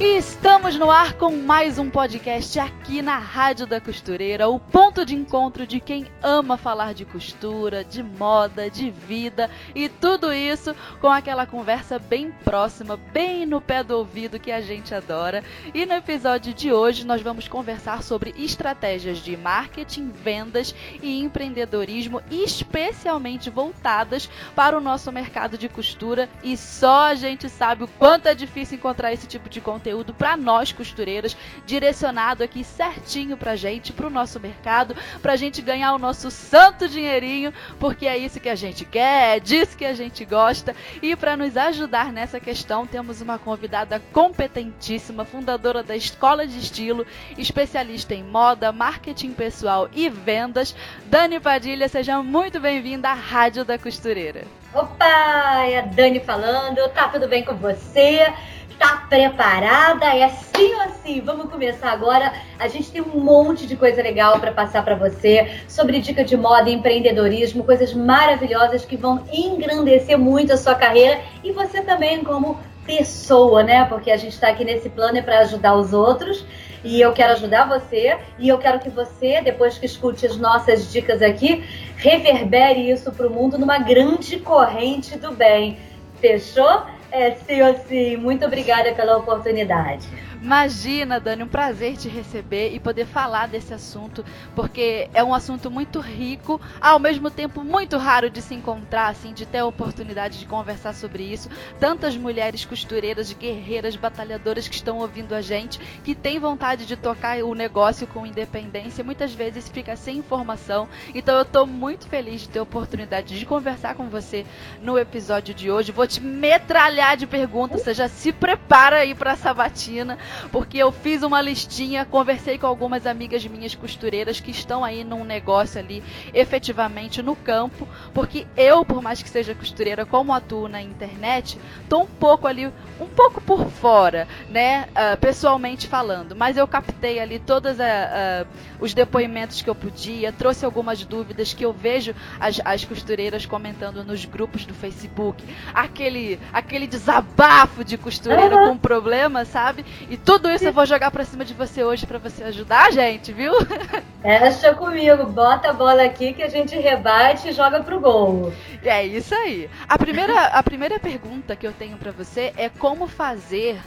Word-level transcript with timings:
E 0.00 0.16
estamos 0.16 0.76
no 0.76 0.92
ar 0.92 1.14
com 1.14 1.32
mais 1.32 1.76
um 1.76 1.90
podcast 1.90 2.60
aqui 2.60 3.02
na 3.02 3.18
Rádio 3.18 3.66
da 3.66 3.80
Costureira, 3.80 4.48
o 4.48 4.60
ponto 4.60 5.04
de 5.04 5.12
encontro 5.12 5.66
de 5.66 5.80
quem 5.80 6.06
ama 6.22 6.56
falar 6.56 6.94
de 6.94 7.04
costura, 7.04 7.82
de 7.82 8.00
moda, 8.00 8.70
de 8.70 8.92
vida 8.92 9.50
e 9.74 9.88
tudo 9.88 10.32
isso 10.32 10.72
com 11.00 11.08
aquela 11.08 11.46
conversa 11.46 11.98
bem 11.98 12.30
próxima, 12.44 12.96
bem 12.96 13.44
no 13.44 13.60
pé 13.60 13.82
do 13.82 13.98
ouvido 13.98 14.38
que 14.38 14.52
a 14.52 14.60
gente 14.60 14.94
adora. 14.94 15.42
E 15.74 15.84
no 15.84 15.94
episódio 15.94 16.54
de 16.54 16.72
hoje 16.72 17.04
nós 17.04 17.20
vamos 17.20 17.48
conversar 17.48 18.04
sobre 18.04 18.32
estratégias 18.38 19.18
de 19.18 19.36
marketing, 19.36 20.10
vendas 20.10 20.72
e 21.02 21.20
empreendedorismo, 21.20 22.22
especialmente 22.30 23.50
voltadas 23.50 24.30
para 24.54 24.78
o 24.78 24.80
nosso 24.80 25.10
mercado 25.10 25.58
de 25.58 25.68
costura. 25.68 26.28
E 26.44 26.56
só 26.56 27.06
a 27.06 27.16
gente 27.16 27.48
sabe 27.48 27.82
o 27.82 27.88
quanto 27.88 28.26
é 28.26 28.34
difícil 28.36 28.78
encontrar 28.78 29.12
esse 29.12 29.26
tipo 29.26 29.48
de 29.48 29.60
conteúdo 29.60 29.87
conteúdo 29.88 30.12
para 30.12 30.36
nós 30.36 30.70
costureiras, 30.70 31.36
direcionado 31.64 32.44
aqui 32.44 32.62
certinho 32.62 33.36
pra 33.36 33.56
gente, 33.56 33.92
pro 33.92 34.10
nosso 34.10 34.38
mercado, 34.38 34.94
pra 35.22 35.36
gente 35.36 35.62
ganhar 35.62 35.94
o 35.94 35.98
nosso 35.98 36.30
santo 36.30 36.86
dinheirinho, 36.88 37.52
porque 37.80 38.06
é 38.06 38.18
isso 38.18 38.38
que 38.38 38.50
a 38.50 38.54
gente 38.54 38.84
quer, 38.84 39.36
é 39.36 39.40
disso 39.40 39.76
que 39.76 39.86
a 39.86 39.94
gente 39.94 40.24
gosta. 40.24 40.76
E 41.00 41.16
para 41.16 41.36
nos 41.36 41.56
ajudar 41.56 42.12
nessa 42.12 42.38
questão, 42.38 42.86
temos 42.86 43.22
uma 43.22 43.38
convidada 43.38 44.02
competentíssima, 44.12 45.24
fundadora 45.24 45.82
da 45.82 45.96
Escola 45.96 46.46
de 46.46 46.58
Estilo, 46.58 47.06
especialista 47.38 48.14
em 48.14 48.22
moda, 48.22 48.70
marketing 48.70 49.32
pessoal 49.32 49.88
e 49.94 50.10
vendas, 50.10 50.76
Dani 51.06 51.40
Padilha. 51.40 51.88
Seja 51.88 52.22
muito 52.22 52.60
bem-vinda 52.60 53.08
à 53.08 53.14
Rádio 53.14 53.64
da 53.64 53.78
Costureira. 53.78 54.44
Opa, 54.74 55.64
é 55.64 55.78
a 55.78 55.82
Dani 55.82 56.20
falando. 56.20 56.86
Tá 56.90 57.08
tudo 57.08 57.26
bem 57.26 57.42
com 57.42 57.54
você? 57.54 58.30
Tá 58.78 59.06
preparada? 59.08 60.06
É 60.14 60.28
sim 60.28 60.72
ou 60.74 60.90
sim? 61.02 61.20
Vamos 61.20 61.50
começar 61.50 61.90
agora. 61.90 62.32
A 62.60 62.68
gente 62.68 62.92
tem 62.92 63.02
um 63.02 63.18
monte 63.18 63.66
de 63.66 63.76
coisa 63.76 64.00
legal 64.00 64.38
para 64.38 64.52
passar 64.52 64.84
para 64.84 64.94
você 64.94 65.62
sobre 65.66 65.98
dica 65.98 66.22
de 66.22 66.36
moda 66.36 66.70
empreendedorismo, 66.70 67.64
coisas 67.64 67.92
maravilhosas 67.92 68.84
que 68.84 68.96
vão 68.96 69.24
engrandecer 69.32 70.16
muito 70.16 70.52
a 70.52 70.56
sua 70.56 70.76
carreira 70.76 71.20
e 71.42 71.50
você 71.50 71.82
também 71.82 72.22
como 72.22 72.60
pessoa, 72.86 73.64
né? 73.64 73.84
Porque 73.84 74.12
a 74.12 74.16
gente 74.16 74.34
está 74.34 74.48
aqui 74.48 74.64
nesse 74.64 74.88
plano 74.88 75.18
é 75.18 75.22
para 75.22 75.40
ajudar 75.40 75.74
os 75.74 75.92
outros 75.92 76.44
e 76.84 77.00
eu 77.00 77.12
quero 77.12 77.32
ajudar 77.32 77.68
você 77.68 78.16
e 78.38 78.48
eu 78.48 78.58
quero 78.58 78.78
que 78.78 78.88
você, 78.88 79.40
depois 79.42 79.76
que 79.76 79.86
escute 79.86 80.24
as 80.24 80.36
nossas 80.36 80.92
dicas 80.92 81.20
aqui, 81.20 81.64
reverbere 81.96 82.88
isso 82.88 83.10
para 83.10 83.26
o 83.26 83.30
mundo 83.30 83.58
numa 83.58 83.78
grande 83.78 84.38
corrente 84.38 85.18
do 85.18 85.32
bem. 85.32 85.78
Fechou? 86.20 86.82
É, 87.10 87.34
sim 87.36 87.74
sim. 87.86 88.16
Muito 88.18 88.44
obrigada 88.44 88.94
pela 88.94 89.16
oportunidade. 89.16 90.08
Imagina, 90.40 91.18
Dani, 91.18 91.42
um 91.42 91.48
prazer 91.48 91.96
te 91.96 92.08
receber 92.08 92.72
e 92.72 92.78
poder 92.78 93.06
falar 93.06 93.48
desse 93.48 93.74
assunto, 93.74 94.24
porque 94.54 95.10
é 95.12 95.22
um 95.22 95.34
assunto 95.34 95.68
muito 95.68 95.98
rico, 95.98 96.60
ao 96.80 97.00
mesmo 97.00 97.28
tempo 97.28 97.64
muito 97.64 97.96
raro 97.96 98.30
de 98.30 98.40
se 98.40 98.54
encontrar, 98.54 99.08
assim, 99.08 99.32
de 99.32 99.44
ter 99.44 99.58
a 99.58 99.66
oportunidade 99.66 100.38
de 100.38 100.46
conversar 100.46 100.94
sobre 100.94 101.24
isso. 101.24 101.50
Tantas 101.80 102.16
mulheres 102.16 102.64
costureiras, 102.64 103.32
guerreiras, 103.32 103.96
batalhadoras 103.96 104.68
que 104.68 104.76
estão 104.76 104.98
ouvindo 104.98 105.34
a 105.34 105.40
gente, 105.40 105.80
que 106.04 106.14
têm 106.14 106.38
vontade 106.38 106.86
de 106.86 106.96
tocar 106.96 107.42
o 107.42 107.52
negócio 107.52 108.06
com 108.06 108.24
independência, 108.24 109.02
muitas 109.02 109.34
vezes 109.34 109.68
fica 109.68 109.96
sem 109.96 110.18
informação. 110.18 110.88
Então 111.14 111.34
eu 111.34 111.42
estou 111.42 111.66
muito 111.66 112.06
feliz 112.06 112.42
de 112.42 112.48
ter 112.48 112.60
a 112.60 112.62
oportunidade 112.62 113.36
de 113.36 113.44
conversar 113.44 113.96
com 113.96 114.08
você 114.08 114.46
no 114.80 114.96
episódio 114.96 115.52
de 115.52 115.68
hoje. 115.68 115.90
Vou 115.90 116.06
te 116.06 116.20
metralhar 116.20 117.16
de 117.16 117.26
perguntas, 117.26 117.82
você 117.82 117.92
já 117.92 118.08
se 118.08 118.32
prepara 118.32 118.98
aí 118.98 119.16
para 119.16 119.32
a 119.32 119.36
sabatina 119.36 120.16
porque 120.50 120.78
eu 120.78 120.92
fiz 120.92 121.22
uma 121.22 121.40
listinha, 121.40 122.04
conversei 122.04 122.58
com 122.58 122.66
algumas 122.66 123.06
amigas 123.06 123.44
minhas 123.46 123.74
costureiras 123.74 124.40
que 124.40 124.50
estão 124.50 124.84
aí 124.84 125.04
num 125.04 125.24
negócio 125.24 125.80
ali, 125.80 126.02
efetivamente 126.32 127.22
no 127.22 127.34
campo, 127.34 127.88
porque 128.12 128.46
eu, 128.56 128.84
por 128.84 129.02
mais 129.02 129.22
que 129.22 129.28
seja 129.28 129.54
costureira, 129.54 130.04
como 130.04 130.32
atuo 130.32 130.68
na 130.68 130.82
internet, 130.82 131.58
tô 131.88 132.00
um 132.00 132.06
pouco 132.06 132.46
ali, 132.46 132.66
um 133.00 133.06
pouco 133.06 133.40
por 133.40 133.68
fora, 133.70 134.28
né, 134.50 134.88
uh, 134.90 135.16
pessoalmente 135.18 135.86
falando, 135.86 136.36
mas 136.36 136.56
eu 136.56 136.66
captei 136.66 137.20
ali 137.20 137.38
todos 137.38 137.78
uh, 137.78 137.82
uh, 137.82 138.48
os 138.80 138.94
depoimentos 138.94 139.62
que 139.62 139.70
eu 139.70 139.74
podia, 139.74 140.32
trouxe 140.32 140.64
algumas 140.64 141.04
dúvidas 141.04 141.54
que 141.54 141.64
eu 141.64 141.72
vejo 141.72 142.14
as, 142.38 142.60
as 142.64 142.84
costureiras 142.84 143.46
comentando 143.46 144.04
nos 144.04 144.24
grupos 144.24 144.64
do 144.64 144.74
Facebook, 144.74 145.42
aquele, 145.72 146.38
aquele 146.52 146.86
desabafo 146.86 147.84
de 147.84 147.96
costureira 147.96 148.56
uhum. 148.56 148.68
com 148.68 148.78
problema, 148.78 149.44
sabe? 149.44 149.84
E 150.10 150.16
tudo 150.24 150.50
isso 150.50 150.64
eu 150.64 150.72
vou 150.72 150.86
jogar 150.86 151.10
pra 151.10 151.24
cima 151.24 151.44
de 151.44 151.54
você 151.54 151.82
hoje 151.82 152.06
para 152.06 152.18
você 152.18 152.44
ajudar 152.44 152.86
a 152.86 152.90
gente, 152.90 153.32
viu? 153.32 153.52
Fecha 154.22 154.74
comigo, 154.74 155.26
bota 155.26 155.70
a 155.70 155.72
bola 155.72 156.04
aqui 156.04 156.32
que 156.32 156.42
a 156.42 156.48
gente 156.48 156.76
rebate 156.76 157.48
e 157.48 157.52
joga 157.52 157.82
pro 157.82 158.00
gol. 158.00 158.52
É 158.84 159.06
isso 159.06 159.34
aí. 159.34 159.70
A 159.88 159.96
primeira, 159.96 160.46
a 160.46 160.62
primeira 160.62 160.98
pergunta 160.98 161.56
que 161.56 161.66
eu 161.66 161.72
tenho 161.72 161.96
para 161.96 162.12
você 162.12 162.52
é 162.56 162.68
como 162.68 163.06
fazer 163.06 163.80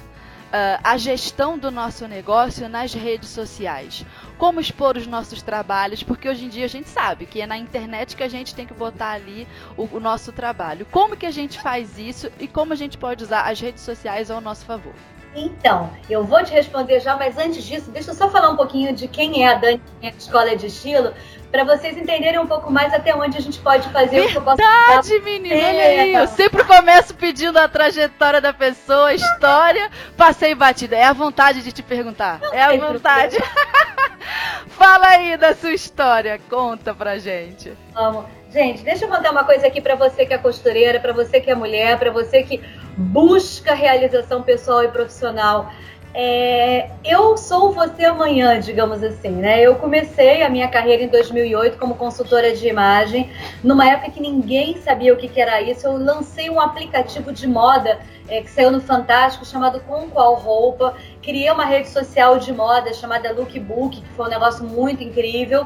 Uh, 0.52 0.76
a 0.84 0.98
gestão 0.98 1.58
do 1.58 1.72
nosso 1.72 2.06
negócio 2.10 2.68
nas 2.68 2.94
redes 2.94 3.30
sociais. 3.30 4.06
Como 4.38 4.60
expor 4.60 4.98
os 4.98 5.08
nossos 5.08 5.42
trabalhos, 5.42 6.04
porque 6.04 6.28
hoje 6.28 6.44
em 6.44 6.50
dia 6.50 6.66
a 6.66 6.68
gente 6.68 6.90
sabe 6.90 7.26
que 7.26 7.40
é 7.40 7.48
na 7.48 7.58
internet 7.58 8.18
que 8.18 8.24
a 8.24 8.28
gente 8.28 8.54
tem 8.54 8.68
que 8.68 8.74
botar 8.74 9.12
ali 9.12 9.48
o, 9.78 9.88
o 9.96 10.00
nosso 10.02 10.34
trabalho. 10.34 10.86
Como 10.92 11.16
que 11.16 11.26
a 11.26 11.32
gente 11.32 11.58
faz 11.62 11.98
isso 11.98 12.30
e 12.38 12.50
como 12.50 12.74
a 12.74 12.76
gente 12.76 12.98
pode 12.98 13.24
usar 13.24 13.44
as 13.44 13.62
redes 13.62 13.82
sociais 13.82 14.30
ao 14.30 14.42
nosso 14.42 14.66
favor? 14.66 14.94
Então, 15.36 15.90
eu 16.10 16.26
vou 16.26 16.44
te 16.44 16.52
responder 16.52 17.00
já, 17.00 17.16
mas 17.16 17.38
antes 17.38 17.64
disso, 17.64 17.90
deixa 17.90 18.12
eu 18.12 18.16
só 18.16 18.30
falar 18.30 18.50
um 18.50 18.58
pouquinho 18.58 18.94
de 18.94 19.08
quem 19.08 19.46
é 19.46 19.54
a 19.54 19.56
Dani 19.56 19.82
Escola 20.18 20.56
de 20.56 20.68
Estilo, 20.68 21.14
para 21.52 21.64
vocês 21.66 21.98
entenderem 21.98 22.40
um 22.40 22.48
pouco 22.48 22.72
mais 22.72 22.94
até 22.94 23.14
onde 23.14 23.38
a 23.38 23.42
gente 23.42 23.60
pode 23.60 23.88
fazer 23.90 24.22
Verdade, 24.22 24.28
o 24.28 24.32
que 24.32 24.38
eu 24.38 24.42
posso 24.42 24.58
Verdade, 24.58 25.20
menina, 25.20 25.56
olha 25.56 25.84
aí. 25.84 26.14
Eu 26.14 26.28
sempre 26.28 26.64
começo 26.64 27.14
pedindo 27.14 27.58
a 27.60 27.68
trajetória 27.68 28.40
da 28.40 28.54
pessoa, 28.54 29.10
a 29.10 29.14
história, 29.14 29.90
passei 30.16 30.56
batida. 30.56 30.96
É 30.96 31.04
a 31.04 31.14
vontade 31.14 31.62
de 31.62 31.72
te 31.72 31.84
perguntar. 31.84 32.40
Não 32.40 32.54
é 32.54 32.64
a 32.64 32.78
vontade. 32.78 33.38
Fala 34.70 35.08
aí 35.08 35.36
da 35.36 35.54
sua 35.54 35.74
história, 35.74 36.40
conta 36.50 36.94
pra 36.94 37.18
gente. 37.18 37.74
Vamos. 37.94 38.26
Gente, 38.52 38.84
deixa 38.84 39.06
eu 39.06 39.10
contar 39.10 39.32
uma 39.32 39.46
coisa 39.46 39.68
aqui 39.68 39.80
para 39.80 39.96
você 39.96 40.26
que 40.26 40.34
é 40.34 40.38
costureira, 40.38 41.00
para 41.00 41.14
você 41.14 41.40
que 41.40 41.50
é 41.50 41.56
mulher, 41.56 41.98
para 41.98 42.12
você 42.12 42.44
que 42.44 42.62
busca 42.98 43.74
realização 43.74 44.44
pessoal 44.44 44.84
e 44.84 44.90
profissional. 44.90 45.72
É, 46.14 46.90
eu 47.06 47.38
sou 47.38 47.72
você 47.72 48.04
amanhã, 48.04 48.60
digamos 48.60 49.02
assim, 49.02 49.30
né? 49.30 49.62
Eu 49.62 49.76
comecei 49.76 50.44
a 50.44 50.50
minha 50.50 50.68
carreira 50.68 51.04
em 51.04 51.08
2008 51.08 51.78
como 51.78 51.96
consultora 51.96 52.54
de 52.54 52.68
imagem, 52.68 53.30
numa 53.64 53.88
época 53.88 54.12
que 54.12 54.20
ninguém 54.20 54.76
sabia 54.82 55.14
o 55.14 55.18
que, 55.18 55.30
que 55.30 55.40
era 55.40 55.62
isso. 55.62 55.88
Eu 55.88 55.98
lancei 55.98 56.50
um 56.50 56.60
aplicativo 56.60 57.32
de 57.32 57.48
moda 57.48 58.00
é, 58.28 58.42
que 58.42 58.50
saiu 58.50 58.72
no 58.72 58.82
Fantástico 58.82 59.46
chamado 59.46 59.80
Com 59.82 60.10
Qual 60.10 60.36
Roupa. 60.36 60.96
Criei 61.22 61.50
uma 61.50 61.66
rede 61.66 61.88
social 61.88 62.38
de 62.38 62.52
moda 62.52 62.94
chamada 62.94 63.32
Lookbook, 63.32 64.02
que 64.02 64.10
foi 64.10 64.26
um 64.26 64.30
negócio 64.30 64.66
muito 64.66 65.02
incrível. 65.02 65.66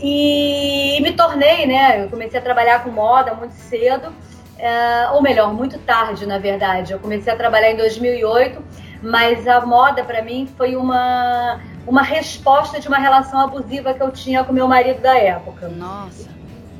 E 0.00 1.00
me 1.02 1.12
tornei, 1.12 1.66
né? 1.66 2.04
Eu 2.04 2.08
comecei 2.08 2.38
a 2.38 2.42
trabalhar 2.42 2.84
com 2.84 2.90
moda 2.90 3.34
muito 3.34 3.54
cedo, 3.54 4.14
é, 4.56 5.08
ou 5.12 5.20
melhor, 5.20 5.52
muito 5.52 5.78
tarde, 5.78 6.26
na 6.26 6.38
verdade. 6.38 6.92
Eu 6.92 7.00
comecei 7.00 7.32
a 7.32 7.36
trabalhar 7.36 7.72
em 7.72 7.76
2008 7.76 8.89
mas 9.02 9.46
a 9.46 9.64
moda 9.64 10.04
para 10.04 10.22
mim 10.22 10.48
foi 10.56 10.76
uma 10.76 11.60
uma 11.86 12.02
resposta 12.02 12.78
de 12.78 12.86
uma 12.88 12.98
relação 12.98 13.40
abusiva 13.40 13.94
que 13.94 14.02
eu 14.02 14.10
tinha 14.10 14.44
com 14.44 14.52
meu 14.52 14.68
marido 14.68 15.00
da 15.00 15.16
época. 15.16 15.68
Nossa. 15.68 16.28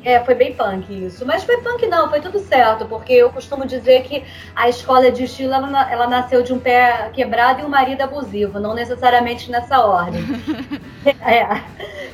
É, 0.03 0.19
foi 0.21 0.35
bem 0.35 0.55
punk 0.55 1.07
isso. 1.07 1.27
Mas 1.27 1.45
foi 1.45 1.59
punk 1.59 1.87
não, 1.87 2.09
foi 2.09 2.21
tudo 2.21 2.39
certo, 2.39 2.87
porque 2.87 3.13
eu 3.13 3.31
costumo 3.31 3.67
dizer 3.67 4.03
que 4.05 4.25
a 4.57 4.69
escola 4.69 5.11
de 5.11 5.25
estilo 5.25 5.53
ela, 5.53 5.93
ela 5.93 6.07
nasceu 6.07 6.43
de 6.43 6.53
um 6.53 6.59
pé 6.59 7.11
quebrado 7.13 7.61
e 7.61 7.65
um 7.65 7.69
marido 7.69 8.01
abusivo, 8.03 8.59
não 8.59 8.75
necessariamente 8.75 9.51
nessa 9.51 9.85
ordem. 9.85 10.23
é. 11.21 11.63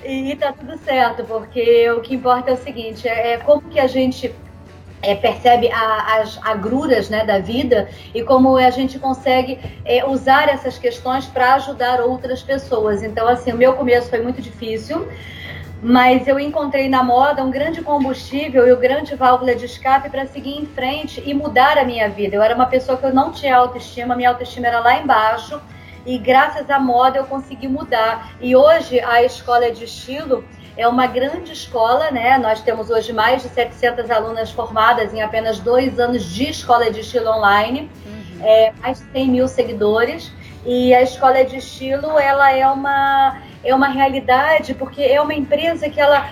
E, 0.04 0.34
tá 0.36 0.52
tudo 0.52 0.76
certo, 0.78 1.24
porque 1.24 1.90
o 1.90 2.00
que 2.00 2.14
importa 2.14 2.50
é 2.50 2.54
o 2.54 2.56
seguinte, 2.56 3.08
é, 3.08 3.32
é 3.32 3.36
como 3.38 3.62
que 3.62 3.78
a 3.78 3.86
gente 3.86 4.34
é, 5.06 5.14
percebe 5.14 5.70
a, 5.70 6.18
as 6.20 6.38
agruras 6.42 7.08
né, 7.08 7.24
da 7.24 7.38
vida 7.38 7.88
e 8.12 8.24
como 8.24 8.56
a 8.56 8.70
gente 8.70 8.98
consegue 8.98 9.58
é, 9.84 10.04
usar 10.04 10.48
essas 10.48 10.78
questões 10.78 11.26
para 11.26 11.54
ajudar 11.54 12.00
outras 12.00 12.42
pessoas. 12.42 13.04
Então, 13.04 13.28
assim, 13.28 13.52
o 13.52 13.56
meu 13.56 13.74
começo 13.74 14.10
foi 14.10 14.20
muito 14.20 14.42
difícil, 14.42 15.08
mas 15.80 16.26
eu 16.26 16.40
encontrei 16.40 16.88
na 16.88 17.04
moda 17.04 17.44
um 17.44 17.52
grande 17.52 17.82
combustível 17.82 18.66
e 18.66 18.72
uma 18.72 18.80
grande 18.80 19.14
válvula 19.14 19.54
de 19.54 19.66
escape 19.66 20.10
para 20.10 20.26
seguir 20.26 20.58
em 20.58 20.66
frente 20.66 21.22
e 21.24 21.32
mudar 21.32 21.78
a 21.78 21.84
minha 21.84 22.08
vida. 22.08 22.34
Eu 22.34 22.42
era 22.42 22.54
uma 22.54 22.66
pessoa 22.66 22.98
que 22.98 23.06
eu 23.06 23.14
não 23.14 23.30
tinha 23.30 23.56
autoestima, 23.56 24.16
minha 24.16 24.30
autoestima 24.30 24.66
era 24.66 24.80
lá 24.80 24.98
embaixo 24.98 25.60
e 26.04 26.18
graças 26.18 26.68
à 26.68 26.80
moda 26.80 27.18
eu 27.18 27.24
consegui 27.26 27.68
mudar. 27.68 28.32
E 28.40 28.56
hoje 28.56 28.98
a 28.98 29.22
escola 29.22 29.70
de 29.70 29.84
estilo 29.84 30.44
é 30.76 30.86
uma 30.86 31.06
grande 31.06 31.52
escola, 31.52 32.10
né? 32.10 32.36
Nós 32.38 32.60
temos 32.60 32.90
hoje 32.90 33.12
mais 33.12 33.42
de 33.42 33.48
700 33.48 34.10
alunas 34.10 34.50
formadas 34.50 35.14
em 35.14 35.22
apenas 35.22 35.58
dois 35.58 35.98
anos 35.98 36.24
de 36.24 36.50
escola 36.50 36.90
de 36.90 37.00
estilo 37.00 37.30
online, 37.30 37.90
uhum. 38.04 38.46
é, 38.46 38.72
mais 38.82 38.98
de 38.98 39.10
100 39.10 39.28
mil 39.28 39.48
seguidores. 39.48 40.30
E 40.66 40.92
a 40.94 41.00
escola 41.00 41.44
de 41.44 41.56
estilo, 41.56 42.18
ela 42.18 42.52
é 42.52 42.66
uma, 42.66 43.40
é 43.64 43.74
uma 43.74 43.88
realidade, 43.88 44.74
porque 44.74 45.00
é 45.00 45.20
uma 45.20 45.32
empresa 45.32 45.88
que 45.88 46.00
ela 46.00 46.28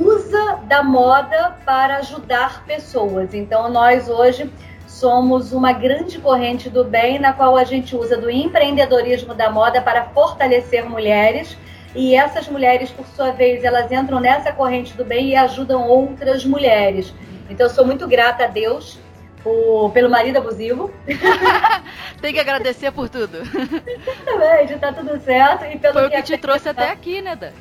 usa 0.00 0.58
da 0.64 0.82
moda 0.82 1.56
para 1.64 1.98
ajudar 1.98 2.64
pessoas. 2.64 3.32
Então, 3.34 3.70
nós 3.70 4.08
hoje 4.08 4.50
somos 4.88 5.52
uma 5.52 5.72
grande 5.72 6.18
corrente 6.18 6.70
do 6.70 6.82
bem, 6.82 7.18
na 7.18 7.32
qual 7.32 7.56
a 7.56 7.64
gente 7.64 7.94
usa 7.94 8.16
do 8.16 8.30
empreendedorismo 8.30 9.34
da 9.34 9.50
moda 9.50 9.80
para 9.80 10.04
fortalecer 10.06 10.88
mulheres 10.88 11.56
e 11.94 12.14
essas 12.14 12.48
mulheres, 12.48 12.90
por 12.90 13.06
sua 13.06 13.30
vez, 13.30 13.62
elas 13.62 13.90
entram 13.90 14.18
nessa 14.18 14.52
corrente 14.52 14.94
do 14.94 15.04
bem 15.04 15.28
e 15.28 15.36
ajudam 15.36 15.88
outras 15.88 16.44
mulheres. 16.44 17.14
Então, 17.48 17.66
eu 17.66 17.70
sou 17.70 17.86
muito 17.86 18.08
grata 18.08 18.44
a 18.44 18.46
Deus 18.48 18.98
por, 19.42 19.90
pelo 19.92 20.10
marido 20.10 20.38
abusivo. 20.38 20.90
Tem 22.20 22.32
que 22.32 22.40
agradecer 22.40 22.90
por 22.90 23.08
tudo. 23.08 23.38
Exatamente, 23.38 24.78
tá 24.78 24.92
tudo 24.92 25.20
certo. 25.20 25.66
E 25.66 25.78
pelo 25.78 25.92
foi 25.92 26.06
o 26.06 26.10
que, 26.10 26.16
que 26.16 26.22
te 26.22 26.38
trouxe 26.38 26.68
até 26.68 26.90
aqui, 26.90 27.20
né, 27.20 27.36
Dan? 27.36 27.52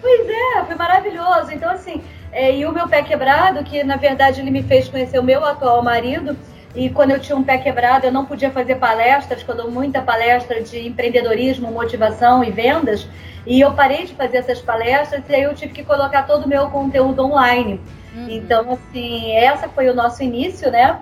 Pois 0.00 0.28
é, 0.28 0.64
foi 0.64 0.74
maravilhoso. 0.76 1.52
Então, 1.52 1.70
assim, 1.70 2.02
é, 2.30 2.54
e 2.54 2.64
o 2.64 2.72
meu 2.72 2.88
pé 2.88 3.02
quebrado, 3.02 3.62
que 3.64 3.82
na 3.84 3.96
verdade 3.96 4.40
ele 4.40 4.50
me 4.50 4.62
fez 4.62 4.88
conhecer 4.88 5.18
o 5.18 5.22
meu 5.22 5.44
atual 5.44 5.82
marido, 5.82 6.36
e 6.74 6.90
quando 6.90 7.12
eu 7.12 7.20
tinha 7.20 7.36
um 7.36 7.44
pé 7.44 7.58
quebrado, 7.58 8.06
eu 8.06 8.12
não 8.12 8.24
podia 8.24 8.50
fazer 8.50 8.76
palestras, 8.76 9.42
quando 9.42 9.60
eu 9.60 9.70
muita 9.70 10.02
palestra 10.02 10.60
de 10.60 10.86
empreendedorismo, 10.88 11.70
motivação 11.70 12.42
e 12.42 12.50
vendas. 12.50 13.06
E 13.46 13.60
eu 13.60 13.72
parei 13.72 14.06
de 14.06 14.14
fazer 14.14 14.38
essas 14.38 14.60
palestras 14.60 15.22
e 15.28 15.34
aí 15.34 15.42
eu 15.42 15.54
tive 15.54 15.72
que 15.72 15.84
colocar 15.84 16.24
todo 16.24 16.44
o 16.44 16.48
meu 16.48 16.68
conteúdo 16.70 17.24
online. 17.24 17.80
Uhum. 18.14 18.26
Então, 18.28 18.72
assim, 18.72 19.32
essa 19.32 19.68
foi 19.68 19.88
o 19.88 19.94
nosso 19.94 20.22
início, 20.22 20.70
né? 20.70 20.98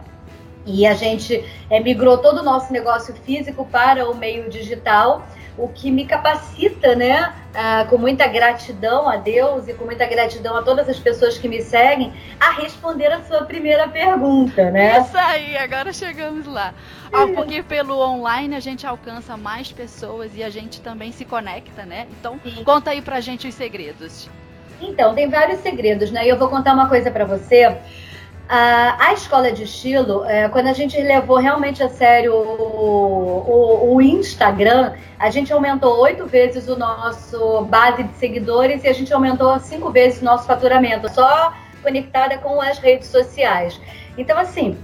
E 0.67 0.87
a 0.87 0.95
gente 0.95 1.45
é, 1.71 1.81
migrou 1.81 2.19
todo 2.19 2.41
o 2.41 2.43
nosso 2.43 2.73
negócio 2.73 3.15
físico 3.15 3.65
para 3.65 4.09
o 4.09 4.15
meio 4.15 4.51
digital 4.51 5.27
o 5.57 5.69
que 5.69 5.91
me 5.91 6.07
capacita, 6.07 6.95
né, 6.95 7.33
ah, 7.55 7.87
com 7.89 7.99
muita 7.99 8.27
gratidão 8.27 9.09
a 9.09 9.17
Deus 9.17 9.69
e 9.69 9.75
com 9.75 9.85
muita 9.85 10.07
gratidão 10.07 10.57
a 10.57 10.63
todas 10.63 10.89
as 10.89 10.99
pessoas 10.99 11.37
que 11.37 11.49
me 11.49 11.61
seguem, 11.61 12.13
a 12.41 12.53
responder 12.53 13.13
a 13.13 13.23
sua 13.25 13.45
primeira 13.45 13.87
pergunta, 13.89 14.71
né? 14.71 15.01
Isso 15.01 15.17
aí, 15.17 15.57
agora 15.57 15.93
chegamos 15.93 16.47
lá. 16.47 16.73
Ah, 17.13 17.27
porque 17.35 17.63
pelo 17.63 17.99
online 17.99 18.57
a 18.57 18.61
gente 18.61 18.87
alcança 18.87 19.37
mais 19.37 19.71
pessoas 19.71 20.33
e 20.35 20.43
a 20.43 20.49
gente 20.49 20.81
também 20.81 21.13
se 21.13 21.25
conecta, 21.25 21.85
né? 21.85 22.07
Então, 22.19 22.41
Sim. 22.43 22.65
conta 22.65 22.91
aí 22.91 23.03
pra 23.03 23.21
gente 23.21 23.47
os 23.47 23.55
segredos. 23.55 24.31
Então, 24.81 25.15
tem 25.15 25.29
vários 25.29 25.61
segredos, 25.61 26.11
né? 26.11 26.25
E 26.25 26.29
eu 26.29 26.39
vou 26.39 26.49
contar 26.49 26.73
uma 26.73 26.89
coisa 26.89 27.11
para 27.11 27.25
você. 27.25 27.77
A, 28.49 29.07
a 29.07 29.13
escola 29.15 29.51
de 29.51 29.63
estilo, 29.63 30.25
é, 30.25 30.49
quando 30.49 30.67
a 30.67 30.73
gente 30.73 31.01
levou 31.01 31.39
realmente 31.39 31.83
a 31.83 31.89
sério 31.89 32.35
o, 32.35 33.45
o, 33.49 33.95
o, 33.95 34.03
Instagram, 34.03 34.93
a 35.19 35.31
gente 35.31 35.53
aumentou 35.53 36.01
oito 36.01 36.27
vezes 36.27 36.69
o 36.69 36.77
nosso 36.77 37.63
base 37.63 38.03
de 38.03 38.15
seguidores 38.17 38.85
e 38.85 38.89
a 38.89 38.93
gente 38.93 39.13
aumentou 39.13 39.59
cinco 39.59 39.91
vezes 39.91 40.21
o 40.21 40.25
nosso 40.25 40.47
faturamento, 40.47 41.09
só 41.09 41.55
conectada 41.83 42.37
com 42.39 42.61
as 42.61 42.79
redes 42.79 43.09
sociais. 43.09 43.81
Então, 44.19 44.39
assim, 44.39 44.77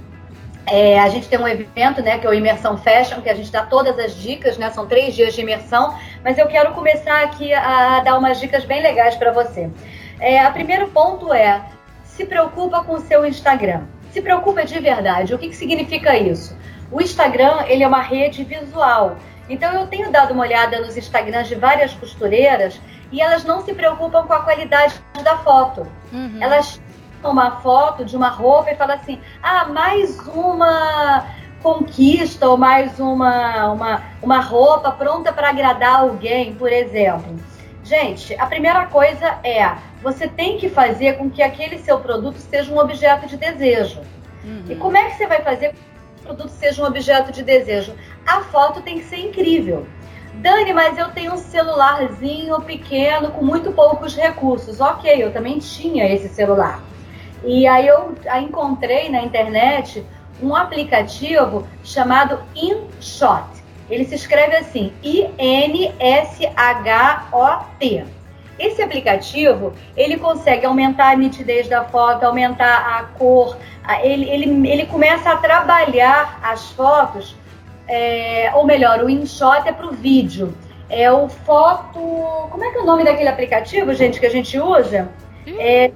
é, 0.66 0.98
a 1.00 1.08
gente 1.08 1.28
tem 1.28 1.38
um 1.38 1.48
evento, 1.48 2.02
né, 2.02 2.18
que 2.18 2.26
é 2.26 2.30
o 2.30 2.34
Imersão 2.34 2.76
Fashion, 2.76 3.20
que 3.20 3.28
a 3.28 3.34
gente 3.34 3.50
dá 3.50 3.64
todas 3.64 3.98
as 3.98 4.14
dicas, 4.14 4.56
né, 4.58 4.70
são 4.70 4.86
três 4.86 5.14
dias 5.14 5.34
de 5.34 5.40
imersão, 5.40 5.94
mas 6.22 6.38
eu 6.38 6.46
quero 6.46 6.72
começar 6.72 7.22
aqui 7.22 7.52
a, 7.52 8.00
dar 8.00 8.18
umas 8.18 8.38
dicas 8.40 8.64
bem 8.64 8.82
legais 8.82 9.14
para 9.16 9.32
você. 9.32 9.70
É, 10.20 10.48
primeiro 10.50 10.88
ponto 10.88 11.32
é 11.32 11.62
se 12.18 12.26
preocupa 12.26 12.82
com 12.82 12.94
o 12.94 13.00
seu 13.00 13.24
Instagram. 13.24 13.82
Se 14.10 14.20
preocupa 14.20 14.64
de 14.64 14.76
verdade. 14.80 15.32
O 15.32 15.38
que, 15.38 15.50
que 15.50 15.56
significa 15.56 16.18
isso? 16.18 16.56
O 16.90 17.00
Instagram 17.00 17.62
ele 17.68 17.84
é 17.84 17.86
uma 17.86 18.00
rede 18.00 18.42
visual. 18.42 19.16
Então 19.48 19.72
eu 19.72 19.86
tenho 19.86 20.10
dado 20.10 20.34
uma 20.34 20.42
olhada 20.42 20.80
nos 20.80 20.96
Instagrams 20.96 21.46
de 21.46 21.54
várias 21.54 21.94
costureiras 21.94 22.80
e 23.12 23.20
elas 23.20 23.44
não 23.44 23.60
se 23.64 23.72
preocupam 23.72 24.26
com 24.26 24.32
a 24.32 24.40
qualidade 24.40 25.00
da 25.22 25.36
foto. 25.38 25.86
Uhum. 26.12 26.38
Elas 26.40 26.80
uma 27.22 27.60
foto 27.60 28.04
de 28.04 28.16
uma 28.16 28.30
roupa 28.30 28.72
e 28.72 28.74
falam 28.74 28.96
assim: 28.96 29.20
ah, 29.40 29.66
mais 29.66 30.18
uma 30.26 31.24
conquista 31.62 32.48
ou 32.48 32.56
mais 32.56 32.98
uma, 32.98 33.72
uma, 33.72 34.02
uma 34.20 34.40
roupa 34.40 34.90
pronta 34.90 35.32
para 35.32 35.50
agradar 35.50 36.00
alguém, 36.00 36.52
por 36.54 36.72
exemplo. 36.72 37.36
Gente, 37.84 38.34
a 38.40 38.46
primeira 38.46 38.86
coisa 38.86 39.38
é 39.44 39.62
você 40.02 40.28
tem 40.28 40.58
que 40.58 40.68
fazer 40.68 41.14
com 41.14 41.28
que 41.28 41.42
aquele 41.42 41.78
seu 41.78 41.98
produto 42.00 42.38
seja 42.38 42.72
um 42.72 42.78
objeto 42.78 43.26
de 43.26 43.36
desejo. 43.36 44.00
Uhum. 44.44 44.64
E 44.68 44.76
como 44.76 44.96
é 44.96 45.10
que 45.10 45.16
você 45.16 45.26
vai 45.26 45.42
fazer 45.42 45.68
com 45.68 45.74
que 45.74 45.80
o 46.20 46.22
produto 46.26 46.50
seja 46.50 46.82
um 46.82 46.86
objeto 46.86 47.32
de 47.32 47.42
desejo? 47.42 47.94
A 48.26 48.42
foto 48.42 48.80
tem 48.80 48.98
que 48.98 49.04
ser 49.04 49.18
incrível. 49.18 49.86
Dani, 50.34 50.72
mas 50.72 50.96
eu 50.96 51.08
tenho 51.10 51.34
um 51.34 51.38
celularzinho 51.38 52.60
pequeno 52.60 53.32
com 53.32 53.44
muito 53.44 53.72
poucos 53.72 54.14
recursos. 54.14 54.80
Ok, 54.80 55.12
eu 55.22 55.32
também 55.32 55.58
tinha 55.58 56.06
esse 56.06 56.28
celular. 56.28 56.80
E 57.44 57.66
aí 57.66 57.86
eu 57.86 58.14
encontrei 58.40 59.08
na 59.08 59.22
internet 59.22 60.04
um 60.40 60.54
aplicativo 60.54 61.66
chamado 61.82 62.40
InShot. 62.54 63.58
Ele 63.90 64.04
se 64.04 64.14
escreve 64.14 64.54
assim: 64.56 64.92
I-N-S-H-O-T. 65.02 65.98
Esse 68.58 68.82
aplicativo, 68.82 69.72
ele 69.96 70.16
consegue 70.16 70.66
aumentar 70.66 71.10
a 71.10 71.16
nitidez 71.16 71.68
da 71.68 71.84
foto, 71.84 72.24
aumentar 72.24 72.98
a 72.98 73.04
cor, 73.18 73.56
ele, 74.02 74.28
ele, 74.28 74.68
ele 74.68 74.86
começa 74.86 75.30
a 75.30 75.36
trabalhar 75.36 76.40
as 76.42 76.70
fotos, 76.70 77.36
é, 77.86 78.50
ou 78.54 78.66
melhor, 78.66 79.02
o 79.02 79.08
InShot 79.08 79.66
é 79.66 79.72
para 79.72 79.86
o 79.86 79.92
vídeo. 79.92 80.54
É 80.90 81.10
o 81.12 81.28
foto... 81.28 81.98
Como 82.50 82.64
é 82.64 82.70
que 82.70 82.78
é 82.78 82.80
o 82.80 82.86
nome 82.86 83.04
daquele 83.04 83.28
aplicativo, 83.28 83.92
gente, 83.94 84.18
que 84.18 84.26
a 84.26 84.30
gente 84.30 84.58
usa? 84.58 85.08
É... 85.58 85.92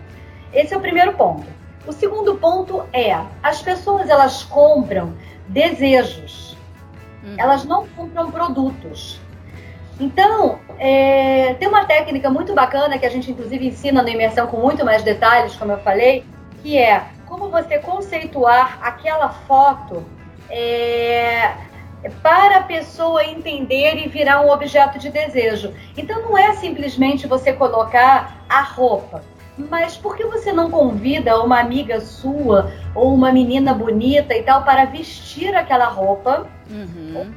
Esse 0.53 0.73
é 0.73 0.77
o 0.77 0.81
primeiro 0.81 1.13
ponto. 1.13 1.47
O 1.87 1.93
segundo 1.93 2.35
ponto 2.37 2.85
é, 2.93 3.17
as 3.43 3.63
pessoas 3.63 4.09
elas 4.09 4.43
compram 4.43 5.15
desejos. 5.47 6.57
Uhum. 7.23 7.35
Elas 7.39 7.65
não 7.65 7.87
compram 7.89 8.31
produtos. 8.31 9.21
Então, 9.99 10.59
é, 10.79 11.55
tem 11.55 11.69
uma 11.69 11.85
técnica 11.85 12.29
muito 12.29 12.55
bacana 12.55 12.99
que 12.99 13.07
a 13.07 13.11
gente 13.11 13.31
inclusive 13.31 13.67
ensina 13.67 14.03
na 14.03 14.11
imersão 14.11 14.47
com 14.47 14.59
muito 14.59 14.85
mais 14.85 15.03
detalhes, 15.03 15.57
como 15.57 15.73
eu 15.73 15.79
falei, 15.79 16.25
que 16.67 16.77
é 16.77 17.07
como 17.27 17.49
você 17.49 17.79
conceituar 17.79 18.81
aquela 18.83 19.29
foto 19.29 20.05
é, 20.51 21.53
para 22.21 22.59
a 22.59 22.63
pessoa 22.65 23.25
entender 23.25 23.95
e 24.05 24.09
virar 24.09 24.41
um 24.41 24.51
objeto 24.51 24.99
de 24.99 25.09
desejo. 25.09 25.73
Então 25.97 26.23
não 26.23 26.37
é 26.37 26.57
simplesmente 26.57 27.29
você 27.29 27.53
colocar 27.53 28.45
a 28.49 28.63
roupa, 28.63 29.23
mas 29.57 29.97
por 29.97 30.17
que 30.17 30.25
você 30.25 30.53
não 30.53 30.69
convida 30.69 31.41
uma 31.41 31.61
amiga 31.61 32.01
sua 32.01 32.73
ou 32.97 33.15
uma 33.15 33.31
menina 33.31 33.73
bonita 33.73 34.37
e 34.37 34.43
tal 34.43 34.65
para 34.65 34.87
vestir 34.87 35.55
aquela 35.55 35.87
roupa? 35.87 36.49
Uhum. 36.69 37.33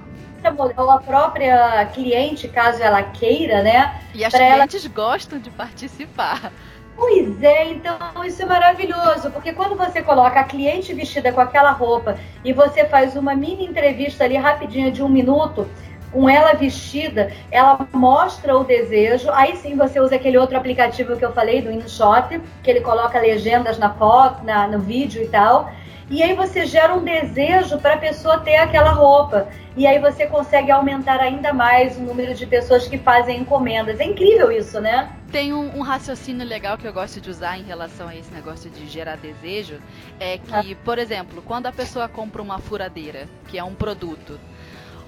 ou 0.75 0.89
a 0.89 0.98
própria 0.98 1.86
cliente, 1.93 2.48
caso 2.48 2.81
ela 2.81 3.03
queira, 3.03 3.62
né? 3.62 4.01
E 4.15 4.25
as 4.25 4.33
clientes 4.33 4.86
ela... 4.86 4.93
gostam 4.95 5.38
de 5.38 5.51
participar. 5.51 6.51
Pois 6.99 7.41
é, 7.41 7.71
então 7.71 7.97
isso 8.25 8.41
é 8.41 8.45
maravilhoso, 8.45 9.31
porque 9.31 9.53
quando 9.53 9.73
você 9.77 10.01
coloca 10.01 10.37
a 10.37 10.43
cliente 10.43 10.93
vestida 10.93 11.31
com 11.31 11.39
aquela 11.39 11.71
roupa 11.71 12.17
e 12.43 12.51
você 12.51 12.83
faz 12.83 13.15
uma 13.15 13.33
mini 13.33 13.65
entrevista 13.65 14.25
ali 14.25 14.35
rapidinha 14.35 14.91
de 14.91 15.01
um 15.01 15.07
minuto, 15.07 15.65
com 16.11 16.29
ela 16.29 16.53
vestida, 16.53 17.31
ela 17.51 17.87
mostra 17.93 18.57
o 18.57 18.65
desejo. 18.65 19.31
Aí 19.31 19.55
sim 19.55 19.77
você 19.77 20.01
usa 20.01 20.15
aquele 20.15 20.37
outro 20.37 20.57
aplicativo 20.57 21.15
que 21.15 21.23
eu 21.23 21.31
falei, 21.31 21.61
do 21.61 21.71
InShot, 21.71 22.41
que 22.61 22.69
ele 22.69 22.81
coloca 22.81 23.17
legendas 23.19 23.77
na 23.77 23.93
foto, 23.93 24.43
na, 24.43 24.67
no 24.67 24.79
vídeo 24.79 25.23
e 25.23 25.27
tal. 25.27 25.71
E 26.09 26.23
aí 26.23 26.33
você 26.33 26.65
gera 26.65 26.95
um 26.95 27.03
desejo 27.03 27.77
para 27.77 27.93
a 27.93 27.97
pessoa 27.97 28.39
ter 28.39 28.55
aquela 28.55 28.91
roupa. 28.91 29.47
E 29.77 29.85
aí 29.85 29.99
você 29.99 30.25
consegue 30.25 30.71
aumentar 30.71 31.19
ainda 31.19 31.53
mais 31.53 31.97
o 31.97 32.01
número 32.01 32.33
de 32.33 32.47
pessoas 32.47 32.87
que 32.87 32.97
fazem 32.97 33.41
encomendas. 33.41 33.99
É 33.99 34.05
incrível 34.05 34.51
isso, 34.51 34.81
né? 34.81 35.11
Tem 35.31 35.53
um, 35.53 35.77
um 35.77 35.81
raciocínio 35.81 36.45
legal 36.45 36.77
que 36.77 36.87
eu 36.87 36.91
gosto 36.91 37.21
de 37.21 37.29
usar 37.29 37.59
em 37.59 37.63
relação 37.63 38.07
a 38.07 38.15
esse 38.15 38.33
negócio 38.33 38.71
de 38.71 38.87
gerar 38.87 39.17
desejo. 39.17 39.79
É 40.19 40.39
que, 40.39 40.73
ah. 40.73 40.77
por 40.83 40.97
exemplo, 40.97 41.43
quando 41.43 41.67
a 41.67 41.71
pessoa 41.71 42.09
compra 42.09 42.41
uma 42.41 42.57
furadeira, 42.57 43.27
que 43.47 43.59
é 43.59 43.63
um 43.63 43.75
produto, 43.75 44.39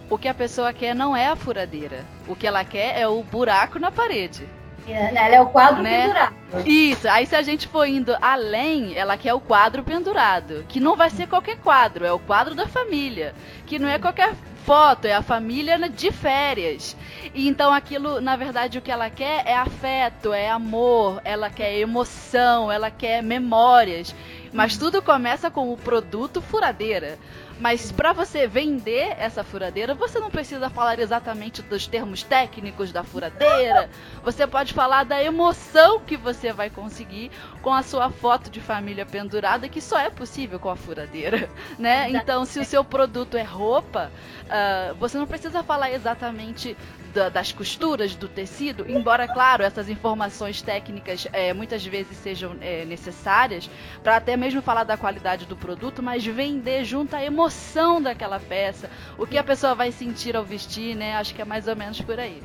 o 0.07 0.17
que 0.19 0.27
a 0.27 0.33
pessoa 0.33 0.71
quer 0.71 0.93
não 0.93 1.17
é 1.17 1.27
a 1.27 1.35
furadeira. 1.35 2.05
O 2.27 2.35
que 2.35 2.45
ela 2.45 2.63
quer 2.63 2.99
é 2.99 3.07
o 3.07 3.23
buraco 3.23 3.79
na 3.79 3.89
parede. 3.89 4.47
Ela 4.87 5.35
é 5.35 5.41
o 5.41 5.47
quadro 5.47 5.81
né? 5.81 6.01
pendurado. 6.01 6.35
Isso. 6.65 7.07
Aí 7.07 7.25
se 7.25 7.35
a 7.35 7.41
gente 7.41 7.67
for 7.67 7.85
indo 7.85 8.15
além, 8.21 8.97
ela 8.97 9.17
quer 9.17 9.33
o 9.33 9.39
quadro 9.39 9.83
pendurado, 9.83 10.65
que 10.67 10.79
não 10.79 10.95
vai 10.95 11.09
ser 11.09 11.27
qualquer 11.27 11.57
quadro, 11.57 12.05
é 12.05 12.11
o 12.11 12.19
quadro 12.19 12.55
da 12.55 12.67
família, 12.67 13.33
que 13.65 13.79
não 13.79 13.87
é 13.87 13.99
qualquer 13.99 14.33
foto, 14.65 15.05
é 15.05 15.13
a 15.13 15.21
família 15.21 15.77
de 15.89 16.11
férias. 16.11 16.95
E 17.33 17.47
então 17.47 17.73
aquilo, 17.73 18.19
na 18.21 18.35
verdade, 18.35 18.77
o 18.77 18.81
que 18.81 18.91
ela 18.91 19.09
quer 19.09 19.43
é 19.45 19.55
afeto, 19.55 20.33
é 20.33 20.49
amor, 20.49 21.21
ela 21.23 21.49
quer 21.49 21.77
emoção, 21.77 22.71
ela 22.71 22.91
quer 22.91 23.21
memórias. 23.23 24.13
Mas 24.53 24.77
tudo 24.77 25.01
começa 25.01 25.49
com 25.49 25.71
o 25.71 25.77
produto 25.77 26.41
furadeira. 26.41 27.17
Mas 27.61 27.91
para 27.91 28.11
você 28.11 28.47
vender 28.47 29.13
essa 29.19 29.43
furadeira, 29.43 29.93
você 29.93 30.19
não 30.19 30.31
precisa 30.31 30.67
falar 30.67 30.97
exatamente 30.97 31.61
dos 31.61 31.85
termos 31.85 32.23
técnicos 32.23 32.91
da 32.91 33.03
furadeira. 33.03 33.87
Você 34.23 34.47
pode 34.47 34.73
falar 34.73 35.03
da 35.03 35.21
emoção 35.21 35.99
que 35.99 36.17
você 36.17 36.51
vai 36.51 36.71
conseguir 36.71 37.29
com 37.61 37.73
a 37.73 37.83
sua 37.83 38.09
foto 38.09 38.49
de 38.49 38.59
família 38.59 39.05
pendurada, 39.05 39.69
que 39.69 39.81
só 39.81 39.99
é 39.99 40.09
possível 40.09 40.59
com 40.59 40.69
a 40.69 40.75
furadeira, 40.75 41.49
né? 41.77 42.09
Então, 42.09 42.45
se 42.45 42.59
o 42.59 42.65
seu 42.65 42.83
produto 42.83 43.37
é 43.37 43.43
roupa, 43.43 44.11
uh, 44.45 44.95
você 44.95 45.17
não 45.17 45.27
precisa 45.27 45.63
falar 45.63 45.91
exatamente 45.91 46.75
da, 47.13 47.29
das 47.29 47.51
costuras 47.51 48.15
do 48.15 48.27
tecido, 48.27 48.89
embora, 48.89 49.27
claro, 49.27 49.63
essas 49.63 49.89
informações 49.89 50.61
técnicas 50.61 51.27
é, 51.31 51.53
muitas 51.53 51.85
vezes 51.85 52.17
sejam 52.17 52.55
é, 52.61 52.85
necessárias 52.85 53.69
para 54.01 54.15
até 54.15 54.35
mesmo 54.35 54.61
falar 54.61 54.83
da 54.83 54.97
qualidade 54.97 55.45
do 55.45 55.55
produto, 55.55 56.01
mas 56.01 56.25
vender 56.25 56.83
junto 56.85 57.15
à 57.15 57.23
emoção 57.23 58.01
daquela 58.01 58.39
peça, 58.39 58.89
o 59.17 59.27
que 59.27 59.37
a 59.37 59.43
pessoa 59.43 59.75
vai 59.75 59.91
sentir 59.91 60.35
ao 60.35 60.43
vestir, 60.43 60.95
né? 60.95 61.15
Acho 61.15 61.35
que 61.35 61.41
é 61.41 61.45
mais 61.45 61.67
ou 61.67 61.75
menos 61.75 62.01
por 62.01 62.19
aí. 62.19 62.41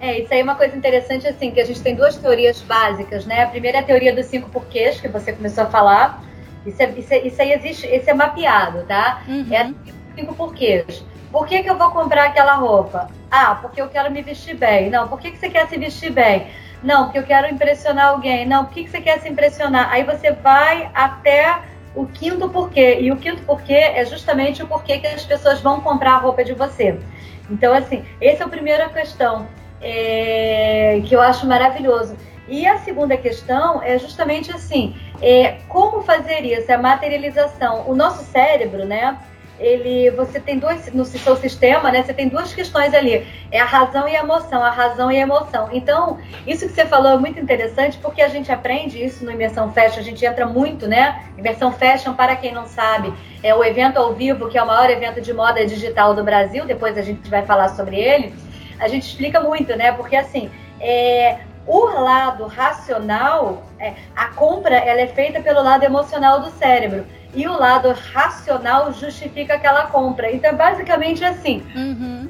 É, 0.00 0.20
isso 0.20 0.32
aí 0.32 0.40
é 0.40 0.42
uma 0.42 0.54
coisa 0.54 0.76
interessante, 0.76 1.26
assim, 1.26 1.50
que 1.50 1.60
a 1.60 1.64
gente 1.64 1.82
tem 1.82 1.94
duas 1.94 2.16
teorias 2.16 2.60
básicas, 2.62 3.26
né? 3.26 3.42
A 3.42 3.46
primeira 3.48 3.78
é 3.78 3.80
a 3.80 3.84
teoria 3.84 4.14
dos 4.14 4.26
cinco 4.26 4.48
porquês, 4.48 5.00
que 5.00 5.08
você 5.08 5.32
começou 5.32 5.64
a 5.64 5.66
falar. 5.66 6.22
Isso, 6.64 6.80
é, 6.82 6.90
isso, 6.90 7.14
é, 7.14 7.18
isso 7.26 7.42
aí 7.42 7.52
existe, 7.52 7.86
isso 7.86 8.08
é 8.08 8.14
mapeado, 8.14 8.84
tá? 8.84 9.22
Uhum. 9.26 9.46
É 9.50 9.62
a 9.62 9.70
cinco 10.14 10.34
porquês. 10.34 11.04
Por 11.32 11.46
que, 11.46 11.62
que 11.62 11.68
eu 11.68 11.76
vou 11.76 11.90
comprar 11.90 12.26
aquela 12.26 12.54
roupa? 12.54 13.10
Ah, 13.30 13.56
porque 13.60 13.80
eu 13.80 13.88
quero 13.88 14.10
me 14.10 14.22
vestir 14.22 14.54
bem. 14.54 14.88
Não, 14.88 15.08
por 15.08 15.18
que, 15.18 15.32
que 15.32 15.38
você 15.38 15.50
quer 15.50 15.66
se 15.68 15.76
vestir 15.76 16.10
bem? 16.10 16.46
Não, 16.82 17.04
porque 17.04 17.18
eu 17.18 17.24
quero 17.24 17.52
impressionar 17.52 18.08
alguém. 18.08 18.46
Não, 18.46 18.64
por 18.64 18.74
que, 18.74 18.84
que 18.84 18.90
você 18.90 19.00
quer 19.00 19.20
se 19.20 19.28
impressionar? 19.28 19.90
Aí 19.92 20.04
você 20.04 20.30
vai 20.30 20.90
até 20.94 21.58
o 21.94 22.06
quinto 22.06 22.48
porquê. 22.48 22.98
E 23.00 23.10
o 23.10 23.16
quinto 23.16 23.42
porquê 23.42 23.74
é 23.74 24.04
justamente 24.04 24.62
o 24.62 24.66
porquê 24.66 24.98
que 24.98 25.06
as 25.06 25.24
pessoas 25.24 25.60
vão 25.60 25.80
comprar 25.80 26.12
a 26.12 26.18
roupa 26.18 26.44
de 26.44 26.54
você. 26.54 26.98
Então, 27.50 27.74
assim, 27.74 28.04
essa 28.20 28.44
é 28.44 28.46
a 28.46 28.48
primeira 28.48 28.88
questão 28.88 29.46
é, 29.80 31.02
que 31.06 31.14
eu 31.14 31.20
acho 31.20 31.46
maravilhoso. 31.46 32.16
E 32.48 32.66
a 32.66 32.78
segunda 32.78 33.16
questão 33.16 33.82
é 33.82 33.98
justamente 33.98 34.50
assim, 34.50 34.96
é, 35.20 35.58
como 35.68 36.02
fazer 36.02 36.44
isso, 36.44 36.72
a 36.72 36.78
materialização. 36.78 37.84
O 37.86 37.94
nosso 37.94 38.24
cérebro, 38.24 38.86
né? 38.86 39.18
ele 39.58 40.10
você 40.10 40.38
tem 40.38 40.58
dois 40.58 40.92
no 40.92 41.04
seu 41.04 41.36
sistema, 41.36 41.90
né? 41.90 42.02
Você 42.02 42.14
tem 42.14 42.28
duas 42.28 42.54
questões 42.54 42.94
ali, 42.94 43.26
é 43.50 43.60
a 43.60 43.64
razão 43.64 44.08
e 44.08 44.16
a 44.16 44.20
emoção, 44.20 44.62
a 44.62 44.70
razão 44.70 45.10
e 45.10 45.16
a 45.16 45.20
emoção. 45.20 45.68
Então, 45.72 46.18
isso 46.46 46.66
que 46.66 46.72
você 46.72 46.86
falou 46.86 47.12
é 47.12 47.18
muito 47.18 47.40
interessante 47.40 47.98
porque 47.98 48.22
a 48.22 48.28
gente 48.28 48.52
aprende 48.52 49.02
isso 49.02 49.24
no 49.24 49.32
imersão 49.32 49.72
fashion, 49.72 50.00
a 50.00 50.04
gente 50.04 50.24
entra 50.24 50.46
muito, 50.46 50.86
né? 50.86 51.24
Imersão 51.36 51.72
fashion 51.72 52.14
para 52.14 52.36
quem 52.36 52.52
não 52.52 52.66
sabe, 52.66 53.12
é 53.42 53.54
o 53.54 53.64
evento 53.64 53.98
ao 53.98 54.14
vivo 54.14 54.48
que 54.48 54.56
é 54.56 54.62
o 54.62 54.66
maior 54.66 54.88
evento 54.90 55.20
de 55.20 55.32
moda 55.32 55.64
digital 55.66 56.14
do 56.14 56.22
Brasil. 56.22 56.64
Depois 56.64 56.96
a 56.96 57.02
gente 57.02 57.28
vai 57.28 57.44
falar 57.44 57.68
sobre 57.70 57.96
ele. 57.96 58.34
A 58.78 58.88
gente 58.88 59.06
explica 59.06 59.40
muito, 59.40 59.74
né? 59.76 59.92
Porque 59.92 60.16
assim, 60.16 60.50
é, 60.80 61.38
o 61.66 61.84
lado 61.84 62.46
racional, 62.46 63.64
é, 63.78 63.92
a 64.16 64.28
compra, 64.28 64.74
ela 64.76 65.00
é 65.00 65.06
feita 65.06 65.40
pelo 65.40 65.62
lado 65.62 65.84
emocional 65.84 66.40
do 66.40 66.50
cérebro 66.52 67.06
e 67.34 67.46
o 67.46 67.52
lado 67.52 67.94
racional 68.12 68.92
justifica 68.92 69.54
aquela 69.54 69.86
compra. 69.86 70.32
Então, 70.32 70.50
é 70.50 70.54
basicamente 70.54 71.24
assim. 71.24 71.62
Uhum. 71.76 72.28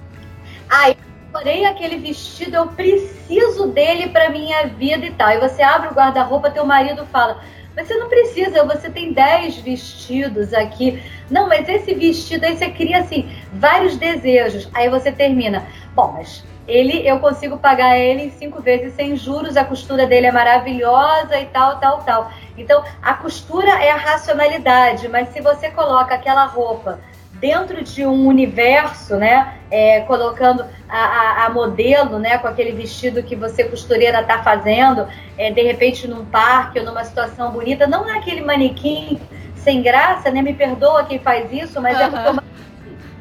Eu 0.71 0.97
adorei 1.33 1.65
aquele 1.67 1.99
vestido, 1.99 2.57
eu 2.57 2.67
preciso 2.69 3.69
dele 3.69 4.09
para 4.09 4.31
minha 4.31 4.67
vida 4.67 5.07
e 5.07 5.13
tal. 5.13 5.31
E 5.31 5.39
você 5.39 5.63
abre 5.63 5.89
o 5.89 5.95
guarda-roupa, 5.95 6.51
teu 6.51 6.67
marido 6.67 7.07
fala. 7.07 7.41
Mas 7.79 7.87
você 7.87 7.95
não 7.95 8.09
precisa, 8.09 8.65
você 8.65 8.91
tem 8.91 9.13
10 9.13 9.59
vestidos 9.59 10.53
aqui. 10.53 11.01
Não, 11.31 11.47
mas 11.47 11.69
esse 11.69 11.95
vestido 11.95 12.45
aí 12.45 12.57
você 12.57 12.71
cria 12.71 12.99
assim, 12.99 13.31
vários 13.53 13.97
desejos. 13.97 14.69
Aí 14.75 14.89
você 14.89 15.13
termina. 15.13 15.65
Bom, 15.95 16.11
mas 16.11 16.43
ele 16.67 17.07
eu 17.09 17.21
consigo 17.21 17.57
pagar 17.57 17.97
ele 17.97 18.25
em 18.25 18.31
cinco 18.33 18.61
vezes 18.61 18.95
sem 18.95 19.15
juros, 19.15 19.57
a 19.57 19.65
costura 19.65 20.09
dele 20.09 20.27
é 20.27 20.33
maravilhosa 20.33 21.39
e 21.39 21.47
tal, 21.47 21.79
tal, 21.79 22.03
tal. 22.03 22.33
Então, 22.57 22.83
a 23.01 23.15
costura 23.15 23.71
é 23.71 23.93
a 23.93 23.97
racionalidade, 23.97 25.07
mas 25.07 25.29
se 25.29 25.41
você 25.41 25.71
coloca 25.71 26.17
aquela 26.17 26.47
roupa 26.47 26.99
dentro 27.41 27.83
de 27.83 28.05
um 28.05 28.27
universo, 28.27 29.17
né, 29.17 29.55
é, 29.71 30.01
colocando 30.01 30.65
a, 30.89 30.99
a, 30.99 31.47
a, 31.47 31.51
modelo, 31.51 32.19
né, 32.19 32.39
com 32.39 32.49
aquele 32.49 32.73
vestido 32.73 33.23
que 33.23 33.37
você 33.37 33.65
costureira 33.65 34.21
está 34.21 34.43
fazendo, 34.43 35.07
é, 35.37 35.51
de 35.51 35.63
repente 35.63 36.09
num 36.09 36.25
parque 36.25 36.79
ou 36.79 36.85
numa 36.85 37.05
situação 37.05 37.51
bonita, 37.51 37.87
não 37.87 38.09
é 38.09 38.19
aquele 38.19 38.41
manequim 38.41 39.21
sem 39.57 39.83
graça, 39.83 40.31
né, 40.31 40.43
me 40.43 40.55
perdoa 40.55 41.05
quem 41.05 41.19
faz 41.19 41.53
isso, 41.53 41.81
mas 41.81 41.97
uhum. 41.99 42.05
é 42.05 42.33
porque 42.33 42.49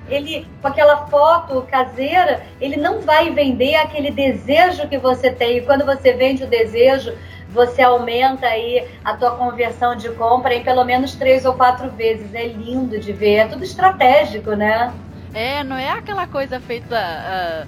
ele 0.09 0.47
com 0.61 0.67
aquela 0.67 1.07
foto 1.07 1.67
caseira, 1.69 2.41
ele 2.61 2.77
não 2.77 3.01
vai 3.01 3.29
vender 3.31 3.75
aquele 3.75 4.09
desejo 4.09 4.87
que 4.87 4.97
você 4.97 5.31
tem. 5.31 5.57
E 5.57 5.61
quando 5.61 5.85
você 5.85 6.13
vende 6.13 6.43
o 6.43 6.47
desejo, 6.47 7.13
você 7.49 7.81
aumenta 7.81 8.45
aí 8.47 8.87
a 9.03 9.15
tua 9.15 9.31
conversão 9.31 9.95
de 9.95 10.09
compra 10.09 10.53
em 10.53 10.63
pelo 10.63 10.83
menos 10.83 11.15
três 11.15 11.45
ou 11.45 11.53
quatro 11.53 11.89
vezes. 11.91 12.33
É 12.33 12.47
lindo 12.47 12.99
de 12.99 13.13
ver, 13.13 13.35
é 13.35 13.47
tudo 13.47 13.63
estratégico, 13.63 14.51
né? 14.53 14.93
É, 15.33 15.63
não 15.63 15.77
é 15.77 15.89
aquela 15.89 16.25
coisa 16.25 16.59
feita 16.59 16.95
uh, 16.95 17.67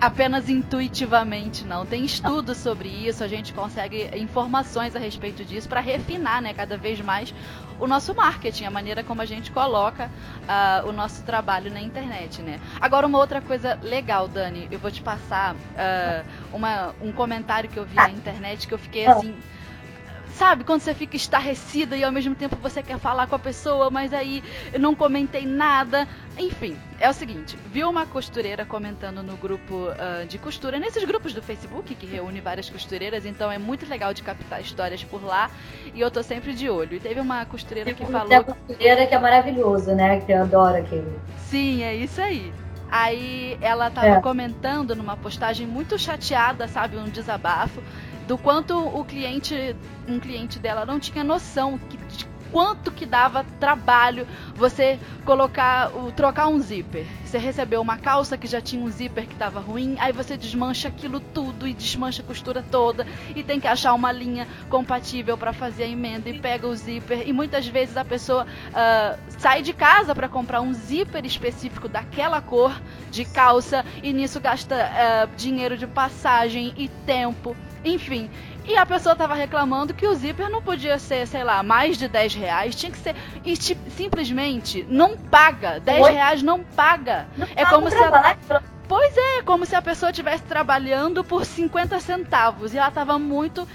apenas 0.00 0.48
intuitivamente, 0.48 1.64
não. 1.64 1.86
Tem 1.86 2.04
estudos 2.04 2.58
sobre 2.58 2.88
isso, 2.88 3.24
a 3.24 3.28
gente 3.28 3.52
consegue 3.52 4.10
informações 4.16 4.94
a 4.94 4.98
respeito 4.98 5.44
disso 5.44 5.68
para 5.68 5.80
refinar, 5.80 6.42
né, 6.42 6.52
cada 6.52 6.76
vez 6.76 7.00
mais 7.00 7.34
o 7.78 7.86
nosso 7.86 8.14
marketing, 8.14 8.64
a 8.64 8.70
maneira 8.70 9.02
como 9.02 9.22
a 9.22 9.24
gente 9.24 9.50
coloca 9.50 10.10
uh, 10.42 10.88
o 10.88 10.92
nosso 10.92 11.22
trabalho 11.22 11.72
na 11.72 11.80
internet, 11.80 12.42
né? 12.42 12.60
Agora, 12.78 13.06
uma 13.06 13.18
outra 13.18 13.40
coisa 13.40 13.78
legal, 13.82 14.28
Dani, 14.28 14.68
eu 14.70 14.78
vou 14.78 14.90
te 14.90 15.00
passar 15.00 15.54
uh, 15.54 16.24
uma, 16.52 16.94
um 17.00 17.10
comentário 17.10 17.70
que 17.70 17.78
eu 17.78 17.86
vi 17.86 17.96
na 17.96 18.10
internet 18.10 18.68
que 18.68 18.74
eu 18.74 18.78
fiquei 18.78 19.06
assim 19.06 19.34
Sabe, 20.40 20.64
quando 20.64 20.80
você 20.80 20.94
fica 20.94 21.16
estarrecida 21.16 21.94
e 21.94 22.02
ao 22.02 22.10
mesmo 22.10 22.34
tempo 22.34 22.56
você 22.56 22.82
quer 22.82 22.98
falar 22.98 23.26
com 23.26 23.34
a 23.34 23.38
pessoa, 23.38 23.90
mas 23.90 24.14
aí 24.14 24.42
eu 24.72 24.80
não 24.80 24.94
comentei 24.94 25.44
nada. 25.44 26.08
Enfim, 26.38 26.78
é 26.98 27.10
o 27.10 27.12
seguinte: 27.12 27.58
viu 27.66 27.90
uma 27.90 28.06
costureira 28.06 28.64
comentando 28.64 29.22
no 29.22 29.36
grupo 29.36 29.74
uh, 29.74 30.26
de 30.26 30.38
costura, 30.38 30.78
nesses 30.78 31.04
grupos 31.04 31.34
do 31.34 31.42
Facebook 31.42 31.94
que 31.94 32.06
reúne 32.06 32.40
várias 32.40 32.70
costureiras, 32.70 33.26
então 33.26 33.52
é 33.52 33.58
muito 33.58 33.86
legal 33.86 34.14
de 34.14 34.22
captar 34.22 34.62
histórias 34.62 35.04
por 35.04 35.22
lá 35.22 35.50
e 35.92 36.00
eu 36.00 36.10
tô 36.10 36.22
sempre 36.22 36.54
de 36.54 36.70
olho. 36.70 36.96
E 36.96 37.00
teve 37.00 37.20
uma 37.20 37.44
costureira 37.44 37.92
que 37.92 38.06
falou. 38.06 38.26
Tem 38.30 38.42
costureira 38.42 39.06
que 39.06 39.14
é 39.14 39.18
maravilhoso, 39.18 39.94
né? 39.94 40.20
Que 40.20 40.32
eu 40.32 40.40
adoro 40.40 40.78
aquele. 40.78 41.20
Sim, 41.36 41.82
é 41.82 41.94
isso 41.94 42.18
aí. 42.18 42.50
Aí 42.90 43.56
ela 43.60 43.88
tava 43.88 44.06
é. 44.06 44.20
comentando 44.20 44.96
numa 44.96 45.16
postagem 45.16 45.66
muito 45.66 45.98
chateada, 45.98 46.66
sabe, 46.66 46.96
um 46.96 47.08
desabafo, 47.08 47.80
do 48.30 48.38
quanto 48.38 48.78
o 48.78 49.04
cliente, 49.04 49.74
um 50.06 50.20
cliente 50.20 50.60
dela 50.60 50.86
não 50.86 51.00
tinha 51.00 51.24
noção 51.24 51.76
que, 51.76 51.98
quanto 52.52 52.90
que 52.90 53.06
dava 53.06 53.44
trabalho 53.58 54.26
você 54.54 54.98
colocar, 55.24 55.90
o, 55.96 56.12
trocar 56.12 56.48
um 56.48 56.58
zíper. 56.60 57.06
Você 57.24 57.38
recebeu 57.38 57.80
uma 57.80 57.96
calça 57.96 58.36
que 58.36 58.46
já 58.46 58.60
tinha 58.60 58.82
um 58.82 58.90
zíper 58.90 59.26
que 59.26 59.34
estava 59.34 59.60
ruim, 59.60 59.96
aí 59.98 60.12
você 60.12 60.36
desmancha 60.36 60.88
aquilo 60.88 61.20
tudo 61.20 61.66
e 61.66 61.72
desmancha 61.72 62.22
a 62.22 62.24
costura 62.24 62.64
toda 62.70 63.06
e 63.34 63.42
tem 63.42 63.60
que 63.60 63.68
achar 63.68 63.94
uma 63.94 64.10
linha 64.10 64.46
compatível 64.68 65.38
para 65.38 65.52
fazer 65.52 65.84
a 65.84 65.88
emenda 65.88 66.28
e 66.28 66.38
pega 66.38 66.66
o 66.66 66.74
zíper 66.74 67.28
e 67.28 67.32
muitas 67.32 67.66
vezes 67.66 67.96
a 67.96 68.04
pessoa 68.04 68.44
uh, 68.44 69.18
sai 69.38 69.62
de 69.62 69.72
casa 69.72 70.14
para 70.14 70.28
comprar 70.28 70.60
um 70.60 70.72
zíper 70.72 71.24
específico 71.24 71.88
daquela 71.88 72.40
cor 72.40 72.80
de 73.10 73.24
calça 73.24 73.84
e 74.02 74.12
nisso 74.12 74.40
gasta 74.40 74.74
uh, 74.74 75.36
dinheiro 75.36 75.76
de 75.76 75.86
passagem 75.86 76.72
e 76.76 76.88
tempo, 76.88 77.56
enfim. 77.84 78.28
E 78.70 78.76
a 78.76 78.86
pessoa 78.86 79.16
tava 79.16 79.34
reclamando 79.34 79.92
que 79.92 80.06
o 80.06 80.14
zíper 80.14 80.48
não 80.48 80.62
podia 80.62 80.96
ser, 80.96 81.26
sei 81.26 81.42
lá, 81.42 81.60
mais 81.60 81.98
de 81.98 82.06
10 82.06 82.34
reais. 82.36 82.76
Tinha 82.76 82.92
que 82.92 82.98
ser. 82.98 83.16
E 83.44 83.56
simplesmente 83.56 84.86
não 84.88 85.16
paga. 85.16 85.80
10 85.80 86.04
Oi? 86.04 86.12
reais 86.12 86.40
não 86.40 86.62
paga. 86.62 87.26
Não 87.36 87.48
é 87.56 87.66
como 87.66 87.90
se. 87.90 87.96
A... 87.96 88.36
Pois 88.86 89.16
é, 89.16 89.42
como 89.42 89.66
se 89.66 89.74
a 89.74 89.82
pessoa 89.82 90.10
estivesse 90.10 90.44
trabalhando 90.44 91.24
por 91.24 91.44
50 91.44 91.98
centavos. 91.98 92.72
E 92.72 92.78
ela 92.78 92.92
tava 92.92 93.18
muito 93.18 93.66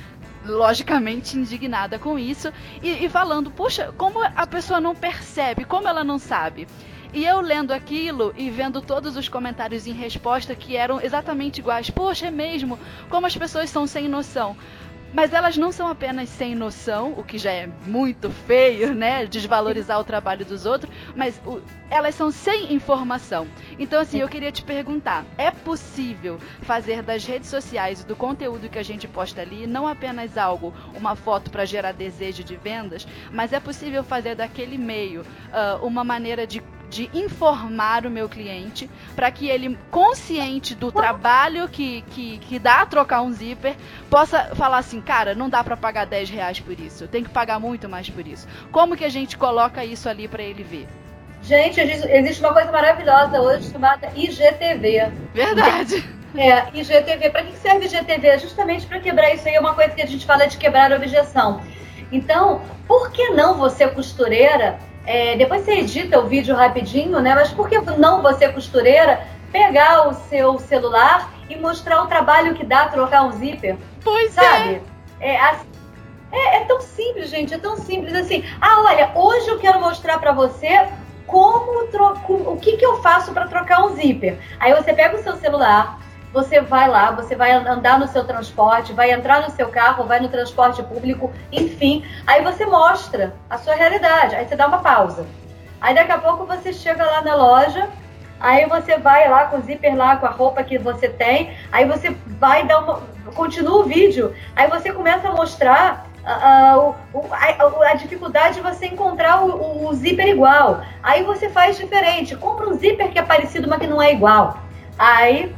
logicamente 0.46 1.38
indignada 1.38 2.00
com 2.00 2.18
isso 2.18 2.54
e, 2.82 3.04
e, 3.04 3.10
falando, 3.10 3.52
puxa, 3.52 3.94
como 3.98 4.24
a 4.24 4.48
pessoa 4.48 4.80
não 4.80 4.96
percebe, 4.96 5.66
como 5.66 5.90
ela 5.90 6.06
não 6.06 6.18
sabe. 6.18 6.68
E 7.16 7.26
eu 7.26 7.40
lendo 7.40 7.72
aquilo 7.72 8.34
e 8.38 8.50
vendo 8.50 8.82
todos 8.82 9.16
os 9.16 9.30
comentários 9.30 9.88
em 9.88 9.94
resposta 9.94 10.54
que 10.54 10.76
eram 10.76 11.00
exatamente 11.00 11.60
iguais, 11.60 11.90
poxa, 11.90 12.28
é 12.28 12.32
mesmo, 12.32 12.78
como 13.10 13.26
as 13.26 13.36
pessoas 13.38 13.70
são 13.70 13.88
sem 13.88 14.10
noção. 14.10 14.56
Mas 15.16 15.32
elas 15.32 15.56
não 15.56 15.72
são 15.72 15.88
apenas 15.88 16.28
sem 16.28 16.54
noção, 16.54 17.14
o 17.18 17.24
que 17.24 17.38
já 17.38 17.50
é 17.50 17.70
muito 17.88 18.30
feio, 18.30 18.94
né? 18.94 19.26
Desvalorizar 19.26 19.98
o 19.98 20.04
trabalho 20.04 20.44
dos 20.44 20.66
outros, 20.66 20.94
mas 21.16 21.40
o, 21.46 21.62
elas 21.90 22.16
são 22.16 22.30
sem 22.30 22.74
informação. 22.74 23.48
Então, 23.80 24.02
assim, 24.02 24.20
eu 24.20 24.28
queria 24.28 24.52
te 24.52 24.62
perguntar: 24.62 25.26
é 25.38 25.50
possível 25.50 26.38
fazer 26.64 27.02
das 27.02 27.24
redes 27.26 27.50
sociais 27.50 28.02
e 28.02 28.06
do 28.06 28.14
conteúdo 28.14 28.68
que 28.68 28.78
a 28.78 28.84
gente 28.84 29.08
posta 29.08 29.42
ali 29.42 29.66
não 29.66 29.88
apenas 29.88 30.38
algo, 30.38 30.74
uma 30.94 31.16
foto 31.16 31.50
para 31.50 31.64
gerar 31.64 31.94
desejo 31.94 32.44
de 32.44 32.58
vendas, 32.58 33.08
mas 33.32 33.54
é 33.54 33.60
possível 33.62 34.04
fazer 34.04 34.36
daquele 34.36 34.78
meio 34.78 35.22
uh, 35.22 35.86
uma 35.86 36.04
maneira 36.04 36.46
de 36.46 36.62
de 36.96 37.10
informar 37.14 38.06
o 38.06 38.10
meu 38.10 38.30
cliente 38.30 38.90
para 39.18 39.30
que 39.30 39.50
ele, 39.50 39.78
consciente 39.92 40.74
do 40.74 40.94
trabalho 40.94 41.68
que, 41.68 42.04
que, 42.04 42.38
que 42.38 42.58
dá 42.58 42.84
a 42.84 42.86
trocar 42.86 43.22
um 43.22 43.34
zíper, 43.34 43.76
possa 44.10 44.56
falar 44.56 44.78
assim, 44.78 45.02
cara, 45.02 45.36
não 45.36 45.50
dá 45.50 45.62
para 45.62 45.76
pagar 45.76 46.06
10 46.06 46.30
reais 46.30 46.62
por 46.62 46.80
isso, 46.80 47.06
tem 47.06 47.22
que 47.22 47.30
pagar 47.30 47.60
muito 47.60 47.90
mais 47.90 48.10
por 48.10 48.26
isso. 48.26 48.48
Como 48.72 48.96
que 48.96 49.04
a 49.04 49.10
gente 49.10 49.38
coloca 49.38 49.84
isso 49.84 50.08
ali 50.08 50.26
para 50.26 50.42
ele 50.42 50.64
ver? 50.64 50.88
Gente, 51.44 51.82
existe 51.82 52.42
uma 52.42 52.54
coisa 52.54 52.72
maravilhosa 52.72 53.42
hoje 53.42 53.70
chamada 53.70 54.10
IGTV. 54.16 55.12
Verdade. 55.34 56.10
É, 56.34 56.70
IGTV. 56.74 57.30
Para 57.30 57.44
que 57.44 57.58
serve 57.58 57.86
IGTV? 57.86 58.40
Justamente 58.40 58.88
para 58.88 59.00
quebrar 59.00 59.34
isso 59.34 59.48
aí. 59.48 59.56
É 59.56 59.60
uma 59.60 59.76
coisa 59.76 59.94
que 59.94 60.02
a 60.02 60.08
gente 60.08 60.26
fala 60.26 60.48
de 60.48 60.58
quebrar 60.58 60.92
a 60.92 60.96
objeção. 60.96 61.62
Então, 62.12 62.62
por 62.88 63.12
que 63.12 63.30
não 63.30 63.58
você, 63.58 63.88
costureira, 63.88 64.80
é, 65.06 65.36
depois 65.36 65.64
você 65.64 65.80
edita 65.80 66.20
o 66.20 66.28
vídeo 66.28 66.56
rapidinho, 66.56 67.20
né? 67.20 67.36
Mas 67.36 67.52
por 67.52 67.70
que 67.70 67.80
não 67.98 68.22
você, 68.22 68.50
costureira, 68.50 69.26
pegar 69.52 70.08
o 70.08 70.14
seu 70.14 70.58
celular 70.60 71.32
e 71.50 71.56
mostrar 71.56 72.04
o 72.04 72.08
trabalho 72.08 72.56
que 72.56 72.66
dá 72.66 72.88
trocar 72.88 73.24
um 73.24 73.32
zíper? 73.32 73.78
Pois 74.04 74.34
sabe? 74.34 74.82
é. 75.20 75.36
É, 75.36 75.40
assim, 75.40 75.68
é, 76.32 76.58
é 76.58 76.60
tão 76.66 76.82
simples, 76.82 77.30
gente, 77.30 77.54
é 77.54 77.58
tão 77.58 77.78
simples 77.78 78.14
assim. 78.14 78.44
Ah, 78.60 78.82
olha, 78.82 79.12
hoje 79.16 79.48
eu 79.48 79.60
quero 79.60 79.80
mostrar 79.80 80.20
para 80.20 80.32
você 80.32 80.88
como 81.26 81.88
troco, 81.88 82.34
o 82.34 82.58
que, 82.58 82.78
que 82.78 82.86
eu 82.86 83.02
faço 83.02 83.32
para 83.32 83.48
trocar 83.48 83.86
um 83.86 83.96
zíper. 83.96 84.38
Aí 84.60 84.74
você 84.74 84.94
pega 84.94 85.18
o 85.18 85.24
seu 85.24 85.36
celular, 85.38 86.00
você 86.36 86.60
vai 86.60 86.90
lá, 86.90 87.12
você 87.12 87.34
vai 87.34 87.54
andar 87.54 87.98
no 87.98 88.10
seu 88.10 88.26
transporte, 88.26 88.92
vai 88.92 89.10
entrar 89.12 89.42
no 89.42 89.50
seu 89.52 89.70
carro, 89.70 90.04
vai 90.04 90.20
no 90.20 90.28
transporte 90.28 90.84
público, 90.84 91.32
enfim. 91.50 92.04
Aí 92.28 92.44
você 92.44 92.66
mostra 92.66 93.34
a 93.50 93.58
sua 93.58 93.74
realidade. 93.74 94.36
Aí 94.36 94.46
você 94.46 94.54
dá 94.54 94.68
uma 94.68 94.80
pausa. 94.80 95.26
Aí 95.80 95.96
daqui 95.96 96.12
a 96.12 96.18
pouco 96.18 96.46
você 96.46 96.74
chega 96.74 97.06
lá 97.06 97.22
na 97.22 97.36
loja, 97.36 97.88
aí 98.38 98.68
você 98.68 98.98
vai 98.98 99.30
lá 99.30 99.46
com 99.46 99.60
o 99.60 99.62
zíper 99.62 99.96
lá, 99.96 100.18
com 100.18 100.26
a 100.26 100.30
roupa 100.30 100.62
que 100.62 100.78
você 100.78 101.08
tem, 101.08 101.56
aí 101.72 101.86
você 101.86 102.10
vai 102.38 102.68
dar 102.68 102.80
uma. 102.80 103.02
Continua 103.34 103.80
o 103.80 103.84
vídeo, 103.84 104.36
aí 104.58 104.70
você 104.70 104.92
começa 104.92 105.30
a 105.30 105.32
mostrar 105.32 106.06
Uh, 106.26 106.96
a, 107.32 107.92
a, 107.92 107.94
dificuldade 107.94 108.56
de 108.56 108.62
você 108.62 108.88
encontrar 108.88 109.44
o, 109.44 109.52
o, 109.52 109.88
o, 109.88 109.94
zíper 109.94 110.28
igual. 110.28 110.82
Aí 111.04 111.22
você 111.22 111.50
faz 111.50 111.78
diferente. 111.78 112.36
Compra 112.36 112.68
um 112.68 112.74
zíper 112.74 113.12
que 113.12 113.20
é 113.20 113.22
parecido, 113.22 113.70
mas 113.70 113.78
que 113.78 113.86
não 113.86 114.02
é 114.02 114.12
igual. 114.12 114.58
Aí 114.98 115.56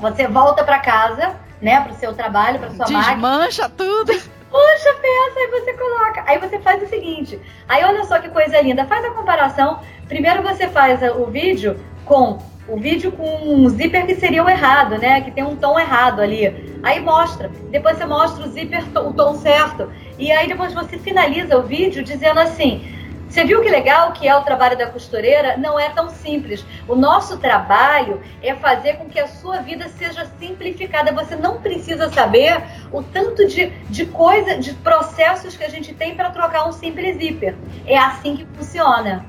você 0.00 0.26
volta 0.26 0.64
para 0.64 0.78
casa, 0.78 1.36
né, 1.60 1.80
para 1.80 1.92
o 1.92 1.94
seu 1.94 2.14
trabalho, 2.14 2.58
para 2.58 2.70
sua 2.70 2.86
Desmancha 2.86 3.16
máquina. 3.16 3.46
Desmancha 3.46 3.68
tudo. 3.68 4.12
Puxa, 4.50 4.94
peça, 4.94 5.38
aí 5.38 5.50
você 5.52 5.72
coloca. 5.74 6.24
Aí 6.26 6.38
você 6.38 6.58
faz 6.58 6.82
o 6.82 6.88
seguinte. 6.88 7.38
Aí 7.68 7.84
olha 7.84 8.04
só 8.04 8.18
que 8.18 8.28
coisa 8.30 8.60
linda. 8.60 8.84
Faz 8.86 9.04
a 9.04 9.10
comparação. 9.10 9.80
Primeiro 10.08 10.42
você 10.42 10.66
faz 10.68 11.00
o 11.16 11.26
vídeo 11.26 11.78
com 12.04 12.38
o 12.66 12.76
vídeo 12.76 13.12
com 13.12 13.24
um 13.24 13.68
zíper 13.68 14.06
que 14.06 14.14
seria 14.16 14.42
o 14.44 14.48
errado, 14.48 14.98
né? 14.98 15.20
Que 15.20 15.30
tem 15.30 15.44
um 15.44 15.54
tom 15.54 15.78
errado 15.78 16.20
ali. 16.20 16.78
Aí 16.82 17.00
mostra. 17.00 17.48
Depois 17.70 17.96
você 17.96 18.06
mostra 18.06 18.44
o 18.44 18.48
zíper, 18.48 18.84
o 18.96 19.12
tom 19.12 19.34
certo. 19.34 19.90
E 20.18 20.32
aí 20.32 20.48
depois 20.48 20.74
você 20.74 20.98
finaliza 20.98 21.56
o 21.56 21.62
vídeo 21.62 22.02
dizendo 22.02 22.40
assim: 22.40 22.82
você 23.30 23.44
viu 23.44 23.62
que 23.62 23.70
legal 23.70 24.10
que 24.10 24.26
é 24.26 24.34
o 24.34 24.42
trabalho 24.42 24.76
da 24.76 24.88
costureira? 24.88 25.56
Não 25.56 25.78
é 25.78 25.88
tão 25.90 26.10
simples. 26.10 26.66
O 26.88 26.96
nosso 26.96 27.38
trabalho 27.38 28.20
é 28.42 28.56
fazer 28.56 28.94
com 28.94 29.08
que 29.08 29.20
a 29.20 29.28
sua 29.28 29.58
vida 29.58 29.88
seja 29.88 30.26
simplificada. 30.40 31.12
Você 31.12 31.36
não 31.36 31.60
precisa 31.60 32.10
saber 32.10 32.60
o 32.90 33.04
tanto 33.04 33.46
de, 33.46 33.66
de 33.88 34.04
coisa, 34.06 34.58
de 34.58 34.74
processos 34.74 35.56
que 35.56 35.62
a 35.62 35.68
gente 35.68 35.94
tem 35.94 36.16
para 36.16 36.30
trocar 36.30 36.66
um 36.66 36.72
simples 36.72 37.18
zíper. 37.18 37.54
É 37.86 37.96
assim 37.96 38.36
que 38.36 38.44
funciona. 38.56 39.24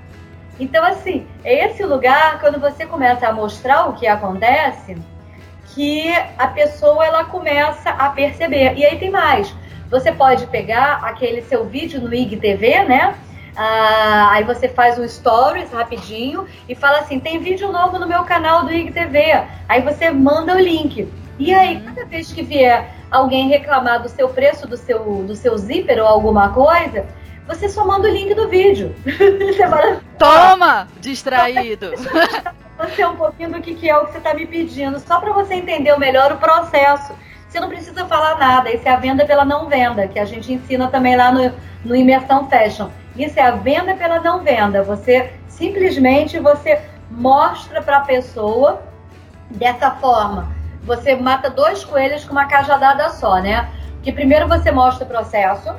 Então, 0.60 0.84
assim, 0.84 1.28
é 1.44 1.68
esse 1.68 1.86
lugar, 1.86 2.40
quando 2.40 2.60
você 2.60 2.88
começa 2.88 3.28
a 3.28 3.32
mostrar 3.32 3.88
o 3.88 3.94
que 3.94 4.08
acontece, 4.08 4.98
que 5.76 6.12
a 6.40 6.48
pessoa 6.48 7.06
ela 7.06 7.26
começa 7.26 7.92
a 7.92 8.10
perceber. 8.10 8.74
E 8.76 8.84
aí 8.84 8.98
tem 8.98 9.12
mais. 9.12 9.54
Você 9.92 10.12
pode 10.12 10.48
pegar 10.48 11.02
aquele 11.04 11.44
seu 11.44 11.66
vídeo 11.66 12.02
no 12.02 12.12
IGTV, 12.12 12.84
né? 12.86 13.16
Ah, 13.56 14.30
aí 14.32 14.44
você 14.44 14.70
faz 14.70 14.98
um 14.98 15.08
stories 15.08 15.72
rapidinho 15.72 16.48
e 16.68 16.76
fala 16.76 17.00
assim: 17.00 17.20
tem 17.20 17.40
vídeo 17.40 17.72
novo 17.72 18.00
no 18.00 18.08
meu 18.08 18.24
canal 18.24 18.64
do 18.66 18.72
IGTV. 18.72 19.44
Aí 19.68 19.82
você 19.82 20.10
manda 20.10 20.56
o 20.56 20.60
link. 20.60 21.08
E 21.38 21.54
aí, 21.54 21.78
uhum. 21.78 21.84
cada 21.86 22.06
vez 22.06 22.32
que 22.32 22.44
vier 22.44 22.94
alguém 23.10 23.50
reclamar 23.50 24.02
do 24.02 24.10
seu 24.10 24.30
preço 24.30 24.68
do 24.68 24.78
seu, 24.78 25.24
do 25.24 25.36
seu 25.36 25.58
zíper 25.58 26.00
ou 26.00 26.08
alguma 26.08 26.50
coisa, 26.50 27.06
você 27.48 27.68
só 27.68 27.86
manda 27.86 28.08
o 28.08 28.12
link 28.12 28.34
do 28.34 28.48
vídeo. 28.48 28.96
Toma, 30.18 30.88
distraído. 31.00 31.92
Você 32.78 33.06
um 33.06 33.16
pouquinho 33.16 33.52
do 33.52 33.62
que, 33.62 33.76
que 33.76 33.90
é 33.90 33.98
o 33.98 34.06
que 34.06 34.14
você 34.14 34.18
está 34.18 34.34
me 34.34 34.46
pedindo, 34.46 35.00
só 35.00 35.20
para 35.20 35.34
você 35.34 35.56
entender 35.56 35.96
melhor 35.98 36.32
o 36.32 36.38
processo. 36.38 37.14
Você 37.52 37.60
não 37.60 37.68
precisa 37.68 38.06
falar 38.06 38.38
nada, 38.38 38.74
isso 38.74 38.88
é 38.88 38.92
a 38.92 38.96
venda 38.96 39.26
pela 39.26 39.44
não 39.44 39.68
venda, 39.68 40.08
que 40.08 40.18
a 40.18 40.24
gente 40.24 40.54
ensina 40.54 40.88
também 40.88 41.18
lá 41.18 41.34
no, 41.34 41.52
no 41.84 41.94
Imersão 41.94 42.50
Fashion. 42.50 42.88
Isso 43.14 43.38
é 43.38 43.42
a 43.42 43.52
venda 43.52 43.94
pela 43.94 44.22
não 44.22 44.40
venda. 44.40 44.82
Você 44.84 45.34
simplesmente 45.50 46.40
você 46.40 46.82
mostra 47.10 47.82
para 47.82 47.98
a 47.98 48.02
pessoa 48.02 48.82
dessa 49.50 49.92
forma. 49.92 50.50
Você 50.84 51.14
mata 51.14 51.50
dois 51.50 51.84
coelhos 51.84 52.24
com 52.24 52.32
uma 52.32 52.46
cajadada 52.46 53.10
só, 53.10 53.40
né? 53.40 53.70
Que 54.02 54.14
primeiro 54.14 54.48
você 54.48 54.72
mostra 54.72 55.04
o 55.04 55.08
processo. 55.10 55.76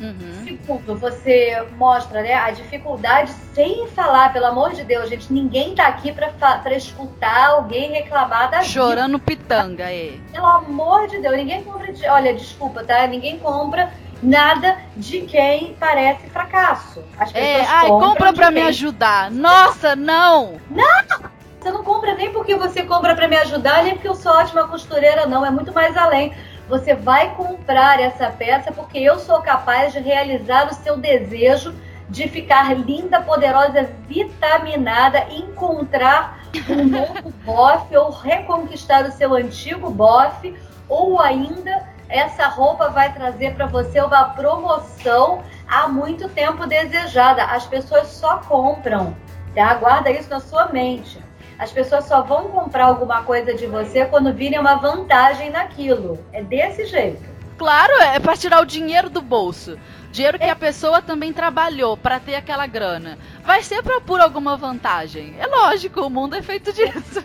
Uhum. 0.00 0.44
Segundo, 0.44 0.96
você 0.96 1.62
mostra 1.76 2.22
né, 2.22 2.34
a 2.34 2.50
dificuldade 2.50 3.32
sem 3.54 3.86
falar, 3.88 4.32
pelo 4.32 4.46
amor 4.46 4.72
de 4.72 4.82
Deus, 4.82 5.10
gente, 5.10 5.30
ninguém 5.30 5.74
tá 5.74 5.88
aqui 5.88 6.10
para 6.10 6.74
escutar 6.74 7.48
alguém 7.48 7.92
reclamar 7.92 8.50
da 8.50 8.62
Chorando 8.62 9.18
vida. 9.18 9.24
pitanga, 9.26 9.92
é. 9.92 10.14
Pelo 10.32 10.46
amor 10.46 11.06
de 11.06 11.18
Deus, 11.18 11.36
ninguém 11.36 11.62
compra. 11.62 11.92
De, 11.92 12.06
olha, 12.08 12.32
desculpa, 12.32 12.82
tá? 12.82 13.06
Ninguém 13.06 13.38
compra 13.38 13.92
nada 14.22 14.78
de 14.96 15.22
quem 15.22 15.74
parece 15.78 16.28
fracasso. 16.30 17.02
As 17.18 17.34
é, 17.34 17.58
pessoas 17.58 17.68
é, 17.68 17.70
ai, 17.70 17.88
compra 17.88 18.32
para 18.32 18.50
me 18.50 18.62
ajudar. 18.62 19.30
Nossa, 19.30 19.94
não! 19.94 20.58
Não! 20.70 21.30
Você 21.60 21.70
não 21.70 21.84
compra 21.84 22.14
nem 22.14 22.32
porque 22.32 22.54
você 22.54 22.82
compra 22.84 23.14
para 23.14 23.28
me 23.28 23.36
ajudar, 23.36 23.82
nem 23.84 23.92
porque 23.92 24.08
eu 24.08 24.14
sou 24.14 24.32
ótima 24.32 24.66
costureira, 24.66 25.26
não. 25.26 25.44
É 25.44 25.50
muito 25.50 25.72
mais 25.74 25.94
além. 25.94 26.32
Você 26.70 26.94
vai 26.94 27.34
comprar 27.34 27.98
essa 27.98 28.30
peça 28.30 28.70
porque 28.70 28.96
eu 28.96 29.18
sou 29.18 29.42
capaz 29.42 29.92
de 29.92 29.98
realizar 29.98 30.68
o 30.70 30.74
seu 30.74 30.96
desejo 30.96 31.74
de 32.08 32.28
ficar 32.28 32.72
linda, 32.76 33.20
poderosa, 33.20 33.90
vitaminada, 34.06 35.26
encontrar 35.30 36.44
um 36.68 36.84
novo 36.84 37.30
bofe 37.44 37.96
ou 37.96 38.10
reconquistar 38.10 39.04
o 39.04 39.10
seu 39.10 39.34
antigo 39.34 39.90
bofe 39.90 40.56
ou 40.88 41.20
ainda 41.20 41.88
essa 42.08 42.46
roupa 42.46 42.88
vai 42.88 43.12
trazer 43.12 43.56
para 43.56 43.66
você 43.66 44.00
uma 44.00 44.26
promoção 44.26 45.42
há 45.66 45.88
muito 45.88 46.28
tempo 46.28 46.68
desejada. 46.68 47.46
As 47.46 47.66
pessoas 47.66 48.06
só 48.06 48.36
compram, 48.38 49.16
tá? 49.56 49.76
Isso 50.08 50.30
na 50.30 50.38
sua 50.38 50.66
mente. 50.66 51.18
As 51.60 51.70
pessoas 51.70 52.06
só 52.06 52.22
vão 52.22 52.48
comprar 52.48 52.86
alguma 52.86 53.22
coisa 53.22 53.52
de 53.52 53.66
você 53.66 54.06
quando 54.06 54.32
virem 54.32 54.58
uma 54.58 54.76
vantagem 54.76 55.50
naquilo. 55.50 56.18
É 56.32 56.42
desse 56.42 56.86
jeito. 56.86 57.22
Claro, 57.58 57.92
é 58.00 58.18
para 58.18 58.34
tirar 58.34 58.62
o 58.62 58.64
dinheiro 58.64 59.10
do 59.10 59.20
bolso. 59.20 59.78
Dinheiro 60.10 60.38
que 60.38 60.44
é. 60.44 60.50
a 60.50 60.56
pessoa 60.56 61.02
também 61.02 61.34
trabalhou 61.34 61.98
para 61.98 62.18
ter 62.18 62.34
aquela 62.34 62.66
grana. 62.66 63.18
Vai 63.44 63.62
ser 63.62 63.82
para 63.82 64.00
por 64.00 64.18
alguma 64.22 64.56
vantagem. 64.56 65.34
É 65.38 65.46
lógico, 65.46 66.00
o 66.00 66.08
mundo 66.08 66.34
é 66.34 66.40
feito 66.40 66.72
disso. 66.72 67.22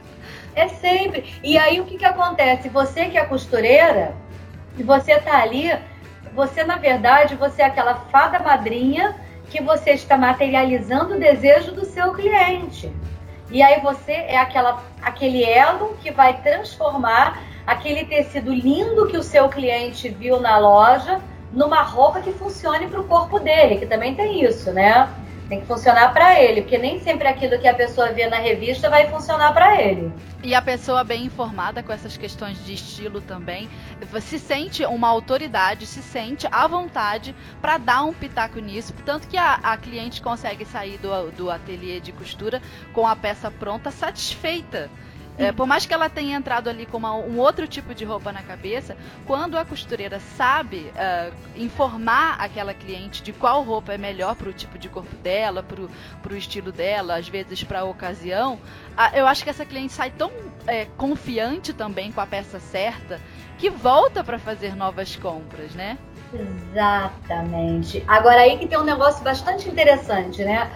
É 0.54 0.68
sempre. 0.68 1.34
E 1.42 1.58
aí 1.58 1.80
o 1.80 1.86
que, 1.86 1.98
que 1.98 2.06
acontece? 2.06 2.68
Você 2.68 3.06
que 3.06 3.18
é 3.18 3.24
costureira, 3.24 4.14
e 4.78 4.84
você 4.84 5.18
tá 5.18 5.42
ali, 5.42 5.72
você 6.34 6.64
na 6.66 6.76
verdade, 6.76 7.36
você 7.36 7.62
é 7.62 7.66
aquela 7.66 7.96
fada 8.12 8.40
madrinha 8.40 9.16
que 9.50 9.62
você 9.62 9.92
está 9.92 10.18
materializando 10.18 11.16
o 11.16 11.20
desejo 11.20 11.72
do 11.72 11.86
seu 11.86 12.14
cliente. 12.14 12.92
E 13.50 13.62
aí 13.62 13.80
você 13.82 14.12
é 14.12 14.38
aquela, 14.38 14.84
aquele 15.02 15.44
elo 15.44 15.98
que 16.02 16.12
vai 16.12 16.42
transformar 16.42 17.42
aquele 17.66 18.06
tecido 18.06 18.54
lindo 18.54 19.08
que 19.08 19.18
o 19.18 19.24
seu 19.24 19.50
cliente 19.50 20.10
viu 20.10 20.40
na 20.40 20.58
loja 20.58 21.22
numa 21.52 21.82
roupa 21.82 22.22
que 22.22 22.32
funcione 22.32 22.88
para 22.88 23.00
o 23.00 23.06
corpo 23.06 23.40
dele, 23.40 23.78
que 23.78 23.86
também 23.86 24.14
tem 24.14 24.44
isso, 24.44 24.72
né? 24.72 25.10
Tem 25.48 25.62
que 25.62 25.68
funcionar 25.68 26.12
para 26.12 26.42
ele, 26.42 26.62
porque 26.62 26.78
nem 26.78 27.00
sempre 27.00 27.28
aquilo 27.28 27.60
que 27.60 27.68
a 27.68 27.74
pessoa 27.74 28.12
vê 28.12 28.28
na 28.28 28.38
revista 28.38 28.90
vai 28.90 29.08
funcionar 29.10 29.54
para 29.54 29.82
ele. 29.82 30.12
E 30.44 30.54
a 30.56 30.62
pessoa 30.62 31.04
bem 31.04 31.26
informada 31.26 31.84
com 31.84 31.92
essas 31.92 32.18
questões 32.18 32.64
de 32.66 32.74
estilo 32.74 33.22
também, 33.22 33.70
se 34.22 34.40
sente 34.40 34.86
uma 34.86 35.08
autoridade, 35.08 35.86
se 35.86 36.02
sente 36.02 36.48
à 36.52 36.68
vontade 36.68 37.36
para 37.62 37.78
dar 37.78 38.04
um 38.04 38.14
pitaco 38.14 38.60
nisso, 38.60 38.94
tanto 39.06 39.28
que 39.28 39.38
a, 39.38 39.54
a 39.56 39.78
cliente 39.78 40.22
consegue 40.22 40.66
sair 40.66 40.98
do, 40.98 41.32
do 41.32 41.52
ateliê 41.52 42.00
de 42.00 42.12
costura 42.12 42.62
com 42.94 43.08
a 43.08 43.16
peça 43.16 43.50
pronta 43.52 43.92
satisfeita. 43.92 44.90
É, 45.38 45.52
por 45.52 45.68
mais 45.68 45.86
que 45.86 45.94
ela 45.94 46.10
tenha 46.10 46.38
entrado 46.38 46.70
ali 46.70 46.86
com 46.86 46.98
uma, 46.98 47.14
um 47.14 47.38
outro 47.40 47.68
tipo 47.68 47.94
de 47.94 48.06
roupa 48.06 48.32
na 48.32 48.42
cabeça, 48.42 48.96
quando 49.26 49.58
a 49.58 49.66
costureira 49.66 50.20
sabe 50.20 50.92
uh, 50.96 51.34
informar 51.56 52.38
aquela 52.40 52.74
cliente 52.74 53.22
de 53.22 53.34
qual 53.34 53.62
roupa 53.62 53.94
é 53.94 53.98
melhor 53.98 54.36
para 54.36 54.50
o 54.50 54.54
tipo 54.54 54.78
de 54.78 54.88
corpo 54.88 55.14
dela, 55.18 55.62
para 55.64 56.34
o 56.34 56.38
estilo 56.38 56.72
dela, 56.72 57.18
às 57.18 57.28
vezes 57.28 57.64
para 57.64 57.82
a 57.82 57.84
ocasião, 57.84 58.60
eu 59.14 59.28
acho 59.28 59.44
que 59.44 59.50
essa 59.50 59.66
cliente 59.66 59.92
sai 59.92 60.10
tão 60.10 60.32
é, 60.68 60.86
confiante 60.98 61.74
também 61.74 62.12
com 62.12 62.22
a 62.22 62.26
peça 62.26 62.60
certa 62.60 63.20
que 63.58 63.70
volta 63.70 64.24
para 64.24 64.40
fazer 64.40 64.76
novas 64.76 65.16
compras, 65.16 65.74
né? 65.74 65.98
Exatamente. 66.34 68.04
Agora 68.08 68.42
aí 68.42 68.58
que 68.58 68.68
tem 68.68 68.78
um 68.78 68.84
negócio 68.84 69.24
bastante 69.24 69.70
interessante, 69.70 70.44
né? 70.44 70.70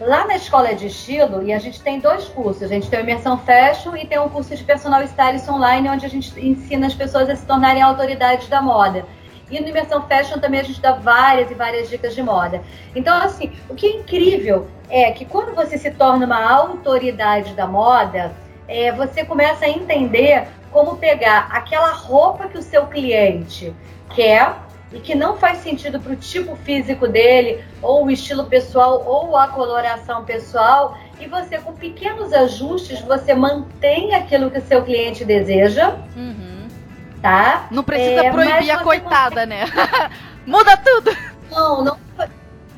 Lá 0.00 0.24
na 0.26 0.36
escola 0.36 0.74
de 0.76 0.86
estilo, 0.86 1.42
e 1.42 1.52
a 1.52 1.58
gente 1.58 1.82
tem 1.82 1.98
dois 1.98 2.26
cursos, 2.28 2.62
a 2.62 2.68
gente 2.68 2.88
tem 2.88 3.00
o 3.00 3.02
Imersão 3.02 3.36
Fashion 3.36 3.96
e 3.96 4.06
tem 4.06 4.16
um 4.20 4.28
curso 4.28 4.54
de 4.54 4.62
Personal 4.62 5.02
Stylist 5.02 5.48
Online, 5.48 5.88
onde 5.88 6.06
a 6.06 6.08
gente 6.08 6.38
ensina 6.38 6.86
as 6.86 6.94
pessoas 6.94 7.28
a 7.28 7.34
se 7.34 7.44
tornarem 7.44 7.82
autoridades 7.82 8.46
da 8.46 8.62
moda. 8.62 9.04
E 9.50 9.58
no 9.58 9.66
Imersão 9.66 10.06
Fashion 10.06 10.38
também 10.38 10.60
a 10.60 10.62
gente 10.62 10.80
dá 10.80 10.92
várias 10.92 11.50
e 11.50 11.54
várias 11.54 11.90
dicas 11.90 12.14
de 12.14 12.22
moda. 12.22 12.62
Então, 12.94 13.16
assim, 13.16 13.52
o 13.68 13.74
que 13.74 13.86
é 13.86 13.96
incrível 13.96 14.68
é 14.88 15.10
que 15.10 15.24
quando 15.24 15.52
você 15.52 15.76
se 15.76 15.90
torna 15.90 16.26
uma 16.26 16.48
autoridade 16.48 17.54
da 17.54 17.66
moda, 17.66 18.32
é, 18.68 18.92
você 18.92 19.24
começa 19.24 19.64
a 19.64 19.68
entender 19.68 20.46
como 20.70 20.96
pegar 20.96 21.48
aquela 21.50 21.90
roupa 21.90 22.46
que 22.46 22.58
o 22.58 22.62
seu 22.62 22.86
cliente 22.86 23.74
quer 24.14 24.54
e 24.92 25.00
que 25.00 25.14
não 25.14 25.36
faz 25.36 25.58
sentido 25.58 26.00
para 26.00 26.12
o 26.12 26.16
tipo 26.16 26.56
físico 26.56 27.06
dele, 27.06 27.62
ou 27.82 28.06
o 28.06 28.10
estilo 28.10 28.44
pessoal, 28.44 29.02
ou 29.06 29.36
a 29.36 29.48
coloração 29.48 30.24
pessoal, 30.24 30.98
e 31.20 31.26
você, 31.26 31.58
com 31.58 31.72
pequenos 31.72 32.32
ajustes, 32.32 33.00
você 33.02 33.34
mantém 33.34 34.14
aquilo 34.14 34.50
que 34.50 34.58
o 34.58 34.66
seu 34.66 34.82
cliente 34.82 35.24
deseja. 35.24 35.96
Uhum. 36.16 36.68
Tá? 37.20 37.66
Não 37.70 37.82
precisa 37.82 38.26
é, 38.26 38.30
proibir 38.30 38.70
a 38.70 38.78
coitada, 38.78 39.44
né? 39.44 39.64
Muda 40.46 40.76
tudo! 40.76 41.10
Não, 41.50 41.84
não, 41.84 41.96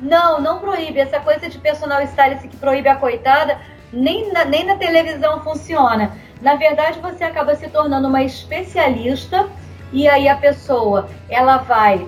não, 0.01 0.41
não 0.41 0.59
proíbe. 0.59 0.99
Essa 0.99 1.19
coisa 1.19 1.47
de 1.47 1.57
personal 1.59 2.01
stylist 2.01 2.47
que 2.47 2.57
proíbe 2.57 2.89
a 2.89 2.95
coitada, 2.95 3.59
nem 3.93 4.33
na, 4.33 4.43
nem 4.43 4.65
na 4.65 4.75
televisão 4.75 5.41
funciona. 5.43 6.11
Na 6.41 6.55
verdade, 6.55 6.99
você 6.99 7.23
acaba 7.23 7.55
se 7.55 7.69
tornando 7.69 8.07
uma 8.07 8.23
especialista 8.23 9.47
e 9.91 10.07
aí 10.07 10.29
a 10.29 10.35
pessoa 10.35 11.09
ela 11.29 11.57
vai 11.57 12.07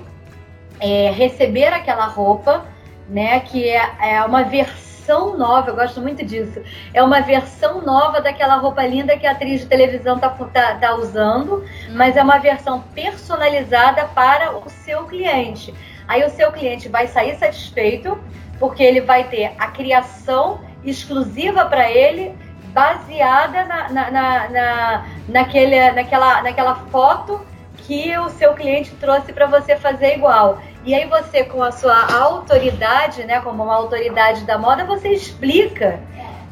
é, 0.79 1.11
receber 1.11 1.67
aquela 1.67 2.05
roupa, 2.05 2.65
né? 3.09 3.39
Que 3.41 3.69
é, 3.69 3.91
é 4.01 4.23
uma 4.23 4.43
versão 4.43 5.37
nova, 5.37 5.69
eu 5.69 5.75
gosto 5.75 6.01
muito 6.01 6.23
disso. 6.25 6.61
É 6.93 7.03
uma 7.03 7.21
versão 7.21 7.81
nova 7.81 8.21
daquela 8.21 8.55
roupa 8.55 8.85
linda 8.85 9.17
que 9.17 9.27
a 9.27 9.31
atriz 9.31 9.61
de 9.61 9.67
televisão 9.67 10.17
tá, 10.17 10.29
tá, 10.29 10.75
tá 10.75 10.95
usando, 10.95 11.63
mas 11.91 12.15
é 12.15 12.23
uma 12.23 12.37
versão 12.37 12.81
personalizada 12.93 14.05
para 14.07 14.57
o 14.57 14.69
seu 14.69 15.05
cliente. 15.05 15.73
Aí 16.07 16.23
o 16.23 16.29
seu 16.29 16.51
cliente 16.51 16.87
vai 16.89 17.07
sair 17.07 17.35
satisfeito, 17.37 18.17
porque 18.59 18.83
ele 18.83 19.01
vai 19.01 19.25
ter 19.25 19.53
a 19.57 19.67
criação 19.67 20.61
exclusiva 20.83 21.65
para 21.65 21.89
ele, 21.89 22.35
baseada 22.67 23.65
na, 23.65 23.89
na, 23.89 24.11
na, 24.11 24.49
na, 24.49 25.05
naquele, 25.27 25.91
naquela, 25.91 26.41
naquela 26.41 26.75
foto 26.75 27.52
que 27.85 28.17
o 28.17 28.29
seu 28.29 28.53
cliente 28.53 28.91
trouxe 28.95 29.33
para 29.33 29.45
você 29.45 29.75
fazer 29.75 30.15
igual. 30.15 30.61
E 30.85 30.93
aí 30.93 31.05
você, 31.07 31.43
com 31.43 31.61
a 31.61 31.71
sua 31.71 32.13
autoridade, 32.13 33.23
né, 33.25 33.41
como 33.41 33.63
uma 33.63 33.75
autoridade 33.75 34.45
da 34.45 34.57
moda, 34.57 34.85
você 34.85 35.09
explica 35.09 35.99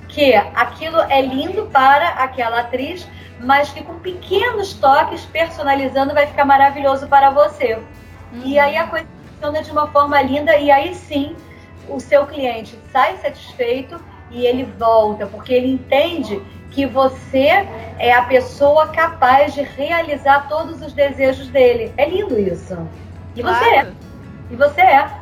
que 0.07 0.33
aquilo 0.35 0.99
é 1.09 1.21
lindo 1.21 1.67
para 1.67 2.09
aquela 2.09 2.59
atriz, 2.61 3.07
mas 3.39 3.69
que 3.71 3.81
com 3.83 3.97
pequenos 3.99 4.73
toques, 4.73 5.25
personalizando, 5.25 6.13
vai 6.13 6.27
ficar 6.27 6.45
maravilhoso 6.45 7.07
para 7.07 7.29
você. 7.29 7.75
Uhum. 8.33 8.41
E 8.45 8.59
aí 8.59 8.75
a 8.75 8.87
coisa 8.87 9.07
funciona 9.33 9.63
de 9.63 9.71
uma 9.71 9.87
forma 9.87 10.21
linda 10.21 10.57
e 10.57 10.69
aí 10.69 10.93
sim 10.93 11.35
o 11.87 11.99
seu 11.99 12.25
cliente 12.25 12.77
sai 12.91 13.17
satisfeito 13.17 13.99
e 14.29 14.45
ele 14.45 14.63
volta, 14.77 15.25
porque 15.25 15.53
ele 15.53 15.71
entende 15.71 16.41
que 16.71 16.85
você 16.85 17.67
é 17.99 18.13
a 18.13 18.23
pessoa 18.23 18.87
capaz 18.87 19.53
de 19.53 19.61
realizar 19.61 20.47
todos 20.47 20.81
os 20.81 20.93
desejos 20.93 21.47
dele. 21.49 21.93
É 21.97 22.09
lindo 22.09 22.39
isso. 22.39 22.75
E 23.35 23.41
claro. 23.41 23.59
você 23.59 23.69
é. 23.75 23.93
E 24.49 24.55
você 24.55 24.81
é. 24.81 25.20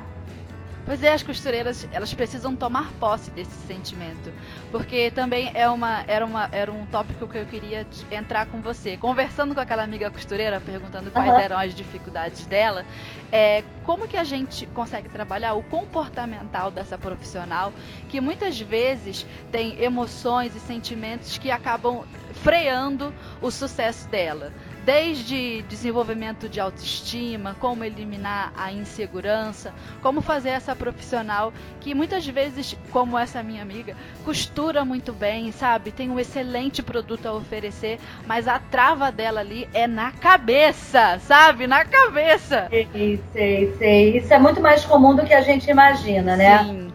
Pois 0.90 1.04
é, 1.04 1.14
as 1.14 1.22
costureiras, 1.22 1.88
elas 1.92 2.12
precisam 2.16 2.56
tomar 2.56 2.92
posse 2.94 3.30
desse 3.30 3.56
sentimento. 3.68 4.34
Porque 4.72 5.12
também 5.12 5.52
é 5.54 5.70
uma, 5.70 6.04
era, 6.08 6.26
uma, 6.26 6.50
era 6.52 6.72
um 6.72 6.84
tópico 6.88 7.28
que 7.28 7.38
eu 7.38 7.46
queria 7.46 7.86
entrar 8.10 8.48
com 8.48 8.60
você. 8.60 8.98
Conversando 8.98 9.54
com 9.54 9.62
aquela 9.62 9.84
amiga 9.84 10.10
costureira, 10.10 10.60
perguntando 10.60 11.12
quais 11.12 11.32
uhum. 11.32 11.40
eram 11.40 11.60
as 11.60 11.76
dificuldades 11.76 12.44
dela, 12.48 12.84
é, 13.32 13.64
como 13.86 14.08
que 14.08 14.18
a 14.18 14.24
gente 14.24 14.66
consegue 14.66 15.10
trabalhar 15.10 15.54
o 15.54 15.62
comportamental 15.62 16.72
dessa 16.72 16.98
profissional, 16.98 17.72
que 18.10 18.20
muitas 18.20 18.60
vezes 18.60 19.28
tem 19.52 19.80
emoções 19.84 20.56
e 20.56 20.60
sentimentos 20.60 21.38
que 21.38 21.52
acabam 21.52 22.04
freando 22.34 23.14
o 23.44 23.52
sucesso 23.52 24.08
dela 24.08 24.52
desde 24.90 25.62
desenvolvimento 25.70 26.50
de 26.50 26.60
autoestima, 26.60 27.56
como 27.60 27.84
eliminar 27.84 28.52
a 28.58 28.72
insegurança, 28.72 29.72
como 30.02 30.20
fazer 30.20 30.50
essa 30.50 30.76
profissional 30.76 31.54
que 31.80 31.94
muitas 31.94 32.26
vezes, 32.26 32.76
como 32.90 33.16
essa 33.16 33.44
minha 33.44 33.62
amiga, 33.62 33.96
costura 34.26 34.84
muito 34.84 35.14
bem, 35.14 35.52
sabe? 35.52 35.92
Tem 35.92 36.10
um 36.10 36.20
excelente 36.20 36.82
produto 36.82 37.28
a 37.28 37.34
oferecer, 37.34 38.00
mas 38.26 38.48
a 38.48 38.58
trava 38.58 39.12
dela 39.12 39.42
ali 39.42 39.70
é 39.76 39.86
na 39.86 40.12
cabeça, 40.12 41.20
sabe? 41.20 41.68
Na 41.68 41.86
cabeça. 41.86 42.68
Sei, 42.72 43.20
sei, 43.32 43.76
sei. 43.78 44.18
Isso 44.18 44.34
é 44.34 44.40
muito 44.40 44.60
mais 44.60 44.84
comum 44.86 45.16
do 45.16 45.24
que 45.24 45.36
a 45.36 45.42
gente 45.42 45.70
imagina, 45.70 46.36
né? 46.36 46.64
Sim. 46.64 46.89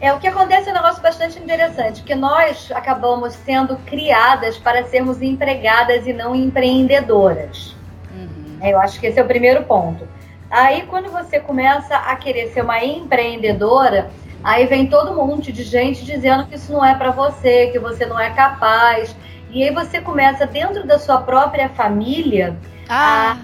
É, 0.00 0.12
o 0.12 0.20
que 0.20 0.28
acontece 0.28 0.68
é 0.68 0.72
um 0.72 0.76
negócio 0.76 1.02
bastante 1.02 1.38
interessante, 1.38 2.02
que 2.02 2.14
nós 2.14 2.70
acabamos 2.72 3.34
sendo 3.34 3.76
criadas 3.78 4.56
para 4.56 4.84
sermos 4.84 5.20
empregadas 5.20 6.06
e 6.06 6.12
não 6.12 6.34
empreendedoras. 6.34 7.74
Uhum. 8.14 8.58
É, 8.60 8.72
eu 8.72 8.80
acho 8.80 9.00
que 9.00 9.08
esse 9.08 9.18
é 9.18 9.22
o 9.22 9.26
primeiro 9.26 9.64
ponto. 9.64 10.06
Aí, 10.50 10.82
quando 10.82 11.10
você 11.10 11.40
começa 11.40 11.96
a 11.96 12.14
querer 12.16 12.48
ser 12.48 12.62
uma 12.62 12.82
empreendedora, 12.82 14.08
aí 14.42 14.66
vem 14.66 14.86
todo 14.86 15.10
um 15.10 15.26
monte 15.26 15.52
de 15.52 15.64
gente 15.64 16.04
dizendo 16.04 16.46
que 16.46 16.54
isso 16.54 16.72
não 16.72 16.84
é 16.84 16.94
para 16.94 17.10
você, 17.10 17.66
que 17.66 17.78
você 17.78 18.06
não 18.06 18.18
é 18.18 18.30
capaz. 18.30 19.14
E 19.50 19.64
aí 19.64 19.74
você 19.74 20.00
começa 20.00 20.46
dentro 20.46 20.86
da 20.86 20.98
sua 20.98 21.18
própria 21.22 21.68
família 21.70 22.56
ah. 22.88 23.36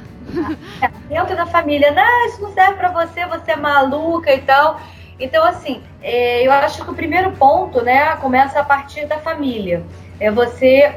a, 0.81 0.89
dentro 1.09 1.37
da 1.37 1.47
família, 1.47 1.93
não, 1.93 2.27
isso 2.27 2.41
não 2.41 2.53
serve 2.53 2.75
para 2.75 2.91
você, 2.91 3.27
você 3.27 3.53
é 3.53 3.57
maluca 3.57 4.33
e 4.33 4.41
tal. 4.41 4.81
Então, 5.19 5.45
assim, 5.45 5.83
é, 6.03 6.47
eu 6.47 6.51
acho 6.53 6.85
que 6.85 6.91
o 6.91 6.95
primeiro 6.95 7.33
ponto, 7.33 7.83
né, 7.83 8.17
começa 8.17 8.61
a 8.61 8.65
partir 8.65 9.07
da 9.07 9.19
família. 9.19 9.85
É 10.19 10.31
você, 10.31 10.97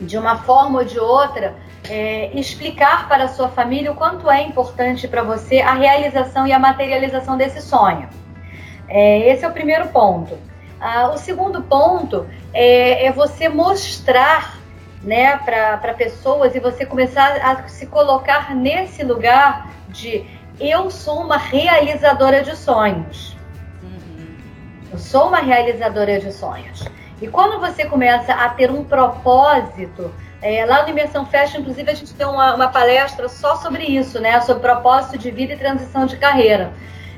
de 0.00 0.16
uma 0.16 0.36
forma 0.38 0.80
ou 0.80 0.84
de 0.84 0.98
outra, 0.98 1.54
é, 1.88 2.30
explicar 2.38 3.08
para 3.08 3.24
a 3.24 3.28
sua 3.28 3.48
família 3.48 3.90
o 3.90 3.94
quanto 3.94 4.30
é 4.30 4.42
importante 4.42 5.08
para 5.08 5.22
você 5.22 5.60
a 5.60 5.74
realização 5.74 6.46
e 6.46 6.52
a 6.52 6.58
materialização 6.58 7.36
desse 7.36 7.60
sonho. 7.60 8.08
É, 8.88 9.30
esse 9.30 9.44
é 9.44 9.48
o 9.48 9.52
primeiro 9.52 9.88
ponto. 9.88 10.38
Ah, 10.80 11.10
o 11.10 11.18
segundo 11.18 11.62
ponto 11.62 12.26
é, 12.52 13.06
é 13.06 13.12
você 13.12 13.48
mostrar 13.48 14.58
né, 15.02 15.36
para 15.36 15.94
pessoas 15.94 16.54
e 16.54 16.60
você 16.60 16.84
começar 16.86 17.36
a 17.36 17.68
se 17.68 17.86
colocar 17.86 18.54
nesse 18.54 19.02
lugar 19.02 19.70
de 19.88 20.24
eu 20.58 20.90
sou 20.90 21.20
uma 21.20 21.36
realizadora 21.36 22.42
de 22.42 22.54
sonhos. 22.56 23.29
Eu 24.92 24.98
sou 24.98 25.28
uma 25.28 25.38
realizadora 25.38 26.18
de 26.18 26.32
sonhos. 26.32 26.84
E 27.22 27.28
quando 27.28 27.60
você 27.60 27.84
começa 27.84 28.32
a 28.32 28.48
ter 28.48 28.72
um 28.72 28.82
propósito, 28.82 30.12
é, 30.42 30.64
lá 30.66 30.82
no 30.82 30.88
Imersão 30.88 31.24
Fashion, 31.26 31.60
inclusive, 31.60 31.88
a 31.88 31.94
gente 31.94 32.12
tem 32.12 32.26
uma, 32.26 32.56
uma, 32.56 32.68
palestra 32.68 33.28
só 33.28 33.54
sobre 33.56 33.84
isso, 33.84 34.20
né? 34.20 34.40
Sobre 34.40 34.62
propósito 34.62 35.16
de 35.16 35.30
vida 35.30 35.52
e 35.52 35.56
transição 35.56 36.06
de 36.06 36.16
carreira. 36.16 36.72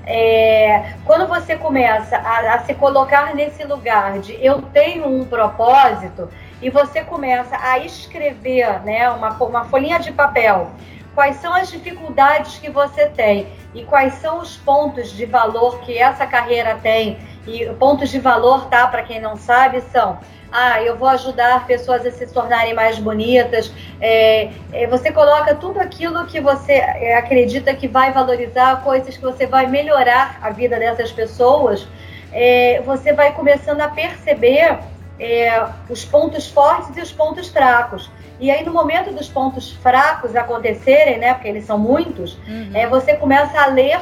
É, 0.04 0.94
quando 1.06 1.26
você 1.26 1.56
começa 1.56 2.16
a, 2.16 2.54
a, 2.54 2.58
se 2.64 2.74
colocar 2.74 3.35
nesse 3.35 3.64
lugar 3.64 4.18
de 4.18 4.35
eu 4.44 4.61
tenho 4.61 5.06
um 5.06 5.24
propósito 5.24 6.28
e 6.61 6.68
você 6.68 7.02
começa 7.02 7.56
a 7.56 7.78
escrever 7.78 8.82
né, 8.82 9.08
uma, 9.11 9.30
uma 9.35 9.64
folhinha 9.64 10.00
de 10.00 10.11
papel 10.11 10.72
quais 11.14 11.37
são 11.37 11.52
as 11.52 11.70
dificuldades 11.70 12.58
que 12.58 12.70
você 12.70 13.06
tem 13.06 13.46
e 13.74 13.85
quais 13.85 14.14
são 14.14 14.38
os 14.38 14.56
pontos 14.56 15.11
de 15.12 15.26
valor 15.26 15.80
que 15.80 15.96
essa 15.96 16.26
carreira 16.26 16.78
tem 16.82 17.18
e 17.46 17.66
pontos 17.74 18.11
de 18.11 18.18
valor, 18.18 18.66
tá? 18.66 18.87
Para 18.87 19.02
quem 19.02 19.20
não 19.20 19.37
sabe, 19.37 19.81
são 19.92 20.18
ah, 20.52 20.83
eu 20.83 20.96
vou 20.96 21.09
ajudar 21.09 21.66
pessoas 21.66 22.05
a 22.05 22.11
se 22.11 22.26
tornarem 22.26 22.74
mais 22.74 22.98
bonitas. 22.98 23.72
É, 23.98 24.50
é, 24.70 24.87
você 24.87 25.11
coloca 25.11 25.55
tudo 25.55 25.81
aquilo 25.81 26.26
que 26.26 26.40
você 26.40 26.74
é, 26.74 27.16
acredita 27.16 27.74
que 27.74 27.88
vai 27.88 28.12
valorizar, 28.12 28.83
coisas 28.85 29.16
que 29.16 29.22
você 29.22 29.46
vai 29.46 29.66
melhorar 29.66 30.38
a 30.42 30.50
vida 30.50 30.78
dessas 30.78 31.11
pessoas. 31.11 31.88
É, 32.31 32.83
você 32.85 33.14
vai 33.14 33.33
começando 33.33 33.81
a 33.81 33.88
perceber 33.88 34.78
é, 35.18 35.66
os 35.88 36.05
pontos 36.05 36.48
fortes 36.48 36.94
e 36.96 37.00
os 37.00 37.12
pontos 37.12 37.48
fracos. 37.48 38.11
E 38.38 38.50
aí, 38.50 38.62
no 38.64 38.72
momento 38.72 39.11
dos 39.12 39.28
pontos 39.28 39.72
fracos 39.72 40.37
acontecerem, 40.37 41.18
né, 41.18 41.33
porque 41.33 41.48
eles 41.48 41.64
são 41.64 41.78
muitos, 41.78 42.35
uhum. 42.46 42.70
é, 42.74 42.87
você 42.87 43.14
começa 43.14 43.59
a 43.59 43.66
ler 43.66 44.00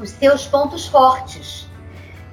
os 0.00 0.10
seus 0.10 0.46
pontos 0.46 0.86
fortes. 0.86 1.65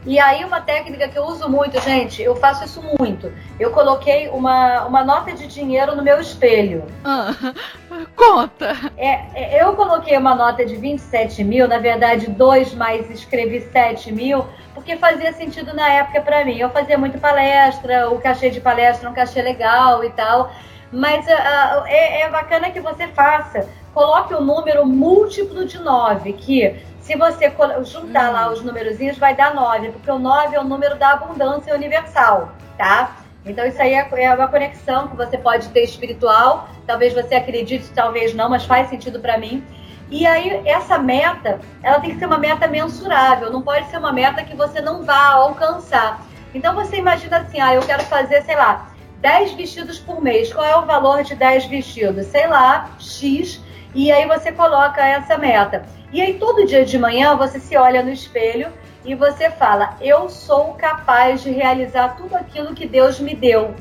E 0.05 0.19
aí, 0.19 0.43
uma 0.43 0.59
técnica 0.59 1.07
que 1.07 1.17
eu 1.17 1.23
uso 1.23 1.47
muito, 1.49 1.79
gente, 1.79 2.21
eu 2.21 2.35
faço 2.35 2.65
isso 2.65 2.81
muito. 2.99 3.31
Eu 3.57 3.71
coloquei 3.71 4.27
uma, 4.27 4.85
uma 4.85 5.03
nota 5.03 5.31
de 5.31 5.47
dinheiro 5.47 5.95
no 5.95 6.03
meu 6.03 6.19
espelho. 6.19 6.83
Ah, 7.05 7.33
conta! 8.15 8.75
É, 8.97 9.21
é, 9.33 9.63
eu 9.63 9.73
coloquei 9.73 10.17
uma 10.17 10.35
nota 10.35 10.65
de 10.65 10.75
27 10.75 11.43
mil, 11.43 11.69
na 11.69 11.77
verdade, 11.77 12.29
dois 12.29 12.73
mais 12.73 13.09
escrevi 13.09 13.61
7 13.61 14.11
mil, 14.11 14.45
porque 14.73 14.97
fazia 14.97 15.31
sentido 15.31 15.73
na 15.73 15.87
época 15.87 16.21
para 16.21 16.43
mim. 16.43 16.57
Eu 16.57 16.69
fazia 16.69 16.97
muito 16.97 17.17
palestra, 17.17 18.09
o 18.09 18.19
cachê 18.19 18.49
de 18.49 18.59
palestra 18.59 19.07
é 19.07 19.11
um 19.11 19.13
cachê 19.13 19.41
legal 19.41 20.03
e 20.03 20.09
tal. 20.09 20.51
Mas 20.91 21.25
uh, 21.25 21.85
é, 21.87 22.21
é 22.21 22.29
bacana 22.29 22.69
que 22.71 22.79
você 22.79 23.07
faça. 23.07 23.67
Coloque 23.93 24.33
o 24.33 24.39
um 24.39 24.43
número 24.43 24.85
múltiplo 24.85 25.65
de 25.65 25.79
9, 25.79 26.33
que 26.33 26.75
se 27.03 27.17
você 27.17 27.51
juntar 27.83 28.31
lá 28.31 28.49
hum. 28.49 28.53
os 28.53 28.63
númerozinhos, 28.63 29.17
vai 29.17 29.35
dar 29.35 29.53
9, 29.53 29.91
porque 29.91 30.09
o 30.09 30.17
9 30.17 30.55
é 30.55 30.59
o 30.59 30.63
número 30.63 30.95
da 30.95 31.11
abundância 31.11 31.75
universal, 31.75 32.51
tá? 32.77 33.17
Então 33.45 33.65
isso 33.65 33.81
aí 33.81 33.93
é, 33.93 34.07
é 34.13 34.33
uma 34.33 34.47
conexão 34.47 35.09
que 35.09 35.17
você 35.17 35.37
pode 35.37 35.67
ter 35.69 35.83
espiritual, 35.83 36.69
talvez 36.87 37.13
você 37.13 37.35
acredite, 37.35 37.89
talvez 37.93 38.33
não, 38.33 38.49
mas 38.49 38.63
faz 38.63 38.89
sentido 38.89 39.19
para 39.19 39.37
mim. 39.37 39.61
E 40.09 40.25
aí 40.25 40.61
essa 40.65 40.97
meta, 40.97 41.59
ela 41.81 41.99
tem 41.99 42.11
que 42.11 42.19
ser 42.19 42.25
uma 42.25 42.37
meta 42.37 42.67
mensurável, 42.67 43.51
não 43.51 43.61
pode 43.61 43.89
ser 43.89 43.97
uma 43.97 44.13
meta 44.13 44.43
que 44.43 44.55
você 44.55 44.79
não 44.79 45.03
vá 45.03 45.33
alcançar. 45.33 46.21
Então 46.53 46.73
você 46.73 46.97
imagina 46.97 47.39
assim, 47.39 47.59
ah, 47.59 47.75
eu 47.75 47.81
quero 47.81 48.03
fazer, 48.03 48.43
sei 48.43 48.55
lá, 48.55 48.92
10 49.23 49.53
vestidos 49.53 49.97
por 49.97 50.21
mês. 50.21 50.51
Qual 50.51 50.65
é 50.65 50.75
o 50.75 50.86
valor 50.86 51.23
de 51.23 51.33
10 51.33 51.67
vestidos? 51.67 52.27
Sei 52.27 52.45
lá, 52.45 52.89
X, 52.99 53.62
e 53.95 54.12
aí 54.12 54.27
você 54.27 54.51
coloca 54.51 55.01
essa 55.01 55.38
meta. 55.38 55.86
E 56.12 56.21
aí 56.21 56.33
todo 56.33 56.67
dia 56.67 56.83
de 56.83 56.99
manhã 56.99 57.33
você 57.38 57.57
se 57.57 57.77
olha 57.77 58.03
no 58.03 58.12
espelho 58.12 58.69
e 59.05 59.15
você 59.15 59.49
fala: 59.49 59.95
Eu 60.01 60.27
sou 60.27 60.73
capaz 60.73 61.41
de 61.41 61.51
realizar 61.51 62.17
tudo 62.17 62.36
aquilo 62.36 62.75
que 62.75 62.86
Deus 62.86 63.17
me 63.17 63.33
deu. 63.33 63.73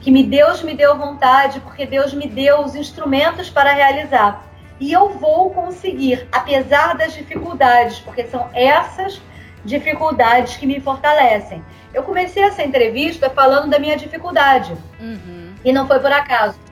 Que 0.00 0.10
me 0.10 0.22
Deus 0.22 0.62
me 0.62 0.72
deu 0.72 0.96
vontade, 0.96 1.60
porque 1.60 1.84
Deus 1.84 2.14
me 2.14 2.26
deu 2.26 2.60
os 2.60 2.74
instrumentos 2.74 3.50
para 3.50 3.74
realizar. 3.74 4.46
E 4.80 4.92
eu 4.92 5.10
vou 5.10 5.50
conseguir, 5.50 6.26
apesar 6.32 6.96
das 6.96 7.12
dificuldades, 7.12 7.98
porque 7.98 8.24
são 8.24 8.48
essas 8.54 9.20
dificuldades 9.66 10.56
que 10.56 10.66
me 10.66 10.80
fortalecem. 10.80 11.62
Eu 11.92 12.02
comecei 12.02 12.42
essa 12.42 12.62
entrevista 12.62 13.28
falando 13.28 13.68
da 13.68 13.78
minha 13.78 13.96
dificuldade. 13.96 14.74
Uhum. 14.98 15.54
E 15.62 15.72
não 15.72 15.86
foi 15.86 15.98
por 15.98 16.12
acaso 16.12 16.66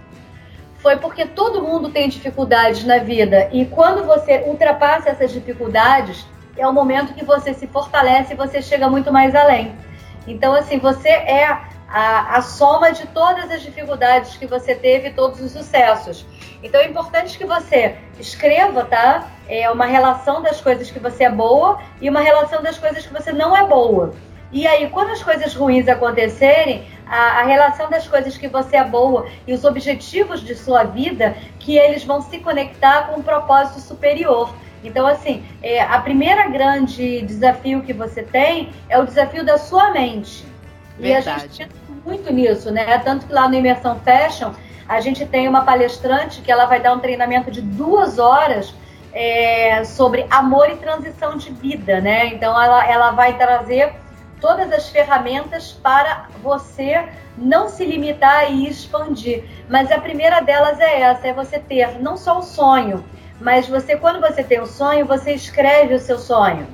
foi 0.85 0.99
porque 0.99 1.25
todo 1.25 1.63
mundo 1.63 1.89
tem 1.89 2.11
dificuldades 2.11 2.85
na 2.85 2.99
vida 2.99 3.49
e 3.51 3.65
quando 3.65 4.05
você 4.05 4.45
ultrapassa 4.47 5.09
essas 5.09 5.33
dificuldades, 5.33 6.27
é 6.59 6.69
o 6.69 6.75
momento 6.75 7.15
que 7.15 7.25
você 7.25 7.55
se 7.55 7.67
fortalece 7.67 8.35
e 8.35 8.37
você 8.37 8.61
chega 8.61 8.87
muito 8.87 9.11
mais 9.11 9.35
além. 9.35 9.75
Então, 10.27 10.53
assim, 10.53 10.79
você 10.79 11.09
é 11.09 11.47
a, 11.89 12.37
a 12.37 12.43
soma 12.43 12.93
de 12.93 13.07
todas 13.07 13.51
as 13.51 13.63
dificuldades 13.63 14.37
que 14.37 14.47
você 14.47 14.75
teve, 14.75 15.11
todos 15.13 15.41
os 15.41 15.53
sucessos. 15.53 16.27
Então, 16.65 16.81
é 16.81 16.87
importante 16.87 17.37
que 17.37 17.45
você 17.45 17.95
escreva, 18.19 18.85
tá? 18.85 19.31
É 19.47 19.71
uma 19.71 19.85
relação 19.85 20.41
das 20.41 20.63
coisas 20.63 20.91
que 20.91 20.99
você 20.99 21.25
é 21.25 21.31
boa 21.31 21.79
e 22.01 22.09
uma 22.09 22.21
relação 22.21 22.63
das 22.63 22.79
coisas 22.79 23.07
que 23.07 23.13
você 23.13 23.33
não 23.33 23.55
é 23.55 23.67
boa. 23.67 24.15
E 24.51 24.67
aí, 24.67 24.89
quando 24.89 25.11
as 25.11 25.23
coisas 25.23 25.55
ruins 25.55 25.87
acontecerem, 25.89 26.87
a, 27.07 27.41
a, 27.41 27.43
relação 27.43 27.91
das 27.91 28.09
coisas 28.09 28.39
que 28.39 28.49
você 28.49 28.77
é 28.77 28.85
boa 28.85 29.27
e 29.47 29.53
os 29.53 29.63
objetivos 29.63 30.41
de 30.41 30.55
sua 30.55 30.85
vida, 30.85 31.37
que 31.59 31.77
eles 31.77 32.03
vão 32.03 32.23
se 32.23 32.39
conectar 32.39 33.09
com 33.09 33.21
um 33.21 33.23
propósito 33.23 33.81
superior. 33.81 34.55
Então, 34.83 35.07
assim, 35.07 35.45
é, 35.63 35.83
a 35.83 35.99
primeira 35.99 36.49
grande 36.49 37.21
desafio 37.23 37.83
que 37.83 37.93
você 37.93 38.23
tem 38.23 38.71
é 38.89 38.99
o 38.99 39.05
desafio 39.05 39.45
da 39.45 39.59
sua 39.59 39.91
mente. 39.91 40.47
Verdade. 40.99 41.29
E 41.29 41.31
a 41.31 41.39
gente 41.41 41.59
pensa 41.59 42.01
muito 42.07 42.33
nisso, 42.33 42.71
né? 42.71 42.97
Tanto 42.99 43.27
que 43.27 43.33
lá 43.33 43.49
no 43.49 43.55
Imersão 43.55 44.01
Fashion, 44.01 44.53
a 44.89 45.01
gente 45.01 45.25
tem 45.27 45.49
uma 45.49 45.65
palestrante 45.65 46.41
que 46.41 46.51
ela 46.51 46.67
vai 46.67 46.81
dar 46.81 46.93
um 46.93 46.99
treinamento 46.99 47.51
de 47.51 47.61
duas 47.61 48.19
horas 48.19 48.75
é, 49.13 49.85
sobre 49.85 50.27
amor 50.31 50.69
e 50.71 50.77
transição 50.77 51.37
de 51.37 51.51
vida, 51.51 52.01
né? 52.01 52.27
Então, 52.27 52.61
ela, 52.61 52.87
ela 52.87 53.11
vai 53.13 53.37
trazer 53.39 53.95
todas 54.41 54.73
as 54.73 54.89
ferramentas 54.89 55.73
para 55.73 56.29
você 56.43 57.09
não 57.37 57.69
se 57.69 57.85
limitar 57.85 58.53
e 58.53 58.69
expandir. 58.69 59.45
Mas 59.69 59.91
a 59.91 60.01
primeira 60.01 60.41
delas 60.41 60.79
é 60.81 61.01
essa, 61.01 61.29
é 61.29 61.33
você 61.33 61.59
ter 61.59 62.01
não 62.01 62.17
só 62.17 62.39
o 62.39 62.43
sonho, 62.43 63.05
mas 63.41 63.69
você 63.69 63.97
quando 63.97 64.21
você 64.21 64.43
tem 64.43 64.61
o 64.61 64.67
sonho, 64.67 65.07
você 65.07 65.33
escreve 65.33 65.95
o 65.95 65.99
seu 65.99 66.19
sonho. 66.19 66.67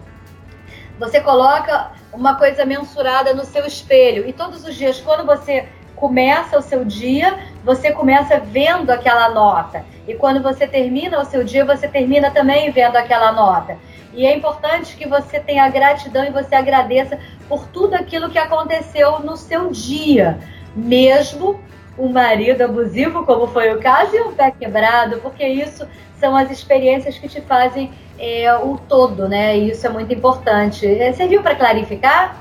Você 0.99 1.21
coloca 1.21 1.93
uma 2.13 2.35
coisa 2.35 2.65
mensurada 2.65 3.33
no 3.33 3.45
seu 3.45 3.65
espelho 3.65 4.29
e 4.29 4.33
todos 4.33 4.65
os 4.65 4.75
dias 4.75 5.01
quando 5.01 5.25
você 5.25 5.69
começa 6.01 6.59
o 6.59 6.63
seu 6.63 6.83
dia, 6.83 7.39
você 7.63 7.93
começa 7.93 8.41
vendo 8.41 8.91
aquela 8.91 9.29
nota. 9.29 9.85
E 10.09 10.15
quando 10.15 10.43
você 10.43 10.67
termina 10.67 11.21
o 11.21 11.25
seu 11.27 11.45
dia, 11.45 11.65
você 11.65 11.87
termina 11.87 12.31
também 12.31 12.71
vendo 12.73 12.97
aquela 12.97 13.31
nota. 13.31 13.77
E 14.15 14.27
é 14.27 14.35
importante 14.35 14.97
que 14.97 15.07
você 15.07 15.39
tenha 15.39 15.69
gratidão 15.69 16.25
e 16.25 16.31
você 16.31 16.55
agradeça 16.55 17.19
por 17.47 17.67
tudo 17.69 17.95
aquilo 17.95 18.31
que 18.31 18.39
aconteceu 18.39 19.21
no 19.21 19.37
seu 19.37 19.71
dia, 19.71 20.39
mesmo 20.75 21.61
um 21.99 22.09
marido 22.09 22.63
abusivo, 22.63 23.27
como 23.27 23.47
foi 23.47 23.71
o 23.75 23.79
caso, 23.79 24.17
e 24.17 24.23
um 24.23 24.33
pé 24.33 24.51
quebrado, 24.51 25.19
porque 25.19 25.47
isso 25.47 25.87
são 26.19 26.35
as 26.35 26.51
experiências 26.51 27.19
que 27.19 27.29
te 27.29 27.43
fazem 27.43 27.93
é, 28.19 28.53
o 28.55 28.79
todo, 28.79 29.29
né? 29.29 29.57
E 29.59 29.71
isso 29.71 29.87
é 29.87 29.91
muito 29.91 30.13
importante. 30.13 30.87
É, 30.87 31.13
serviu 31.13 31.43
para 31.43 31.55
clarificar? 31.55 32.37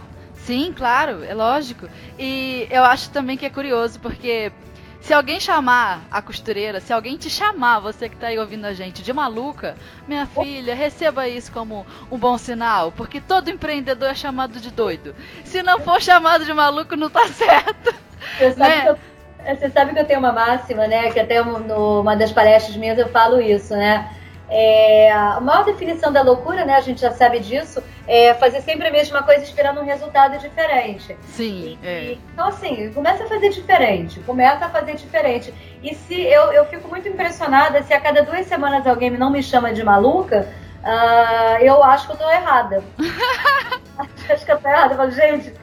Sim, 0.50 0.74
claro, 0.76 1.24
é 1.24 1.36
lógico. 1.36 1.88
E 2.18 2.68
eu 2.72 2.84
acho 2.84 3.12
também 3.12 3.38
que 3.38 3.46
é 3.46 3.52
curioso, 3.52 4.00
porque 4.00 4.52
se 5.00 5.14
alguém 5.14 5.40
chamar 5.40 6.02
a 6.10 6.24
costureira, 6.24 6.80
se 6.80 6.92
alguém 6.92 7.18
te 7.18 7.30
chamar, 7.30 7.78
você 7.78 8.10
que 8.10 8.16
está 8.16 8.30
aí 8.30 8.40
ouvindo 8.40 8.66
a 8.66 8.74
gente, 8.74 9.04
de 9.04 9.14
maluca, 9.14 9.76
minha 10.08 10.26
filha, 10.26 10.74
receba 10.74 11.28
isso 11.28 11.52
como 11.52 11.86
um 12.12 12.18
bom 12.18 12.36
sinal, 12.36 12.92
porque 12.92 13.22
todo 13.22 13.52
empreendedor 13.52 14.10
é 14.10 14.16
chamado 14.16 14.60
de 14.60 14.72
doido. 14.72 15.16
Se 15.46 15.62
não 15.62 15.82
for 15.82 16.02
chamado 16.02 16.44
de 16.44 16.52
maluco, 16.52 16.96
não 16.96 17.12
tá 17.12 17.28
certo. 17.30 17.94
Você 18.40 18.52
sabe, 18.54 18.70
né? 18.72 18.82
que, 18.82 18.88
eu, 18.90 19.56
você 19.56 19.70
sabe 19.70 19.94
que 19.94 20.00
eu 20.00 20.06
tenho 20.06 20.20
uma 20.20 20.32
máxima, 20.32 20.88
né? 20.88 21.12
Que 21.12 21.20
até 21.20 21.44
numa 21.44 22.16
das 22.16 22.32
palestras 22.32 22.76
minhas 22.76 22.98
eu 22.98 23.10
falo 23.10 23.40
isso, 23.40 23.76
né? 23.76 24.10
É, 24.50 25.12
a 25.12 25.40
maior 25.40 25.64
definição 25.64 26.12
da 26.12 26.22
loucura, 26.22 26.66
né, 26.66 26.74
a 26.74 26.82
gente 26.82 27.02
já 27.02 27.12
sabe 27.12 27.40
disso, 27.40 27.84
é 28.08 28.34
fazer 28.34 28.62
sempre 28.62 28.88
a 28.88 28.92
mesma 28.92 29.22
coisa 29.22 29.44
esperando 29.44 29.80
um 29.80 29.86
resultado 29.86 30.38
diferente. 30.40 31.16
Sim. 31.28 31.78
E, 31.82 31.88
é. 31.88 32.18
então, 32.34 32.48
assim, 32.48 32.92
começa 32.94 33.24
a 33.24 33.28
fazer 33.28 33.50
diferente, 33.50 34.20
começa 34.22 34.66
a 34.66 34.70
fazer 34.70 34.96
diferente. 34.96 35.54
E 35.84 35.94
se 35.94 36.20
eu, 36.20 36.52
eu 36.52 36.66
fico 36.66 36.88
muito 36.88 37.08
impressionada 37.08 37.84
se 37.84 37.94
a 37.94 38.02
cada 38.02 38.24
duas 38.24 38.48
semanas 38.48 38.86
alguém 38.88 39.12
não 39.12 39.30
me 39.30 39.44
chama 39.44 39.72
de 39.72 39.84
maluca, 39.84 40.48
uh, 40.84 41.64
eu 41.64 41.84
acho 41.84 42.08
que 42.08 42.14
eu 42.14 42.18
tô 42.18 42.30
errada. 42.30 42.84
acho 44.30 44.46
que 44.46 44.52
eu 44.52 44.60
tô 44.60 44.68
errada. 44.68 44.94
Eu 44.94 44.98
falo, 44.98 45.12
gente, 45.12 45.54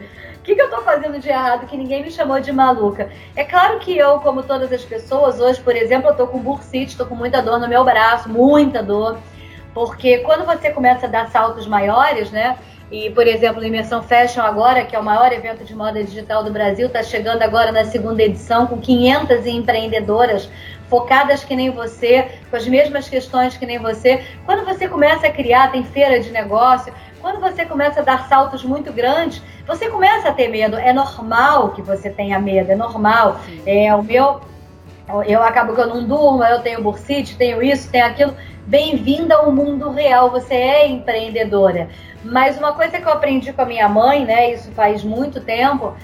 que, 0.46 0.54
que 0.54 0.62
eu 0.62 0.70
tô 0.70 0.80
fazendo 0.82 1.18
de 1.18 1.28
errado 1.28 1.66
que 1.66 1.76
ninguém 1.76 2.04
me 2.04 2.10
chamou 2.10 2.38
de 2.38 2.52
maluca? 2.52 3.10
É 3.34 3.42
claro 3.42 3.80
que 3.80 3.98
eu, 3.98 4.20
como 4.20 4.44
todas 4.44 4.72
as 4.72 4.84
pessoas, 4.84 5.40
hoje, 5.40 5.60
por 5.60 5.74
exemplo, 5.74 6.08
eu 6.08 6.14
tô 6.14 6.28
com 6.28 6.38
bursite, 6.38 6.96
tô 6.96 7.04
com 7.04 7.16
muita 7.16 7.42
dor 7.42 7.58
no 7.58 7.68
meu 7.68 7.84
braço, 7.84 8.28
muita 8.28 8.80
dor. 8.80 9.18
Porque 9.74 10.18
quando 10.18 10.46
você 10.46 10.70
começa 10.70 11.06
a 11.06 11.08
dar 11.08 11.28
saltos 11.30 11.66
maiores, 11.66 12.30
né? 12.30 12.56
E, 12.92 13.10
por 13.10 13.26
exemplo, 13.26 13.60
a 13.60 13.66
Imersão 13.66 14.00
Fashion 14.00 14.40
agora, 14.40 14.84
que 14.84 14.94
é 14.94 14.98
o 14.98 15.02
maior 15.02 15.32
evento 15.32 15.64
de 15.64 15.74
moda 15.74 16.02
digital 16.04 16.44
do 16.44 16.52
Brasil, 16.52 16.86
está 16.86 17.02
chegando 17.02 17.42
agora 17.42 17.72
na 17.72 17.84
segunda 17.84 18.22
edição 18.22 18.68
com 18.68 18.80
500 18.80 19.44
empreendedoras 19.46 20.48
focadas 20.88 21.42
que 21.42 21.56
nem 21.56 21.70
você, 21.70 22.28
com 22.48 22.56
as 22.56 22.68
mesmas 22.68 23.08
questões 23.08 23.56
que 23.56 23.66
nem 23.66 23.80
você. 23.80 24.24
Quando 24.44 24.64
você 24.64 24.86
começa 24.86 25.26
a 25.26 25.32
criar, 25.32 25.72
tem 25.72 25.82
feira 25.82 26.20
de 26.20 26.30
negócio, 26.30 26.94
quando 27.26 27.40
você 27.40 27.66
começa 27.66 27.98
a 27.98 28.04
dar 28.04 28.28
saltos 28.28 28.62
muito 28.62 28.92
grandes, 28.92 29.42
você 29.66 29.90
começa 29.90 30.28
a 30.28 30.32
ter 30.32 30.46
medo. 30.46 30.76
É 30.76 30.92
normal 30.92 31.70
que 31.70 31.82
você 31.82 32.08
tenha 32.08 32.38
medo, 32.38 32.70
é 32.70 32.76
normal. 32.76 33.40
É, 33.66 33.92
o 33.96 34.00
meu, 34.00 34.40
eu 35.26 35.42
acabo 35.42 35.74
que 35.74 35.80
eu 35.80 35.88
não 35.88 36.04
durmo, 36.04 36.44
eu 36.44 36.60
tenho 36.60 36.80
bursite, 36.80 37.36
tenho 37.36 37.60
isso, 37.60 37.90
tenho 37.90 38.06
aquilo 38.06 38.32
bem-vinda 38.64 39.34
ao 39.34 39.50
mundo 39.50 39.90
real, 39.90 40.30
você 40.30 40.54
é 40.54 40.86
empreendedora. 40.86 41.88
Mas 42.22 42.56
uma 42.58 42.74
coisa 42.74 42.96
que 43.00 43.04
eu 43.04 43.12
aprendi 43.12 43.52
com 43.52 43.62
a 43.62 43.66
minha 43.66 43.88
mãe, 43.88 44.24
né, 44.24 44.52
isso 44.52 44.70
faz 44.70 45.02
muito 45.02 45.40
tempo, 45.40 45.96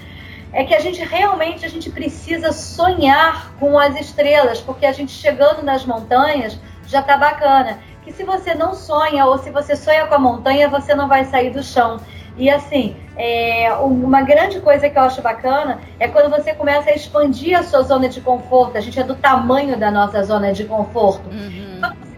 é 0.51 0.65
que 0.65 0.75
a 0.75 0.79
gente 0.81 1.01
realmente 1.01 1.65
a 1.65 1.69
gente 1.69 1.89
precisa 1.89 2.51
sonhar 2.51 3.53
com 3.61 3.79
as 3.79 3.95
estrelas, 3.95 4.59
porque 4.59 4.85
a 4.85 4.91
gente 4.91 5.13
chegando 5.13 5.63
nas 5.63 5.85
montanhas 5.85 6.59
já 6.85 7.01
tá 7.01 7.15
bacana. 7.15 7.79
Que 8.03 8.11
se 8.11 8.23
você 8.23 8.53
não 8.53 8.73
sonha 8.73 9.25
ou 9.25 9.37
se 9.37 9.49
você 9.49 9.75
sonha 9.75 10.05
com 10.07 10.15
a 10.15 10.19
montanha, 10.19 10.67
você 10.69 10.93
não 10.93 11.07
vai 11.07 11.25
sair 11.25 11.49
do 11.49 11.63
chão. 11.63 11.99
E 12.35 12.49
assim, 12.49 12.95
é, 13.15 13.71
uma 13.73 14.23
grande 14.23 14.59
coisa 14.59 14.89
que 14.89 14.97
eu 14.97 15.03
acho 15.03 15.21
bacana 15.21 15.79
é 15.99 16.07
quando 16.07 16.31
você 16.31 16.53
começa 16.53 16.89
a 16.89 16.93
expandir 16.93 17.57
a 17.57 17.63
sua 17.63 17.83
zona 17.83 18.09
de 18.09 18.21
conforto. 18.21 18.77
A 18.77 18.81
gente 18.81 18.99
é 18.99 19.03
do 19.03 19.15
tamanho 19.15 19.77
da 19.77 19.91
nossa 19.91 20.23
zona 20.23 20.51
de 20.51 20.65
conforto. 20.65 21.29
Uhum 21.29 21.73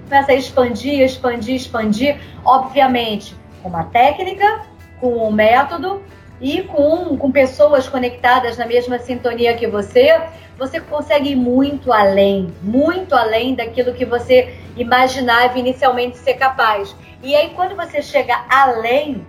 começa 0.06 0.32
a 0.32 0.36
expandir, 0.36 1.02
expandir, 1.02 1.56
expandir, 1.56 2.18
obviamente 2.44 3.36
com 3.62 3.70
uma 3.70 3.84
técnica, 3.86 4.62
com 5.00 5.28
um 5.28 5.32
método 5.32 6.02
e 6.46 6.62
com, 6.62 7.18
com 7.18 7.32
pessoas 7.32 7.90
conectadas 7.90 8.56
na 8.56 8.68
mesma 8.68 9.00
sintonia 9.00 9.56
que 9.56 9.66
você, 9.66 10.22
você 10.60 10.80
consegue 10.80 11.32
ir 11.32 11.36
muito 11.36 11.92
além, 11.92 12.54
muito 12.62 13.16
além 13.16 13.56
daquilo 13.56 13.96
que 13.96 14.06
você 14.06 14.54
imaginava 14.78 15.58
inicialmente 15.58 16.20
ser 16.20 16.36
capaz. 16.36 16.96
E 17.24 17.36
aí 17.36 17.50
quando 17.56 17.76
você 17.76 18.00
chega 18.00 18.46
além, 18.48 19.26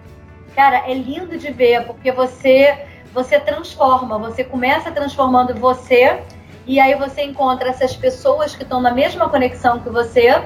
cara, 0.55 0.91
é 0.91 0.93
lindo 0.93 1.39
de 1.39 1.51
ver, 1.51 1.87
porque 1.87 2.13
você 2.13 2.85
você 3.15 3.41
transforma, 3.41 4.19
você 4.19 4.45
começa 4.45 4.91
transformando 4.91 5.55
você 5.55 6.21
e 6.67 6.79
aí 6.79 6.95
você 6.97 7.23
encontra 7.23 7.71
essas 7.71 7.97
pessoas 7.97 8.55
que 8.55 8.63
estão 8.63 8.79
na 8.79 8.93
mesma 8.93 9.31
conexão 9.31 9.81
que 9.81 9.89
você 9.89 10.43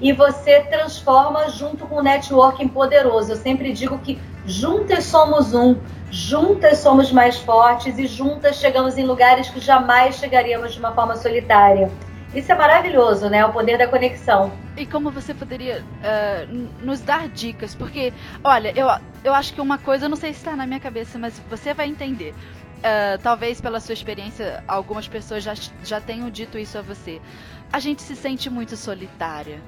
e 0.00 0.10
você 0.10 0.60
transforma 0.60 1.50
junto 1.50 1.86
com 1.86 1.96
o 1.96 2.02
networking 2.02 2.68
poderoso. 2.68 3.32
Eu 3.32 3.36
sempre 3.36 3.74
digo 3.74 3.98
que 3.98 4.18
juntas 4.46 5.04
somos 5.04 5.52
um, 5.52 5.76
juntas 6.14 6.78
somos 6.78 7.10
mais 7.10 7.38
fortes 7.38 7.98
e 7.98 8.06
juntas 8.06 8.56
chegamos 8.56 8.96
em 8.96 9.04
lugares 9.04 9.48
que 9.48 9.58
jamais 9.58 10.14
chegaríamos 10.14 10.72
de 10.72 10.78
uma 10.78 10.92
forma 10.92 11.16
solitária. 11.16 11.90
Isso 12.32 12.52
é 12.52 12.54
maravilhoso, 12.54 13.28
né? 13.28 13.44
O 13.44 13.52
poder 13.52 13.76
da 13.76 13.88
conexão. 13.88 14.52
E 14.76 14.86
como 14.86 15.10
você 15.10 15.34
poderia 15.34 15.82
uh, 15.82 16.68
nos 16.84 17.00
dar 17.00 17.28
dicas? 17.28 17.74
Porque, 17.74 18.12
olha, 18.44 18.72
eu, 18.76 18.86
eu 19.24 19.34
acho 19.34 19.54
que 19.54 19.60
uma 19.60 19.76
coisa, 19.76 20.04
eu 20.04 20.08
não 20.08 20.16
sei 20.16 20.32
se 20.32 20.38
está 20.38 20.54
na 20.54 20.66
minha 20.66 20.78
cabeça, 20.78 21.18
mas 21.18 21.40
você 21.50 21.74
vai 21.74 21.88
entender. 21.88 22.32
Uh, 22.78 23.18
talvez 23.20 23.60
pela 23.60 23.80
sua 23.80 23.92
experiência, 23.92 24.62
algumas 24.68 25.08
pessoas 25.08 25.42
já, 25.42 25.54
já 25.82 26.00
tenham 26.00 26.30
dito 26.30 26.56
isso 26.56 26.78
a 26.78 26.82
você. 26.82 27.20
A 27.72 27.80
gente 27.80 28.02
se 28.02 28.14
sente 28.14 28.48
muito 28.48 28.76
solitária. 28.76 29.60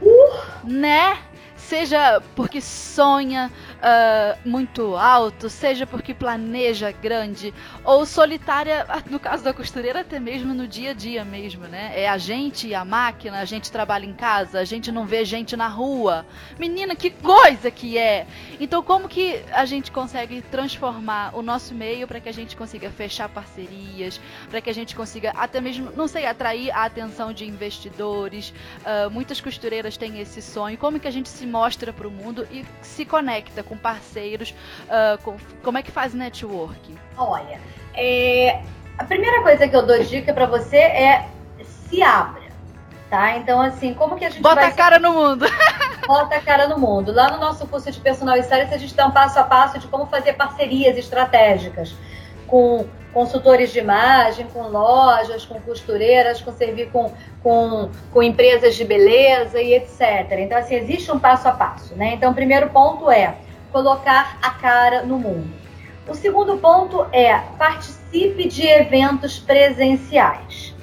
Uh! 0.00 0.30
Né? 0.64 1.18
Seja 1.68 2.20
porque 2.34 2.60
sonha 2.60 3.50
uh, 3.78 4.48
muito 4.48 4.94
alto, 4.96 5.48
seja 5.48 5.86
porque 5.86 6.12
planeja 6.12 6.90
grande, 6.90 7.54
ou 7.84 8.04
solitária, 8.04 8.86
no 9.08 9.18
caso 9.18 9.42
da 9.42 9.52
costureira, 9.52 10.00
até 10.00 10.20
mesmo 10.20 10.52
no 10.52 10.68
dia 10.68 10.90
a 10.90 10.94
dia 10.94 11.24
mesmo, 11.24 11.66
né? 11.66 11.92
É 11.94 12.08
a 12.08 12.18
gente 12.18 12.68
e 12.68 12.74
a 12.74 12.84
máquina, 12.84 13.38
a 13.38 13.44
gente 13.44 13.70
trabalha 13.70 14.04
em 14.04 14.12
casa, 14.12 14.58
a 14.58 14.64
gente 14.64 14.92
não 14.92 15.06
vê 15.06 15.24
gente 15.24 15.56
na 15.56 15.68
rua. 15.68 16.26
Menina, 16.58 16.94
que 16.94 17.10
coisa 17.10 17.70
que 17.70 17.96
é! 17.96 18.26
Então, 18.60 18.82
como 18.82 19.08
que 19.08 19.42
a 19.52 19.64
gente 19.64 19.90
consegue 19.90 20.42
transformar 20.42 21.34
o 21.34 21.42
nosso 21.42 21.74
meio 21.74 22.06
para 22.06 22.20
que 22.20 22.28
a 22.28 22.32
gente 22.32 22.56
consiga 22.56 22.90
fechar 22.90 23.28
parcerias, 23.28 24.20
para 24.50 24.60
que 24.60 24.68
a 24.68 24.74
gente 24.74 24.94
consiga 24.94 25.30
até 25.30 25.60
mesmo, 25.60 25.90
não 25.96 26.06
sei, 26.06 26.26
atrair 26.26 26.70
a 26.70 26.84
atenção 26.84 27.32
de 27.32 27.46
investidores? 27.46 28.52
Uh, 28.80 29.10
muitas 29.10 29.40
costureiras 29.40 29.96
têm 29.96 30.20
esse 30.20 30.42
sonho. 30.42 30.76
Como 30.76 31.00
que 31.00 31.08
a 31.08 31.10
gente 31.10 31.28
se 31.28 31.46
mostra 31.52 31.92
para 31.92 32.08
o 32.08 32.10
mundo 32.10 32.48
e 32.50 32.64
se 32.80 33.04
conecta 33.04 33.62
com 33.62 33.76
parceiros? 33.76 34.54
Uh, 34.84 35.22
com, 35.22 35.36
como 35.62 35.76
é 35.76 35.82
que 35.82 35.90
faz 35.90 36.14
networking? 36.14 36.96
Olha, 37.16 37.60
é, 37.94 38.62
a 38.96 39.04
primeira 39.04 39.42
coisa 39.42 39.68
que 39.68 39.76
eu 39.76 39.86
dou 39.86 40.02
dica 40.02 40.32
para 40.32 40.46
você 40.46 40.78
é 40.78 41.28
se 41.64 42.02
abra, 42.02 42.42
tá? 43.10 43.36
Então, 43.36 43.60
assim, 43.60 43.92
como 43.92 44.16
que 44.16 44.24
a 44.24 44.30
gente 44.30 44.42
Bota 44.42 44.62
vai... 44.62 44.70
a 44.70 44.72
cara 44.72 44.98
no 44.98 45.12
mundo. 45.12 45.44
Bota 46.08 46.36
a 46.36 46.40
cara 46.40 46.66
no 46.66 46.78
mundo. 46.78 47.12
Lá 47.12 47.30
no 47.30 47.38
nosso 47.38 47.66
curso 47.66 47.92
de 47.92 48.00
personal 48.00 48.36
stylist, 48.38 48.72
a 48.72 48.78
gente 48.78 48.94
dá 48.94 49.06
um 49.06 49.10
passo 49.10 49.38
a 49.38 49.44
passo 49.44 49.78
de 49.78 49.86
como 49.86 50.06
fazer 50.06 50.32
parcerias 50.32 50.96
estratégicas 50.96 51.94
com 52.46 52.86
consultores 53.12 53.72
de 53.72 53.78
imagem, 53.78 54.46
com 54.52 54.62
lojas, 54.62 55.44
com 55.44 55.60
costureiras, 55.60 56.40
com 56.40 56.52
servir 56.52 56.90
com, 56.90 57.12
com, 57.42 57.90
com 58.12 58.22
empresas 58.22 58.74
de 58.74 58.84
beleza 58.84 59.60
e 59.60 59.74
etc. 59.74 60.32
Então, 60.38 60.58
assim, 60.58 60.74
existe 60.74 61.10
um 61.12 61.18
passo 61.18 61.48
a 61.48 61.52
passo, 61.52 61.94
né? 61.94 62.14
Então, 62.14 62.32
o 62.32 62.34
primeiro 62.34 62.70
ponto 62.70 63.10
é 63.10 63.36
colocar 63.70 64.38
a 64.42 64.50
cara 64.50 65.02
no 65.02 65.18
mundo. 65.18 65.50
O 66.08 66.14
segundo 66.14 66.58
ponto 66.58 67.06
é 67.12 67.38
participe 67.58 68.48
de 68.48 68.66
eventos 68.66 69.38
presenciais. 69.38 70.74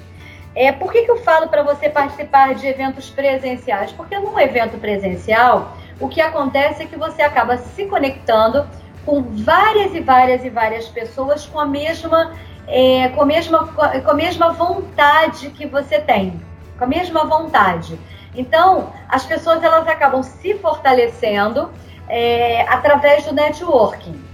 É, 0.54 0.72
por 0.72 0.90
que, 0.90 1.02
que 1.02 1.10
eu 1.10 1.18
falo 1.18 1.48
para 1.48 1.62
você 1.62 1.88
participar 1.88 2.54
de 2.54 2.66
eventos 2.66 3.10
presenciais? 3.10 3.92
Porque 3.92 4.18
num 4.18 4.38
evento 4.38 4.78
presencial, 4.78 5.76
o 6.00 6.08
que 6.08 6.20
acontece 6.20 6.82
é 6.82 6.86
que 6.86 6.96
você 6.96 7.22
acaba 7.22 7.58
se 7.58 7.84
conectando 7.84 8.66
com 9.04 9.22
várias 9.22 9.94
e 9.94 10.00
várias 10.00 10.44
e 10.44 10.50
várias 10.50 10.86
pessoas 10.88 11.46
com 11.46 11.58
a 11.58 11.66
mesma, 11.66 12.32
é, 12.66 13.08
com 13.08 13.22
a 13.22 13.26
mesma, 13.26 13.66
com 13.66 14.10
a 14.10 14.14
mesma 14.14 14.52
vontade 14.52 15.50
que 15.50 15.66
você 15.66 16.00
tem, 16.00 16.40
com 16.78 16.84
a 16.84 16.86
mesma 16.86 17.24
vontade. 17.24 17.98
Então, 18.34 18.92
as 19.08 19.24
pessoas 19.24 19.62
elas 19.62 19.86
acabam 19.88 20.22
se 20.22 20.54
fortalecendo 20.54 21.70
é, 22.08 22.62
através 22.68 23.24
do 23.24 23.32
networking. 23.32 24.30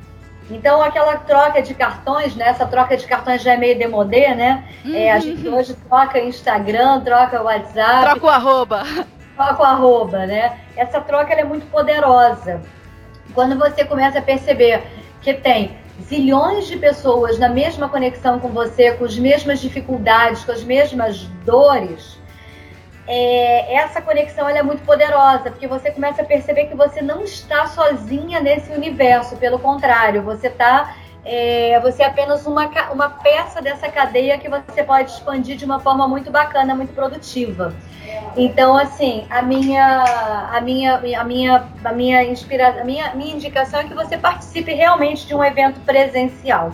Então, 0.50 0.80
aquela 0.80 1.16
troca 1.16 1.60
de 1.60 1.74
cartões, 1.74 2.36
né? 2.36 2.48
Essa 2.48 2.66
troca 2.66 2.96
de 2.96 3.04
cartões 3.06 3.42
já 3.42 3.54
é 3.54 3.56
meio 3.56 3.76
demodê, 3.76 4.32
né? 4.34 4.64
Uhum. 4.84 4.94
É, 4.94 5.10
a 5.10 5.18
gente 5.18 5.46
hoje 5.48 5.74
troca 5.88 6.20
Instagram, 6.20 7.00
troca 7.00 7.42
WhatsApp. 7.42 8.02
Troca 8.02 8.26
o 8.26 8.30
arroba. 8.30 8.82
Troca 9.34 9.62
o 9.62 9.64
arroba, 9.64 10.26
né? 10.26 10.56
Essa 10.76 11.00
troca 11.00 11.32
é 11.34 11.42
muito 11.42 11.66
poderosa. 11.66 12.62
Quando 13.36 13.58
você 13.58 13.84
começa 13.84 14.18
a 14.18 14.22
perceber 14.22 14.82
que 15.20 15.34
tem 15.34 15.76
zilhões 16.02 16.66
de 16.68 16.78
pessoas 16.78 17.38
na 17.38 17.50
mesma 17.50 17.86
conexão 17.86 18.40
com 18.40 18.48
você, 18.48 18.92
com 18.92 19.04
as 19.04 19.18
mesmas 19.18 19.60
dificuldades, 19.60 20.42
com 20.42 20.52
as 20.52 20.64
mesmas 20.64 21.24
dores, 21.44 22.18
é, 23.06 23.74
essa 23.74 24.00
conexão 24.00 24.48
é 24.48 24.62
muito 24.62 24.82
poderosa, 24.84 25.50
porque 25.50 25.66
você 25.66 25.90
começa 25.90 26.22
a 26.22 26.24
perceber 26.24 26.64
que 26.64 26.74
você 26.74 27.02
não 27.02 27.24
está 27.24 27.66
sozinha 27.66 28.40
nesse 28.40 28.72
universo, 28.72 29.36
pelo 29.36 29.58
contrário, 29.58 30.22
você 30.22 30.46
está 30.46 30.96
é, 31.28 31.80
você 31.80 32.04
é 32.04 32.06
apenas 32.06 32.46
uma, 32.46 32.70
uma 32.92 33.10
peça 33.10 33.60
dessa 33.60 33.88
cadeia 33.88 34.38
que 34.38 34.48
você 34.48 34.84
pode 34.84 35.10
expandir 35.10 35.56
de 35.56 35.64
uma 35.64 35.80
forma 35.80 36.06
muito 36.06 36.30
bacana, 36.30 36.72
muito 36.72 36.94
produtiva. 36.94 37.74
Então, 38.36 38.76
assim, 38.76 39.26
a 39.28 39.42
minha, 39.42 40.04
a 40.52 40.60
minha, 40.60 40.94
a 40.94 41.24
minha, 41.24 41.68
a 41.84 41.92
minha, 41.92 42.24
inspira, 42.24 42.80
a 42.80 42.84
minha, 42.84 43.12
minha 43.16 43.34
indicação 43.34 43.80
é 43.80 43.84
que 43.84 43.92
você 43.92 44.16
participe 44.16 44.72
realmente 44.72 45.26
de 45.26 45.34
um 45.34 45.42
evento 45.42 45.80
presencial. 45.80 46.72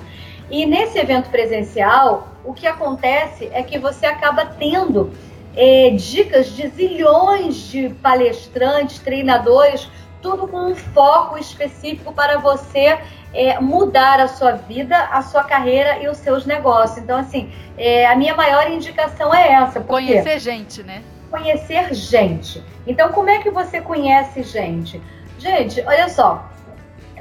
E 0.51 0.67
nesse 0.67 0.99
evento 0.99 1.31
presencial, 1.31 2.29
o 2.45 2.53
que 2.53 2.67
acontece 2.67 3.49
é 3.55 3.63
que 3.63 3.79
você 3.79 4.05
acaba 4.05 4.45
tendo 4.45 5.15
é, 5.57 5.91
dicas 5.91 6.55
de 6.55 6.69
zilhões 6.69 7.57
de 7.71 7.89
palestrantes, 8.03 8.99
treinadores, 8.99 9.89
tudo 10.21 10.47
com 10.47 10.67
um 10.67 10.75
foco 10.75 11.39
específico 11.39 12.13
para 12.13 12.39
você 12.39 12.99
é, 13.35 13.59
mudar 13.61 14.21
a 14.21 14.29
sua 14.29 14.53
vida, 14.53 14.97
a 14.97 15.23
sua 15.23 15.45
carreira 15.45 15.99
e 16.03 16.09
os 16.09 16.19
seus 16.19 16.45
negócios. 16.45 16.99
Então, 16.99 17.19
assim, 17.19 17.53
é, 17.79 18.07
a 18.07 18.15
minha 18.15 18.35
maior 18.35 18.71
indicação 18.71 19.35
é 19.35 19.53
essa. 19.53 19.81
Conhecer 19.81 20.39
gente, 20.39 20.83
né? 20.83 21.03
Conhecer 21.31 21.95
gente. 21.95 22.63
Então, 22.87 23.11
como 23.11 23.31
é 23.31 23.39
que 23.39 23.51
você 23.51 23.81
conhece 23.81 24.43
gente? 24.43 25.01
Gente, 25.39 25.83
olha 25.87 26.09
só. 26.09 26.49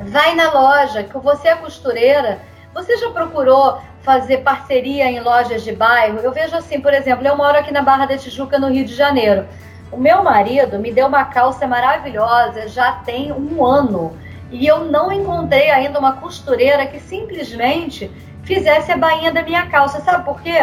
Vai 0.01 0.35
na 0.35 0.51
loja, 0.51 1.03
que 1.03 1.17
você 1.17 1.49
é 1.49 1.55
costureira. 1.55 2.39
Você 2.73 2.97
já 2.97 3.09
procurou 3.11 3.79
fazer 4.01 4.37
parceria 4.37 5.05
em 5.05 5.19
lojas 5.19 5.63
de 5.63 5.71
bairro? 5.71 6.19
Eu 6.19 6.31
vejo 6.31 6.55
assim, 6.55 6.81
por 6.81 6.93
exemplo, 6.93 7.25
eu 7.25 7.37
moro 7.37 7.57
aqui 7.57 7.71
na 7.71 7.81
Barra 7.81 8.05
da 8.05 8.17
Tijuca, 8.17 8.59
no 8.59 8.69
Rio 8.69 8.85
de 8.85 8.95
Janeiro. 8.95 9.45
O 9.91 9.97
meu 9.97 10.23
marido 10.23 10.79
me 10.79 10.91
deu 10.91 11.07
uma 11.07 11.25
calça 11.25 11.67
maravilhosa, 11.67 12.67
já 12.67 12.93
tem 12.93 13.31
um 13.31 13.63
ano 13.65 14.17
e 14.51 14.67
eu 14.67 14.85
não 14.85 15.11
encontrei 15.11 15.71
ainda 15.71 15.97
uma 15.97 16.17
costureira 16.17 16.85
que 16.85 16.99
simplesmente 16.99 18.11
fizesse 18.43 18.91
a 18.91 18.97
bainha 18.97 19.31
da 19.31 19.41
minha 19.41 19.65
calça. 19.67 20.01
Sabe 20.01 20.25
por 20.25 20.41
quê? 20.41 20.59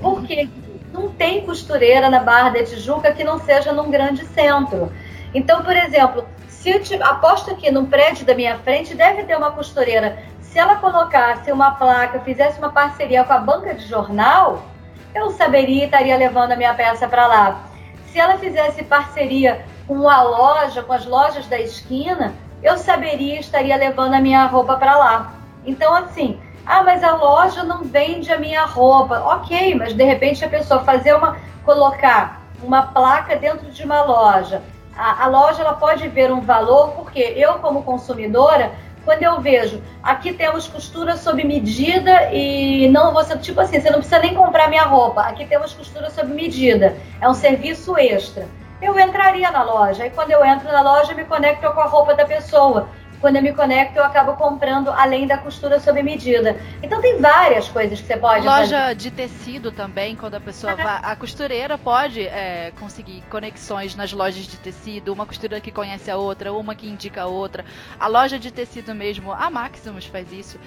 Porque 0.00 0.48
não 0.92 1.10
tem 1.10 1.44
costureira 1.44 2.08
na 2.08 2.20
Barra 2.20 2.50
da 2.50 2.64
Tijuca 2.64 3.12
que 3.12 3.22
não 3.22 3.38
seja 3.38 3.72
num 3.72 3.90
grande 3.90 4.24
centro. 4.26 4.90
Então, 5.34 5.62
por 5.62 5.76
exemplo, 5.76 6.24
se 6.48 6.70
eu 6.70 6.82
te, 6.82 6.94
aposto 7.02 7.54
que 7.54 7.70
no 7.70 7.86
prédio 7.86 8.24
da 8.24 8.34
minha 8.34 8.58
frente 8.58 8.94
deve 8.94 9.24
ter 9.24 9.36
uma 9.36 9.52
costureira. 9.52 10.18
Se 10.40 10.58
ela 10.58 10.76
colocasse 10.76 11.52
uma 11.52 11.72
placa, 11.72 12.20
fizesse 12.20 12.58
uma 12.58 12.72
parceria 12.72 13.22
com 13.22 13.32
a 13.34 13.38
banca 13.38 13.74
de 13.74 13.86
jornal, 13.86 14.62
eu 15.14 15.30
saberia 15.32 15.82
e 15.82 15.84
estaria 15.84 16.16
levando 16.16 16.52
a 16.52 16.56
minha 16.56 16.72
peça 16.72 17.06
para 17.06 17.26
lá. 17.26 17.60
Se 18.06 18.18
ela 18.18 18.38
fizesse 18.38 18.82
parceria 18.84 19.64
com 19.86 20.08
a 20.08 20.22
loja, 20.22 20.82
com 20.82 20.92
as 20.94 21.04
lojas 21.04 21.46
da 21.46 21.60
esquina, 21.60 22.32
eu 22.62 22.76
saberia 22.76 23.36
e 23.36 23.40
estaria 23.40 23.76
levando 23.76 24.14
a 24.14 24.20
minha 24.20 24.44
roupa 24.46 24.76
para 24.76 24.96
lá. 24.96 25.32
Então, 25.64 25.94
assim, 25.94 26.40
ah, 26.66 26.82
mas 26.82 27.02
a 27.02 27.14
loja 27.14 27.64
não 27.64 27.84
vende 27.84 28.32
a 28.32 28.38
minha 28.38 28.64
roupa. 28.64 29.20
Ok, 29.20 29.74
mas 29.74 29.94
de 29.94 30.04
repente 30.04 30.44
a 30.44 30.48
pessoa 30.48 30.84
fazer 30.84 31.14
uma, 31.14 31.36
colocar 31.64 32.42
uma 32.62 32.82
placa 32.82 33.36
dentro 33.36 33.70
de 33.70 33.84
uma 33.84 34.02
loja. 34.02 34.62
A, 34.96 35.24
a 35.24 35.26
loja 35.28 35.62
ela 35.62 35.74
pode 35.74 36.06
ver 36.08 36.32
um 36.32 36.40
valor, 36.40 36.92
porque 36.92 37.20
eu, 37.20 37.54
como 37.54 37.82
consumidora, 37.82 38.72
quando 39.08 39.22
eu 39.22 39.40
vejo 39.40 39.80
aqui 40.02 40.34
temos 40.34 40.68
costura 40.68 41.16
sob 41.16 41.42
medida 41.42 42.30
e 42.30 42.88
não 42.88 43.14
você 43.14 43.38
tipo 43.38 43.58
assim 43.58 43.80
você 43.80 43.88
não 43.88 44.00
precisa 44.00 44.18
nem 44.18 44.34
comprar 44.34 44.68
minha 44.68 44.82
roupa 44.82 45.22
aqui 45.22 45.46
temos 45.46 45.72
costura 45.72 46.10
sob 46.10 46.34
medida 46.34 46.94
é 47.18 47.26
um 47.26 47.32
serviço 47.32 47.96
extra 47.96 48.46
eu 48.80 48.98
entraria 48.98 49.50
na 49.50 49.62
loja. 49.62 50.06
E 50.06 50.10
quando 50.10 50.30
eu 50.30 50.44
entro 50.44 50.70
na 50.70 50.80
loja, 50.80 51.12
eu 51.12 51.16
me 51.16 51.24
conecto 51.24 51.70
com 51.72 51.80
a 51.80 51.86
roupa 51.86 52.14
da 52.14 52.24
pessoa. 52.24 52.88
Quando 53.20 53.34
eu 53.34 53.42
me 53.42 53.52
conecto, 53.52 53.98
eu 53.98 54.04
acabo 54.04 54.34
comprando 54.34 54.90
além 54.90 55.26
da 55.26 55.36
costura 55.36 55.80
sob 55.80 56.00
medida. 56.02 56.56
Então 56.80 57.00
tem 57.00 57.20
várias 57.20 57.68
coisas 57.68 58.00
que 58.00 58.06
você 58.06 58.16
pode 58.16 58.46
Loja 58.46 58.78
fazer. 58.78 58.94
de 58.94 59.10
tecido 59.10 59.72
também, 59.72 60.14
quando 60.14 60.36
a 60.36 60.40
pessoa 60.40 60.76
vai. 60.76 61.00
A 61.02 61.16
costureira 61.16 61.76
pode 61.76 62.20
é, 62.20 62.72
conseguir 62.78 63.22
conexões 63.28 63.96
nas 63.96 64.12
lojas 64.12 64.44
de 64.44 64.56
tecido, 64.56 65.12
uma 65.12 65.26
costureira 65.26 65.60
que 65.60 65.72
conhece 65.72 66.08
a 66.10 66.16
outra, 66.16 66.52
uma 66.52 66.76
que 66.76 66.88
indica 66.88 67.22
a 67.22 67.26
outra. 67.26 67.64
A 67.98 68.06
loja 68.06 68.38
de 68.38 68.52
tecido 68.52 68.94
mesmo, 68.94 69.32
a 69.32 69.50
Maximus 69.50 70.06
faz 70.06 70.30
isso 70.32 70.58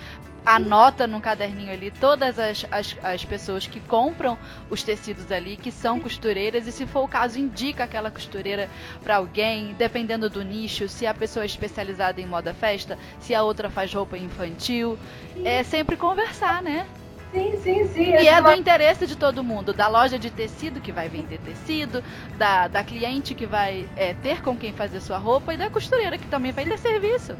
anota 0.45 1.05
no 1.05 1.21
caderninho 1.21 1.71
ali 1.71 1.91
todas 1.91 2.39
as, 2.39 2.65
as, 2.71 2.97
as, 3.03 3.23
pessoas 3.25 3.67
que 3.67 3.79
compram 3.79 4.37
os 4.69 4.81
tecidos 4.83 5.31
ali, 5.31 5.55
que 5.55 5.71
são 5.71 5.99
costureiras, 5.99 6.65
e 6.67 6.71
se 6.71 6.85
for 6.85 7.03
o 7.03 7.07
caso, 7.07 7.39
indica 7.39 7.83
aquela 7.83 8.09
costureira 8.09 8.69
para 9.03 9.17
alguém, 9.17 9.75
dependendo 9.77 10.29
do 10.29 10.43
nicho, 10.43 10.87
se 10.87 11.05
a 11.05 11.13
pessoa 11.13 11.43
é 11.43 11.45
especializada 11.45 12.19
em 12.19 12.25
moda 12.25 12.53
festa, 12.53 12.97
se 13.19 13.35
a 13.35 13.43
outra 13.43 13.69
faz 13.69 13.93
roupa 13.93 14.17
infantil. 14.17 14.97
É 15.43 15.63
sempre 15.63 15.95
conversar, 15.95 16.61
né? 16.61 16.87
Sim, 17.31 17.57
sim, 17.63 17.87
sim. 17.87 18.11
E 18.11 18.27
é 18.27 18.41
do 18.41 18.51
interesse 18.51 19.07
de 19.07 19.15
todo 19.15 19.41
mundo, 19.43 19.73
da 19.73 19.87
loja 19.87 20.19
de 20.19 20.29
tecido 20.29 20.81
que 20.81 20.91
vai 20.91 21.07
vender 21.07 21.39
tecido, 21.39 22.03
da, 22.37 22.67
da 22.67 22.83
cliente 22.83 23.33
que 23.33 23.45
vai 23.45 23.87
é, 23.95 24.13
ter 24.15 24.41
com 24.41 24.57
quem 24.57 24.73
fazer 24.73 24.99
sua 24.99 25.17
roupa 25.17 25.53
e 25.53 25.57
da 25.57 25.69
costureira 25.69 26.17
que 26.17 26.27
também 26.27 26.51
vai 26.51 26.65
ter 26.65 26.77
serviço. 26.77 27.37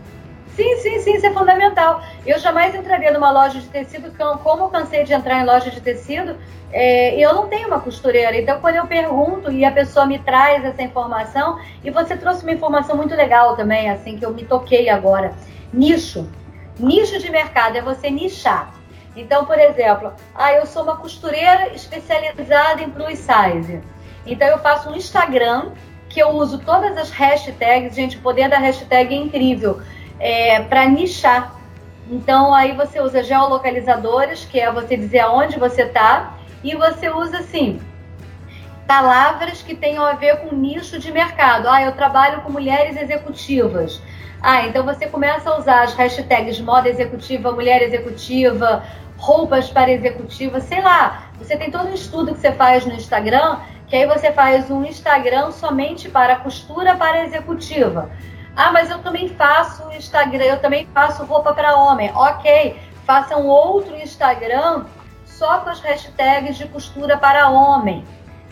Sim, 0.56 0.78
sim, 0.78 1.00
sim, 1.00 1.16
isso 1.16 1.26
é 1.26 1.32
fundamental. 1.32 2.02
Eu 2.26 2.38
jamais 2.38 2.76
entraria 2.76 3.12
numa 3.12 3.32
loja 3.32 3.60
de 3.60 3.68
tecido, 3.68 4.12
como 4.44 4.66
eu 4.66 4.70
cansei 4.70 5.04
de 5.04 5.14
entrar 5.14 5.40
em 5.40 5.46
loja 5.46 5.72
de 5.72 5.80
tecido, 5.80 6.36
é, 6.74 7.18
eu 7.18 7.34
não 7.34 7.48
tenho 7.48 7.68
uma 7.68 7.80
costureira. 7.80 8.38
Então, 8.38 8.60
quando 8.60 8.76
eu 8.76 8.86
pergunto 8.86 9.52
e 9.52 9.64
a 9.64 9.72
pessoa 9.72 10.06
me 10.06 10.20
traz 10.20 10.64
essa 10.66 10.82
informação, 10.82 11.60
e 11.84 11.90
você 11.90 12.18
trouxe 12.18 12.44
uma 12.44 12.52
informação 12.52 12.98
muito 12.98 13.16
legal 13.16 13.56
também, 13.56 13.90
assim, 13.90 14.18
que 14.18 14.26
eu 14.26 14.34
me 14.34 14.44
toquei 14.44 14.90
agora. 14.90 15.34
Nicho. 15.74 16.28
Nicho 16.78 17.18
de 17.20 17.32
mercado 17.32 17.78
é 17.78 17.82
você 17.82 18.10
nichar. 18.10 18.74
Então, 19.16 19.46
por 19.46 19.60
exemplo, 19.60 20.14
ah, 20.36 20.54
eu 20.54 20.66
sou 20.66 20.84
uma 20.84 20.98
costureira 20.98 21.74
especializada 21.74 22.82
em 22.82 22.90
plus 22.90 23.20
size. 23.20 23.82
Então, 24.26 24.48
eu 24.48 24.60
faço 24.60 24.90
um 24.90 24.96
Instagram 24.96 25.72
que 26.10 26.20
eu 26.20 26.30
uso 26.30 26.60
todas 26.60 26.98
as 26.98 27.10
hashtags. 27.10 27.96
Gente, 27.96 28.18
o 28.18 28.22
poder 28.22 28.50
da 28.50 28.58
hashtag 28.58 29.14
é 29.14 29.18
incrível 29.18 29.82
é, 30.22 30.62
para 30.62 30.86
nichar. 30.86 31.56
Então 32.10 32.54
aí 32.54 32.74
você 32.74 33.02
usa 33.02 33.24
geolocalizadores, 33.24 34.46
que 34.46 34.60
é 34.60 34.72
você 34.72 34.96
dizer 34.96 35.20
aonde 35.20 35.60
você 35.60 35.84
está, 35.84 36.38
e 36.64 36.76
você 36.76 37.10
usa 37.10 37.40
assim 37.40 37.82
palavras 38.92 39.62
que 39.62 39.74
tenham 39.74 40.06
a 40.06 40.12
ver 40.16 40.42
com 40.42 40.54
nicho 40.54 41.00
de 41.00 41.14
mercado. 41.14 41.70
Ah, 41.70 41.82
eu 41.82 41.94
trabalho 41.94 42.42
com 42.42 42.52
mulheres 42.52 43.02
executivas. 43.02 44.02
Ah, 44.42 44.68
então 44.68 44.84
você 44.84 45.08
começa 45.08 45.50
a 45.50 45.58
usar 45.58 45.84
as 45.84 45.94
hashtags 45.94 46.60
moda 46.60 46.90
executiva, 46.90 47.54
mulher 47.54 47.82
executiva, 47.82 48.84
roupas 49.18 49.70
para 49.70 49.92
executiva, 49.92 50.60
sei 50.60 50.82
lá. 50.82 51.30
Você 51.38 51.56
tem 51.56 51.72
todo 51.72 51.88
um 51.88 51.94
estudo 51.94 52.34
que 52.34 52.42
você 52.42 52.52
faz 52.52 52.86
no 52.86 52.94
Instagram, 52.94 53.60
que 53.88 53.96
aí 53.96 54.06
você 54.06 54.30
faz 54.34 54.70
um 54.70 54.84
Instagram 54.84 55.52
somente 55.52 56.10
para 56.10 56.36
costura 56.36 56.94
para 56.98 57.24
executiva. 57.24 58.10
Ah, 58.56 58.72
mas 58.72 58.90
eu 58.90 59.00
também 59.00 59.30
faço 59.30 59.90
Instagram, 59.92 60.44
eu 60.44 60.60
também 60.60 60.88
faço 60.94 61.24
roupa 61.24 61.54
para 61.54 61.76
homem. 61.76 62.12
Ok, 62.14 62.80
faça 63.06 63.38
um 63.38 63.48
outro 63.48 63.96
Instagram 63.96 64.86
só 65.26 65.60
com 65.60 65.70
as 65.70 65.80
hashtags 65.80 66.58
de 66.58 66.68
costura 66.68 67.18
para 67.18 67.50
homem. 67.50 68.06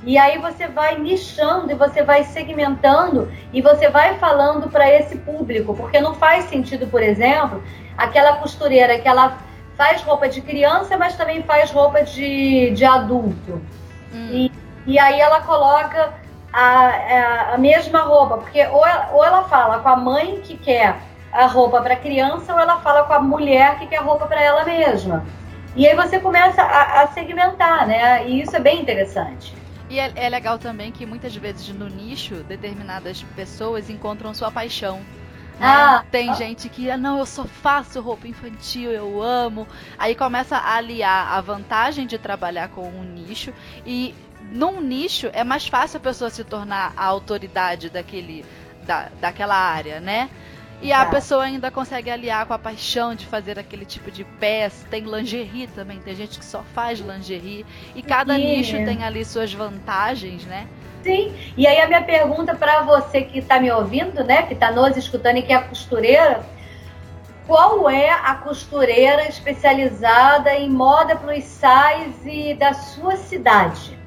E 0.04 0.18
aí 0.18 0.38
você 0.38 0.68
vai 0.68 0.98
nichando 0.98 1.72
e 1.72 1.76
você 1.76 2.04
vai 2.04 2.24
segmentando 2.24 3.32
e 3.52 3.62
você 3.62 3.90
vai 3.90 4.18
falando 4.18 4.70
para 4.70 4.90
esse 4.90 5.18
público, 5.18 5.76
porque 5.76 6.00
não 6.00 6.16
faz 6.16 6.46
sentido, 6.46 6.88
por 6.88 7.04
exemplo, 7.04 7.62
aquela 7.98 8.38
costureira 8.38 8.98
que 8.98 9.08
ela 9.08 9.38
faz 9.76 10.02
roupa 10.02 10.28
de 10.30 10.42
criança, 10.42 10.98
mas 10.98 11.16
também 11.16 11.44
faz 11.44 11.72
roupa 11.72 12.04
de, 12.04 12.72
de 12.72 12.86
adulto. 12.86 13.62
Hum. 14.14 14.30
E, 14.32 14.52
e 14.88 14.98
aí 14.98 15.20
ela 15.20 15.42
coloca 15.42 16.14
a, 16.52 17.54
a, 17.54 17.58
mesma 17.58 18.02
roupa, 18.02 18.38
porque 18.38 18.66
ou 18.68 18.86
ela, 18.86 19.10
ou 19.14 19.24
ela 19.24 19.44
fala 19.44 19.80
com 19.80 19.90
a 19.90 19.96
mãe 19.96 20.42
que 20.42 20.58
quer 20.58 20.98
a 21.32 21.46
roupa 21.46 21.82
para 21.82 21.96
criança, 21.96 22.54
ou 22.54 22.60
ela 22.60 22.78
fala 22.82 23.04
com 23.04 23.14
a 23.14 23.20
mulher 23.20 23.78
que 23.78 23.88
quer 23.88 24.02
roupa 24.02 24.26
para 24.26 24.42
ela 24.42 24.64
mesma. 24.66 25.26
E 25.76 25.88
aí 25.88 25.96
você 25.96 26.20
começa 26.20 26.62
a, 26.62 27.04
a, 27.04 27.08
segmentar, 27.10 27.88
né? 27.88 28.28
E 28.28 28.42
isso 28.42 28.56
é 28.56 28.60
bem 28.60 28.82
interessante. 28.82 29.54
E 29.90 30.00
é, 30.00 30.12
é 30.16 30.30
legal 30.30 30.58
também 30.58 30.92
que 30.92 31.06
muitas 31.06 31.36
vezes 31.36 31.70
no 31.70 31.88
nicho, 31.88 32.36
determinadas 32.44 33.24
pessoas 33.36 33.90
encontram 33.90 34.34
sua 34.34 34.52
paixão. 34.52 34.98
Né? 35.60 35.68
Ah, 35.68 36.04
Tem 36.10 36.30
ah. 36.30 36.34
gente 36.34 36.70
que, 36.70 36.90
ah, 36.90 36.98
não, 36.98 37.20
eu 37.20 37.26
só 37.26 37.44
faço 37.44 38.02
roupa 38.02 38.28
infantil, 38.28 38.92
eu 38.92 39.22
amo. 39.22 39.68
Aí 39.98 40.16
começa 40.16 40.58
a 40.58 40.76
aliar 40.78 41.34
a 41.34 41.42
vantagem 41.42 42.08
de 42.08 42.18
trabalhar 42.18 42.70
com 42.70 42.88
um 42.88 43.04
nicho 43.04 43.54
e 43.86 44.16
num 44.52 44.82
nicho 44.82 45.30
é 45.34 45.44
mais 45.44 45.68
fácil 45.68 45.98
a 45.98 46.00
pessoa 46.00 46.30
se 46.30 46.44
tornar 46.44 46.94
a 46.96 47.06
autoridade 47.06 47.90
daquele, 47.90 48.46
da, 48.84 49.10
daquela 49.20 49.56
área, 49.56 50.00
né? 50.00 50.30
E 50.82 50.94
a 50.94 51.06
pessoa 51.06 51.44
ainda 51.44 51.70
consegue 51.70 52.10
aliar 52.10 52.46
com 52.46 52.54
a 52.54 52.60
paixão 52.60 53.14
de 53.14 53.26
fazer 53.26 53.60
aquele 53.60 53.84
tipo 53.84 54.10
de 54.10 54.24
peça. 54.24 54.88
Tem 54.90 55.04
lingerie 55.04 55.68
também, 55.68 56.00
tem 56.00 56.16
gente 56.16 56.40
que 56.40 56.46
só 56.46 56.64
faz 56.74 57.00
lingerie. 57.00 57.66
E 57.94 58.02
cada 58.02 58.36
Sim. 58.36 58.44
nicho 58.46 58.78
tem 58.86 59.04
ali 59.04 59.26
suas 59.26 59.54
vantagens, 59.54 60.46
né? 60.46 60.68
Sim, 61.04 61.34
e 61.58 61.68
aí 61.68 61.80
a 61.80 61.88
minha 61.88 62.02
pergunta 62.02 62.56
para 62.56 62.82
você 62.82 63.22
que 63.22 63.40
está 63.40 63.60
me 63.60 63.72
ouvindo, 63.72 64.24
né, 64.24 64.44
que 64.44 64.54
está 64.54 64.72
nos 64.72 64.98
escutando 64.98 65.38
e 65.38 65.42
que 65.42 65.54
é 65.54 65.60
costureira, 65.60 66.44
qual 67.48 67.90
é 67.90 68.10
a 68.10 68.36
costureira 68.36 69.28
especializada 69.28 70.54
em 70.56 70.70
moda 70.70 71.16
plus 71.16 71.44
size 71.44 72.54
da 72.56 72.74
sua 72.74 73.16
cidade? 73.16 73.99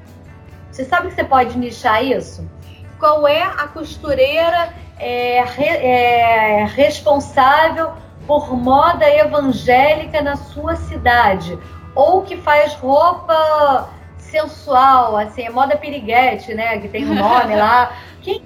Você 0.73 0.85
sabe 0.85 1.09
que 1.09 1.13
você 1.13 1.23
pode 1.23 1.55
nichar 1.55 2.03
isso? 2.03 2.49
Qual 2.97 3.27
é 3.27 3.43
a 3.43 3.67
costureira 3.67 4.73
é, 4.97 5.37
é, 5.37 6.65
responsável 6.65 7.91
por 8.25 8.57
moda 8.57 9.07
evangélica 9.07 10.19
na 10.23 10.35
sua 10.35 10.75
cidade? 10.75 11.59
Ou 11.93 12.23
que 12.23 12.37
faz 12.37 12.73
roupa 12.73 13.87
sensual, 14.17 15.15
assim, 15.15 15.43
é 15.43 15.51
moda 15.51 15.77
piriguete, 15.77 16.55
né? 16.55 16.79
Que 16.79 16.87
tem 16.87 17.05
um 17.05 17.13
nome 17.13 17.55
lá. 17.55 17.93
Quem... 18.23 18.41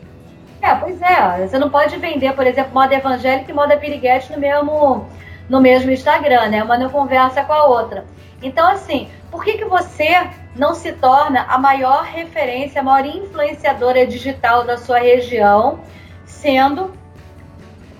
É, 0.61 0.75
pois 0.75 1.01
é. 1.01 1.47
Você 1.47 1.57
não 1.57 1.69
pode 1.69 1.95
vender, 1.95 2.33
por 2.33 2.45
exemplo, 2.45 2.73
moda 2.73 2.93
evangélica 2.93 3.49
e 3.49 3.53
moda 3.53 3.77
piriguete 3.77 4.33
no 4.33 4.37
mesmo, 4.37 5.05
no 5.47 5.61
mesmo 5.61 5.91
Instagram, 5.91 6.49
né? 6.49 6.61
Uma 6.61 6.77
não 6.77 6.89
conversa 6.89 7.41
com 7.45 7.53
a 7.53 7.67
outra. 7.67 8.03
Então, 8.41 8.67
assim, 8.67 9.07
por 9.31 9.45
que, 9.45 9.53
que 9.53 9.65
você 9.65 10.27
não 10.57 10.73
se 10.73 10.91
torna 10.93 11.43
a 11.43 11.57
maior 11.57 12.03
referência, 12.03 12.81
a 12.81 12.83
maior 12.83 13.05
influenciadora 13.05 14.05
digital 14.05 14.65
da 14.65 14.77
sua 14.77 14.99
região, 14.99 15.79
sendo 16.25 16.91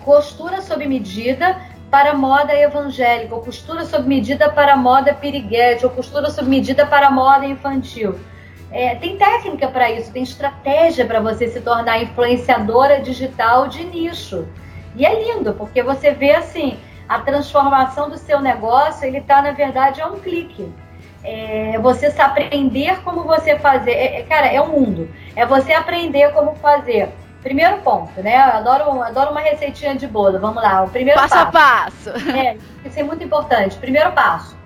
costura 0.04 0.62
sob 0.62 0.86
medida 0.88 1.60
para 1.92 2.14
moda 2.14 2.54
evangélica, 2.54 3.36
ou 3.36 3.42
costura 3.42 3.86
sob 3.86 4.08
medida 4.08 4.50
para 4.50 4.76
moda 4.76 5.14
piriguete, 5.14 5.86
ou 5.86 5.92
costura 5.92 6.30
sob 6.30 6.50
medida 6.50 6.86
para 6.86 7.12
moda 7.12 7.46
infantil. 7.46 8.20
É, 8.72 8.96
tem 8.96 9.18
técnica 9.18 9.68
para 9.70 9.90
isso, 9.92 10.12
tem 10.12 10.24
estratégia 10.24 11.06
para 11.06 11.22
você 11.22 11.48
se 11.48 11.62
tornar 11.62 12.02
influenciadora 12.02 13.00
digital 13.00 13.68
de 13.68 13.86
nicho. 13.86 14.48
E 14.96 15.06
é 15.06 15.24
lindo, 15.24 15.54
porque 15.54 15.82
você 15.82 16.12
vê 16.12 16.32
assim, 16.32 16.78
a 17.08 17.20
transformação 17.20 18.10
do 18.10 18.18
seu 18.18 18.42
negócio, 18.42 19.06
ele 19.06 19.20
está, 19.20 19.42
na 19.42 19.52
verdade, 19.52 20.02
a 20.02 20.08
um 20.08 20.20
clique. 20.20 20.70
É 21.24 21.78
você 21.80 22.08
aprender 22.20 23.02
como 23.04 23.24
você 23.24 23.58
fazer. 23.60 23.92
É, 23.92 24.20
é, 24.20 24.24
cara, 24.24 24.48
é 24.48 24.62
um 24.62 24.68
mundo. 24.68 25.10
É 25.36 25.46
você 25.46 25.74
aprender 25.74 26.32
como 26.34 26.56
fazer 26.56 27.10
Primeiro 27.48 27.78
ponto, 27.78 28.22
né? 28.22 28.36
Eu 28.36 28.58
adoro, 28.58 29.02
adoro 29.02 29.32
uma 29.32 29.40
receitinha 29.40 29.96
de 29.96 30.08
bolo. 30.08 30.40
Vamos 30.40 30.62
lá. 30.62 30.84
O 30.84 30.90
primeiro 30.90 31.20
passo. 31.20 31.34
Passo 31.34 31.48
a 31.48 31.52
passo. 31.52 32.10
É, 32.36 32.58
isso 32.84 33.00
é 33.00 33.04
muito 33.04 33.24
importante. 33.24 33.78
Primeiro 33.78 34.12
passo 34.12 34.58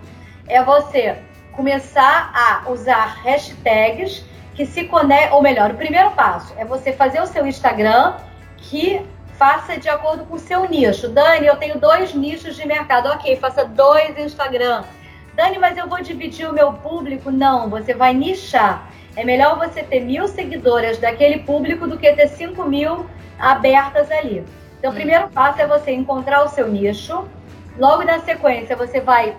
é 0.48 0.64
você 0.64 1.18
começar 1.52 2.32
a 2.34 2.70
usar 2.72 3.18
hashtags 3.24 4.26
que 4.56 4.66
se 4.66 4.86
conectem. 4.86 5.34
Ou 5.34 5.42
melhor, 5.42 5.72
o 5.72 5.76
primeiro 5.76 6.12
passo 6.12 6.54
é 6.58 6.66
você 6.66 6.94
fazer 6.94 7.22
o 7.22 7.28
seu 7.28 7.46
Instagram 7.46 8.16
que 8.58 9.06
faça 9.38 9.78
de 9.78 9.90
acordo 9.90 10.24
com 10.26 10.36
o 10.36 10.40
seu 10.40 10.68
nicho. 10.68 11.08
Dani, 11.10 11.46
eu 11.46 11.58
tenho 11.58 11.80
dois 11.80 12.16
nichos 12.16 12.56
de 12.56 12.66
mercado. 12.66 13.10
Ok, 13.10 13.36
faça 13.36 13.66
dois 13.66 14.18
Instagram. 14.18 14.84
Dani, 15.36 15.58
mas 15.58 15.78
eu 15.78 15.88
vou 15.88 16.02
dividir 16.02 16.50
o 16.50 16.54
meu 16.54 16.74
público? 16.74 17.32
Não, 17.32 17.70
você 17.70 17.94
vai 17.94 18.14
nichar. 18.14 18.92
É 19.16 19.24
melhor 19.24 19.58
você 19.58 19.84
ter 19.84 20.02
mil 20.02 20.28
seguidoras 20.28 20.98
daquele 20.98 21.40
público 21.40 21.88
do 21.88 21.98
que 21.98 22.12
ter 22.14 22.28
cinco 22.30 22.64
mil 22.64 23.06
abertas 23.40 24.10
ali. 24.12 24.46
Então, 24.78 24.92
o 24.92 24.94
hum. 24.94 24.96
primeiro 24.96 25.30
passo 25.30 25.62
é 25.62 25.68
você 25.68 25.92
encontrar 25.92 26.44
o 26.44 26.50
seu 26.50 26.68
nicho. 26.68 27.28
Logo 27.78 28.04
na 28.04 28.20
sequência, 28.20 28.76
você 28.76 29.00
vai 29.00 29.36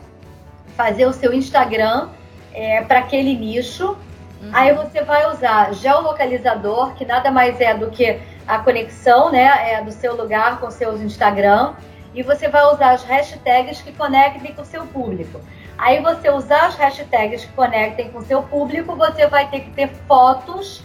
fazer 0.76 1.07
o 1.07 1.12
seu 1.12 1.32
Instagram 1.32 2.09
é, 2.53 2.82
para 2.82 3.01
aquele 3.01 3.34
nicho. 3.34 3.97
Uhum. 4.43 4.51
Aí 4.53 4.72
você 4.72 5.03
vai 5.03 5.30
usar 5.30 5.72
geolocalizador, 5.74 6.95
que 6.95 7.05
nada 7.05 7.30
mais 7.30 7.61
é 7.61 7.74
do 7.74 7.90
que 7.90 8.18
a 8.47 8.59
conexão 8.59 9.30
né, 9.30 9.72
é, 9.72 9.82
do 9.82 9.93
seu 9.93 10.16
lugar 10.16 10.59
com 10.59 10.70
seus 10.70 11.01
Instagram. 11.01 11.74
E 12.14 12.22
você 12.22 12.49
vai 12.49 12.64
usar 12.64 12.93
as 12.93 13.05
hashtags 13.05 13.80
que 13.80 13.93
conectem 13.93 14.53
com 14.53 14.62
o 14.62 14.66
seu 14.66 14.86
público. 14.86 15.40
Aí 15.83 16.01
você 16.01 16.30
usar 16.30 16.66
as 16.66 16.76
hashtags 16.76 17.45
que 17.45 17.53
conectem 17.55 18.09
com 18.12 18.20
o 18.20 18.22
seu 18.22 18.41
público, 18.41 18.95
você 18.95 19.26
vai 19.26 19.51
ter 19.51 19.62
que 19.62 19.70
ter 19.72 19.89
fotos 20.07 20.80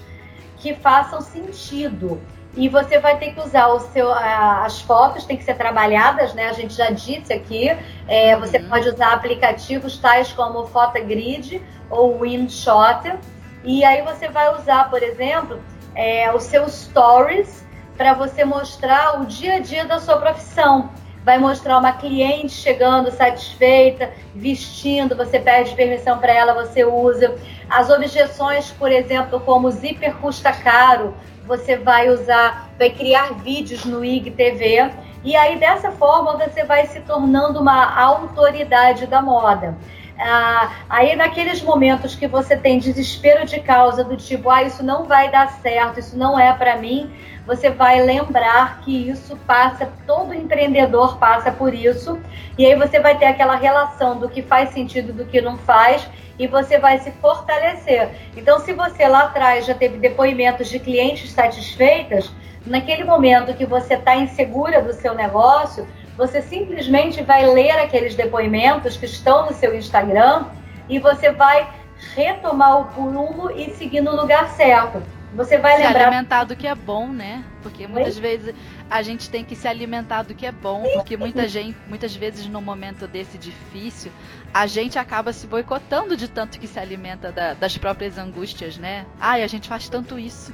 que 0.57 0.73
façam 0.73 1.21
sentido. 1.21 2.19
E 2.55 2.67
você 2.67 2.97
vai 2.97 3.15
ter 3.19 3.35
que 3.35 3.39
usar 3.39 3.67
o 3.67 3.79
seu, 3.79 4.11
as 4.11 4.81
fotos, 4.81 5.23
tem 5.23 5.37
que 5.37 5.43
ser 5.43 5.53
trabalhadas, 5.53 6.33
né? 6.33 6.49
A 6.49 6.53
gente 6.53 6.73
já 6.73 6.89
disse 6.89 7.31
aqui. 7.31 7.69
É, 8.07 8.35
você 8.37 8.57
uhum. 8.57 8.69
pode 8.69 8.89
usar 8.89 9.13
aplicativos 9.13 9.99
tais 9.99 10.33
como 10.33 10.65
Photogrid 10.65 11.61
ou 11.91 12.21
Windshot. 12.21 13.19
E 13.63 13.85
aí 13.85 14.01
você 14.01 14.27
vai 14.29 14.51
usar, 14.55 14.89
por 14.89 15.03
exemplo, 15.03 15.61
é, 15.93 16.33
os 16.33 16.41
seus 16.41 16.71
stories 16.71 17.63
para 17.95 18.15
você 18.15 18.43
mostrar 18.43 19.21
o 19.21 19.27
dia 19.27 19.57
a 19.57 19.59
dia 19.59 19.85
da 19.85 19.99
sua 19.99 20.17
profissão 20.17 20.89
vai 21.27 21.37
mostrar 21.37 21.77
uma 21.77 21.91
cliente 21.91 22.53
chegando 22.53 23.11
satisfeita, 23.11 24.13
vestindo, 24.33 25.13
você 25.13 25.37
pede 25.37 25.75
permissão 25.75 26.17
para 26.19 26.31
ela, 26.31 26.53
você 26.53 26.85
usa. 26.85 27.35
As 27.69 27.89
objeções, 27.89 28.71
por 28.71 28.89
exemplo, 28.89 29.41
como 29.41 29.69
zíper 29.69 30.15
custa 30.21 30.53
caro, 30.53 31.13
você 31.45 31.75
vai 31.75 32.09
usar, 32.09 32.69
vai 32.79 32.91
criar 32.91 33.33
vídeos 33.43 33.83
no 33.83 34.05
IGTV. 34.05 34.89
E 35.21 35.35
aí, 35.35 35.59
dessa 35.59 35.91
forma, 35.91 36.37
você 36.37 36.63
vai 36.63 36.87
se 36.87 37.01
tornando 37.01 37.59
uma 37.59 37.93
autoridade 38.01 39.05
da 39.05 39.21
moda. 39.21 39.77
Ah, 40.19 40.71
aí, 40.89 41.15
naqueles 41.15 41.61
momentos 41.61 42.15
que 42.15 42.27
você 42.27 42.57
tem 42.57 42.79
desespero 42.79 43.45
de 43.45 43.59
causa, 43.59 44.03
do 44.03 44.17
tipo, 44.17 44.49
ah, 44.49 44.63
isso 44.63 44.83
não 44.83 45.03
vai 45.03 45.29
dar 45.29 45.47
certo, 45.61 45.99
isso 45.99 46.17
não 46.17 46.39
é 46.39 46.51
para 46.53 46.75
mim, 46.77 47.11
você 47.45 47.69
vai 47.69 48.01
lembrar 48.01 48.81
que 48.81 49.09
isso 49.09 49.37
passa, 49.45 49.87
todo 50.07 50.33
empreendedor 50.33 51.17
passa 51.17 51.51
por 51.51 51.73
isso, 51.73 52.19
e 52.57 52.65
aí 52.65 52.75
você 52.75 52.99
vai 52.99 53.17
ter 53.17 53.25
aquela 53.25 53.55
relação 53.55 54.17
do 54.17 54.27
que 54.27 54.41
faz 54.41 54.71
sentido 54.71 55.13
do 55.13 55.25
que 55.25 55.39
não 55.39 55.55
faz, 55.57 56.07
e 56.39 56.47
você 56.47 56.79
vai 56.79 56.99
se 56.99 57.11
fortalecer. 57.11 58.09
Então, 58.35 58.59
se 58.59 58.73
você 58.73 59.07
lá 59.07 59.23
atrás 59.23 59.65
já 59.65 59.73
teve 59.73 59.97
depoimentos 59.97 60.67
de 60.69 60.79
clientes 60.79 61.31
satisfeitas, 61.31 62.31
naquele 62.65 63.03
momento 63.03 63.53
que 63.53 63.65
você 63.65 63.93
está 63.93 64.15
insegura 64.15 64.81
do 64.81 64.93
seu 64.93 65.13
negócio, 65.13 65.87
você 66.17 66.41
simplesmente 66.41 67.21
vai 67.23 67.45
ler 67.45 67.71
aqueles 67.71 68.15
depoimentos 68.15 68.97
que 68.97 69.05
estão 69.05 69.45
no 69.45 69.53
seu 69.53 69.75
Instagram 69.75 70.45
e 70.89 70.99
você 70.99 71.31
vai 71.31 71.69
retomar 72.15 72.81
o 72.81 72.85
prumo 72.85 73.51
e 73.51 73.69
seguir 73.75 74.01
no 74.01 74.15
lugar 74.15 74.49
certo. 74.49 75.01
Você 75.35 75.57
vai 75.57 75.75
se 75.75 75.83
lembrar. 75.83 76.07
alimentar 76.07 76.45
do 76.45 76.55
que 76.55 76.65
é 76.65 76.73
bom, 76.73 77.09
né? 77.09 77.43
Porque 77.61 77.85
muitas 77.85 78.15
Oi? 78.15 78.21
vezes 78.21 78.55
a 78.89 79.01
gente 79.01 79.29
tem 79.29 79.43
que 79.43 79.55
se 79.55 79.67
alimentar 79.67 80.23
do 80.23 80.33
que 80.33 80.45
é 80.45 80.51
bom, 80.51 80.83
Sim. 80.83 80.93
porque 80.93 81.17
muita 81.17 81.47
gente, 81.47 81.77
muitas 81.87 82.15
vezes 82.15 82.47
no 82.47 82.61
momento 82.61 83.07
desse 83.07 83.37
difícil, 83.37 84.11
a 84.53 84.65
gente 84.65 84.97
acaba 84.97 85.33
se 85.33 85.45
boicotando 85.45 86.15
de 86.15 86.27
tanto 86.27 86.59
que 86.59 86.65
se 86.65 86.79
alimenta 86.79 87.31
da, 87.31 87.53
das 87.53 87.77
próprias 87.77 88.17
angústias, 88.17 88.77
né? 88.77 89.05
Ai, 89.19 89.43
a 89.43 89.47
gente 89.47 89.67
faz 89.67 89.89
tanto 89.89 90.17
isso. 90.17 90.53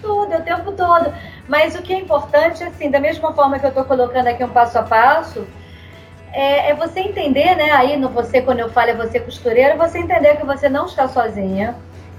Tudo, 0.00 0.36
o 0.36 0.42
tempo 0.42 0.72
todo. 0.72 1.12
Mas 1.48 1.74
o 1.74 1.82
que 1.82 1.92
é 1.92 1.98
importante, 1.98 2.62
assim, 2.62 2.90
da 2.90 3.00
mesma 3.00 3.32
forma 3.32 3.58
que 3.58 3.64
eu 3.64 3.70
estou 3.70 3.84
colocando 3.84 4.26
aqui 4.26 4.44
um 4.44 4.50
passo 4.50 4.78
a 4.78 4.82
passo, 4.82 5.46
é, 6.32 6.70
é, 6.70 6.74
você 6.74 7.00
entender, 7.00 7.54
né? 7.54 7.70
Aí 7.72 7.96
no 7.96 8.08
você, 8.08 8.42
quando 8.42 8.60
eu 8.60 8.70
falo 8.70 8.90
é 8.90 8.94
você 8.94 9.20
costureira, 9.20 9.76
você 9.76 9.98
entender 9.98 10.36
que 10.36 10.44
você 10.44 10.68
não 10.68 10.86
está 10.86 11.08
sozinha 11.08 11.74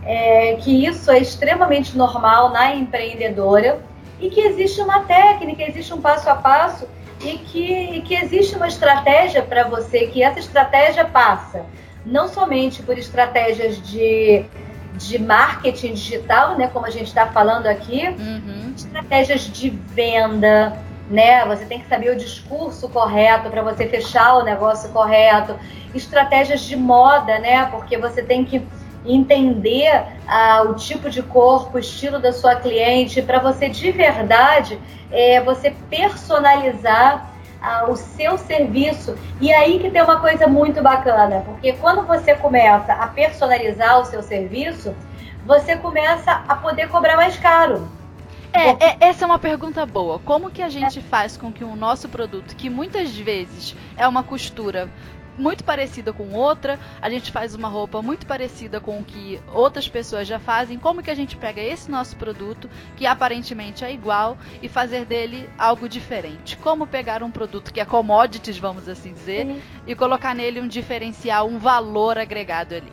é, 0.06 0.56
que 0.56 0.86
isso 0.86 1.12
é 1.12 1.20
extremamente 1.20 1.98
normal 1.98 2.52
na 2.52 2.76
empreendedora 2.76 3.80
e 4.20 4.30
que 4.30 4.40
existe 4.40 4.80
uma 4.80 5.02
técnica, 5.02 5.64
existe 5.64 5.94
um 5.94 6.00
passo 6.00 6.30
a 6.30 6.36
passo 6.36 6.88
e 7.22 7.38
que, 7.40 7.66
e 7.66 8.02
que 8.02 8.14
existe 8.14 8.56
uma 8.56 8.68
estratégia 8.68 9.42
para 9.42 9.68
você, 9.68 10.08
que 10.08 10.22
essa 10.22 10.40
estratégia 10.40 11.06
passa 11.06 11.66
não 12.06 12.28
somente 12.28 12.84
por 12.84 12.98
estratégias 12.98 13.82
de, 13.82 14.46
de 14.98 15.20
marketing 15.20 15.94
digital, 15.94 16.58
né, 16.58 16.68
como 16.68 16.86
a 16.86 16.90
gente 16.90 17.08
está 17.08 17.28
falando 17.28 17.68
aqui, 17.68 18.08
uhum. 18.08 18.74
estratégias 18.76 19.42
de 19.42 19.70
venda, 19.70 20.78
né? 21.10 21.46
Você 21.46 21.66
tem 21.66 21.80
que 21.80 21.88
saber 21.88 22.12
o 22.12 22.16
discurso 22.16 22.90
correto 22.90 23.50
para 23.50 23.62
você 23.62 23.88
fechar 23.88 24.38
o 24.38 24.44
negócio 24.44 24.90
correto, 24.90 25.56
estratégias 25.94 26.62
de 26.62 26.76
moda, 26.76 27.38
né? 27.40 27.68
Porque 27.72 27.98
você 27.98 28.24
tem 28.24 28.44
que 28.44 28.66
entender 29.06 30.04
ah, 30.28 30.64
o 30.68 30.74
tipo 30.74 31.10
de 31.10 31.22
corpo, 31.22 31.78
o 31.78 31.80
estilo 31.80 32.20
da 32.20 32.34
sua 32.34 32.56
cliente, 32.56 33.22
para 33.22 33.40
você 33.40 33.70
de 33.70 33.92
verdade 33.92 34.80
é, 35.12 35.40
você 35.42 35.76
personalizar 35.90 37.35
ah, 37.62 37.86
o 37.90 37.96
seu 37.96 38.38
serviço. 38.38 39.18
E 39.40 39.52
aí 39.54 39.80
que 39.80 39.90
tem 39.90 40.02
uma 40.02 40.20
coisa 40.20 40.48
muito 40.48 40.82
bacana, 40.82 41.42
porque 41.46 41.74
quando 41.74 42.06
você 42.06 42.36
começa 42.36 42.94
a 42.94 43.08
personalizar 43.08 44.00
o 44.00 44.06
seu 44.06 44.22
serviço, 44.22 44.94
você 45.46 45.76
começa 45.78 46.44
a 46.48 46.56
poder 46.56 46.90
cobrar 46.90 47.16
mais 47.16 47.38
caro. 47.38 47.88
É, 48.56 48.70
é, 48.70 48.98
essa 49.02 49.26
é 49.26 49.28
uma 49.28 49.38
pergunta 49.38 49.86
boa. 49.86 50.18
Como 50.20 50.50
que 50.50 50.62
a 50.62 50.70
gente 50.70 51.02
faz 51.02 51.36
com 51.36 51.52
que 51.52 51.64
o 51.64 51.76
nosso 51.76 52.08
produto, 52.08 52.56
que 52.56 52.70
muitas 52.70 53.14
vezes 53.16 53.76
é 53.98 54.08
uma 54.08 54.24
costura 54.24 54.90
muito 55.38 55.64
parecida 55.64 56.14
com 56.14 56.34
outra, 56.34 56.80
a 57.02 57.10
gente 57.10 57.32
faz 57.32 57.56
uma 57.56 57.68
roupa 57.68 58.02
muito 58.02 58.26
parecida 58.26 58.80
com 58.80 59.00
o 59.00 59.04
que 59.04 59.40
outras 59.54 59.88
pessoas 59.88 60.28
já 60.28 60.40
fazem. 60.40 60.78
Como 60.78 61.04
que 61.04 61.12
a 61.12 61.16
gente 61.16 61.36
pega 61.36 61.62
esse 61.62 61.90
nosso 61.90 62.16
produto, 62.16 62.70
que 62.96 63.06
aparentemente 63.06 63.84
é 63.84 63.92
igual, 63.92 64.38
e 64.62 64.70
fazer 64.70 65.06
dele 65.06 65.50
algo 65.58 65.88
diferente? 65.88 66.58
Como 66.58 66.88
pegar 66.88 67.24
um 67.24 67.32
produto 67.32 67.74
que 67.74 67.80
é 67.80 67.86
commodities, 67.86 68.58
vamos 68.58 68.88
assim 68.88 69.14
dizer, 69.14 69.46
Sim. 69.46 69.62
e 69.86 69.96
colocar 69.96 70.34
nele 70.34 70.62
um 70.62 70.68
diferencial, 70.68 71.48
um 71.48 71.58
valor 71.58 72.18
agregado 72.18 72.76
ali? 72.76 72.92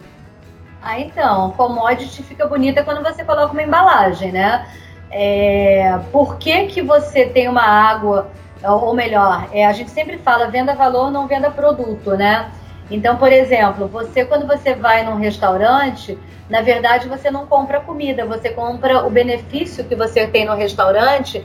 Ah, 0.82 0.99
então, 0.99 1.53
commodity 1.53 2.24
fica 2.24 2.47
bonita 2.47 2.82
quando 2.82 3.03
você 3.03 3.24
coloca 3.24 3.53
uma 3.53 3.62
embalagem, 3.62 4.32
né? 4.32 4.66
É, 5.11 6.01
por 6.11 6.38
que, 6.38 6.66
que 6.66 6.82
você 6.82 7.26
tem 7.26 7.47
uma 7.47 7.62
água 7.62 8.32
ou 8.65 8.95
melhor, 8.95 9.49
é, 9.53 9.67
a 9.67 9.73
gente 9.73 9.91
sempre 9.91 10.19
fala 10.19 10.47
venda 10.47 10.75
valor, 10.75 11.11
não 11.11 11.27
venda 11.27 11.51
produto, 11.51 12.11
né? 12.17 12.51
Então, 12.91 13.17
por 13.17 13.33
exemplo, 13.33 13.89
você 13.89 14.25
quando 14.25 14.47
você 14.47 14.75
vai 14.75 15.05
num 15.05 15.17
restaurante, 15.17 16.19
na 16.49 16.61
verdade 16.61 17.09
você 17.09 17.31
não 17.31 17.47
compra 17.47 17.81
comida, 17.81 18.27
você 18.27 18.51
compra 18.51 19.07
o 19.07 19.11
benefício 19.11 19.85
que 19.85 19.95
você 19.95 20.27
tem 20.27 20.45
no 20.45 20.55
restaurante 20.55 21.45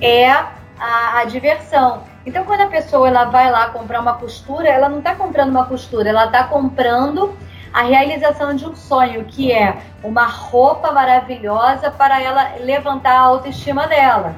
é 0.00 0.30
a, 0.30 1.18
a 1.18 1.24
diversão. 1.24 2.02
Então, 2.26 2.44
quando 2.44 2.62
a 2.62 2.66
pessoa 2.66 3.08
ela 3.08 3.24
vai 3.24 3.50
lá 3.50 3.68
comprar 3.68 4.00
uma 4.00 4.14
costura, 4.14 4.68
ela 4.68 4.88
não 4.88 4.98
está 4.98 5.14
comprando 5.14 5.50
uma 5.50 5.64
costura, 5.64 6.08
ela 6.08 6.26
está 6.26 6.44
comprando 6.44 7.34
a 7.72 7.82
realização 7.82 8.54
de 8.54 8.66
um 8.66 8.74
sonho, 8.74 9.24
que 9.24 9.52
é 9.52 9.78
uma 10.02 10.26
roupa 10.26 10.90
maravilhosa 10.92 11.90
para 11.90 12.20
ela 12.20 12.54
levantar 12.60 13.12
a 13.12 13.20
autoestima 13.20 13.86
dela. 13.86 14.34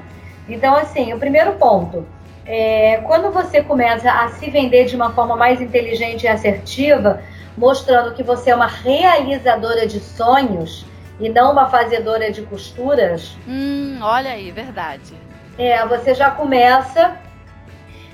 Então, 0.48 0.74
assim, 0.74 1.12
o 1.12 1.18
primeiro 1.18 1.52
ponto, 1.52 2.06
é, 2.52 2.96
quando 3.06 3.30
você 3.30 3.62
começa 3.62 4.10
a 4.10 4.28
se 4.30 4.50
vender 4.50 4.86
de 4.86 4.96
uma 4.96 5.12
forma 5.12 5.36
mais 5.36 5.60
inteligente 5.60 6.24
e 6.24 6.28
assertiva, 6.28 7.22
mostrando 7.56 8.12
que 8.12 8.24
você 8.24 8.50
é 8.50 8.54
uma 8.56 8.66
realizadora 8.66 9.86
de 9.86 10.00
sonhos 10.00 10.84
e 11.20 11.28
não 11.28 11.52
uma 11.52 11.68
fazedora 11.68 12.32
de 12.32 12.42
costuras. 12.42 13.36
Hum, 13.46 14.00
olha 14.02 14.32
aí, 14.32 14.50
verdade. 14.50 15.14
É, 15.56 15.86
você 15.86 16.12
já 16.12 16.28
começa 16.32 17.16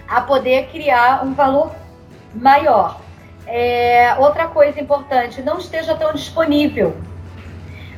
a 0.06 0.20
poder 0.20 0.66
criar 0.66 1.24
um 1.24 1.32
valor 1.32 1.74
maior. 2.34 3.00
É, 3.46 4.16
outra 4.18 4.48
coisa 4.48 4.78
importante, 4.78 5.40
não 5.40 5.56
esteja 5.56 5.94
tão 5.94 6.12
disponível. 6.12 6.94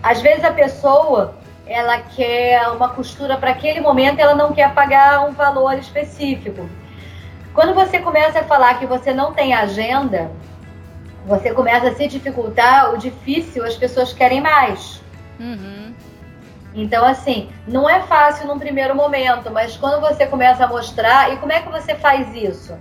Às 0.00 0.20
vezes 0.20 0.44
a 0.44 0.52
pessoa 0.52 1.34
ela 1.68 1.98
quer 1.98 2.68
uma 2.70 2.88
costura 2.88 3.36
para 3.36 3.50
aquele 3.50 3.80
momento, 3.80 4.18
ela 4.18 4.34
não 4.34 4.52
quer 4.52 4.72
pagar 4.72 5.26
um 5.26 5.32
valor 5.32 5.74
específico. 5.74 6.68
Quando 7.52 7.74
você 7.74 7.98
começa 7.98 8.40
a 8.40 8.44
falar 8.44 8.78
que 8.78 8.86
você 8.86 9.12
não 9.12 9.34
tem 9.34 9.52
agenda, 9.52 10.30
você 11.26 11.52
começa 11.52 11.88
a 11.88 11.94
se 11.94 12.08
dificultar, 12.08 12.94
o 12.94 12.98
difícil 12.98 13.64
as 13.64 13.76
pessoas 13.76 14.12
querem 14.14 14.40
mais. 14.40 15.02
Uhum. 15.38 15.94
Então, 16.74 17.04
assim, 17.04 17.50
não 17.66 17.88
é 17.88 18.00
fácil 18.02 18.46
num 18.46 18.58
primeiro 18.58 18.94
momento, 18.94 19.50
mas 19.50 19.76
quando 19.76 20.00
você 20.00 20.26
começa 20.26 20.64
a 20.64 20.68
mostrar, 20.68 21.32
e 21.32 21.36
como 21.36 21.52
é 21.52 21.60
que 21.60 21.70
você 21.70 21.94
faz 21.94 22.34
isso? 22.34 22.74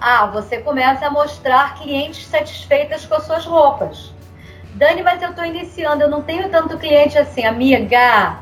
Ah, 0.00 0.26
você 0.26 0.58
começa 0.58 1.06
a 1.06 1.10
mostrar 1.10 1.74
clientes 1.74 2.26
satisfeitas 2.26 3.04
com 3.04 3.14
as 3.14 3.24
suas 3.24 3.44
roupas. 3.44 4.11
Dani, 4.82 5.00
mas 5.00 5.22
eu 5.22 5.30
estou 5.30 5.44
iniciando, 5.44 6.02
eu 6.02 6.10
não 6.10 6.22
tenho 6.22 6.48
tanto 6.48 6.76
cliente 6.76 7.16
assim, 7.16 7.44
amiga. 7.44 8.36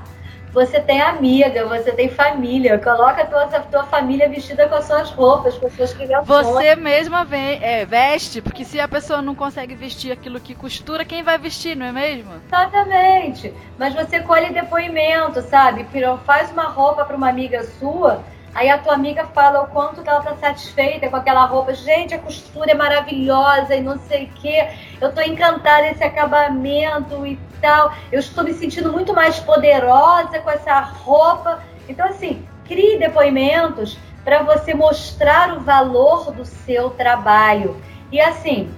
Você 0.55 0.81
tem 0.81 0.99
amiga, 0.99 1.67
você 1.67 1.93
tem 1.93 2.09
família. 2.09 2.79
Coloca 2.79 3.23
a 3.23 3.27
tua, 3.27 3.45
a 3.45 3.61
tua 3.61 3.85
família 3.85 4.27
vestida 4.27 4.67
com 4.67 4.75
as 4.75 4.87
suas 4.87 5.11
roupas, 5.11 5.59
com 5.59 5.67
as 5.67 5.75
suas 5.75 5.93
criações. 5.93 6.47
Você 6.47 6.75
mesma 6.77 7.27
vem, 7.27 7.63
é, 7.63 7.85
veste, 7.85 8.41
porque 8.41 8.65
se 8.65 8.81
a 8.81 8.89
pessoa 8.89 9.21
não 9.21 9.35
consegue 9.35 9.75
vestir 9.75 10.13
aquilo 10.13 10.41
que 10.41 10.55
costura, 10.55 11.05
quem 11.05 11.23
vai 11.23 11.37
vestir, 11.37 11.77
não 11.77 11.85
é 11.85 11.93
mesmo? 11.93 12.33
Exatamente. 12.47 13.53
Mas 13.79 13.93
você 13.95 14.21
colhe 14.21 14.51
depoimento, 14.51 15.43
sabe? 15.43 15.87
Faz 16.25 16.51
uma 16.51 16.65
roupa 16.65 17.05
para 17.05 17.17
uma 17.19 17.29
amiga 17.29 17.63
sua 17.79 18.25
Aí 18.55 18.69
a 18.69 18.79
tua 18.79 18.95
amiga 18.95 19.27
fala 19.27 19.63
o 19.63 19.69
quanto 19.69 20.03
ela 20.05 20.21
tá 20.21 20.35
satisfeita 20.37 21.09
com 21.09 21.17
aquela 21.17 21.45
roupa. 21.45 21.73
Gente, 21.73 22.15
a 22.15 22.19
costura 22.19 22.73
é 22.73 22.75
maravilhosa 22.75 23.75
e 23.77 23.81
não 23.81 23.99
sei 23.99 24.25
o 24.25 24.29
quê. 24.35 24.69
Eu 25.01 25.13
tô 25.13 25.21
encantada 25.21 25.87
esse 25.87 26.03
acabamento 26.03 27.25
e 27.25 27.39
tal. 27.61 27.95
Eu 28.11 28.19
estou 28.19 28.43
me 28.43 28.53
sentindo 28.53 28.93
muito 28.93 29.15
mais 29.15 29.39
poderosa 29.39 30.41
com 30.41 30.51
essa 30.51 30.81
roupa. 30.81 31.63
Então, 31.89 32.07
assim, 32.09 32.45
crie 32.65 32.99
depoimentos 32.99 33.97
para 34.25 34.43
você 34.43 34.75
mostrar 34.75 35.57
o 35.57 35.61
valor 35.61 36.33
do 36.33 36.45
seu 36.45 36.91
trabalho. 36.91 37.81
E 38.11 38.21
assim, 38.21 38.75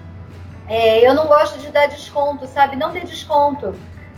é, 0.68 1.06
eu 1.06 1.14
não 1.14 1.26
gosto 1.26 1.58
de 1.58 1.68
dar 1.70 1.86
desconto, 1.88 2.46
sabe? 2.46 2.76
Não 2.76 2.92
dê 2.92 3.00
desconto. 3.00 3.74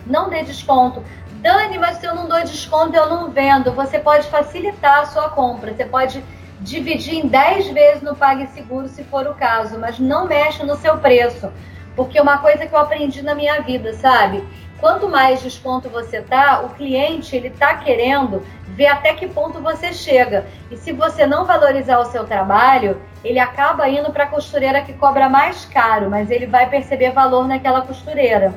Não 0.06 0.28
dê 0.28 0.42
desconto. 0.42 1.02
Dani, 1.40 1.78
mas 1.78 1.98
se 1.98 2.06
eu 2.06 2.14
não 2.14 2.26
dou 2.26 2.40
desconto, 2.40 2.96
eu 2.96 3.08
não 3.08 3.30
vendo. 3.30 3.72
Você 3.72 3.98
pode 3.98 4.26
facilitar 4.28 5.00
a 5.00 5.06
sua 5.06 5.28
compra. 5.28 5.74
Você 5.74 5.84
pode 5.84 6.24
dividir 6.60 7.16
em 7.16 7.28
10 7.28 7.68
vezes 7.68 8.02
no 8.02 8.16
PagSeguro, 8.16 8.88
se 8.88 9.04
for 9.04 9.26
o 9.26 9.34
caso, 9.34 9.78
mas 9.78 9.98
não 9.98 10.26
mexe 10.26 10.64
no 10.64 10.76
seu 10.76 10.96
preço. 10.98 11.52
Porque 11.94 12.20
uma 12.20 12.38
coisa 12.38 12.66
que 12.66 12.74
eu 12.74 12.78
aprendi 12.78 13.22
na 13.22 13.34
minha 13.34 13.60
vida, 13.60 13.92
sabe? 13.92 14.42
Quanto 14.80 15.08
mais 15.08 15.42
desconto 15.42 15.88
você 15.88 16.20
tá, 16.20 16.60
o 16.60 16.70
cliente 16.70 17.36
ele 17.36 17.50
tá 17.50 17.76
querendo 17.76 18.42
ver 18.68 18.86
até 18.86 19.14
que 19.14 19.28
ponto 19.28 19.60
você 19.60 19.92
chega. 19.92 20.46
E 20.70 20.76
se 20.76 20.92
você 20.92 21.26
não 21.26 21.44
valorizar 21.44 21.98
o 21.98 22.06
seu 22.06 22.24
trabalho, 22.24 23.00
ele 23.22 23.38
acaba 23.38 23.88
indo 23.88 24.10
para 24.10 24.24
a 24.24 24.28
costureira 24.28 24.82
que 24.82 24.92
cobra 24.92 25.28
mais 25.28 25.64
caro, 25.64 26.10
mas 26.10 26.30
ele 26.30 26.46
vai 26.46 26.68
perceber 26.68 27.12
valor 27.12 27.46
naquela 27.46 27.82
costureira. 27.82 28.54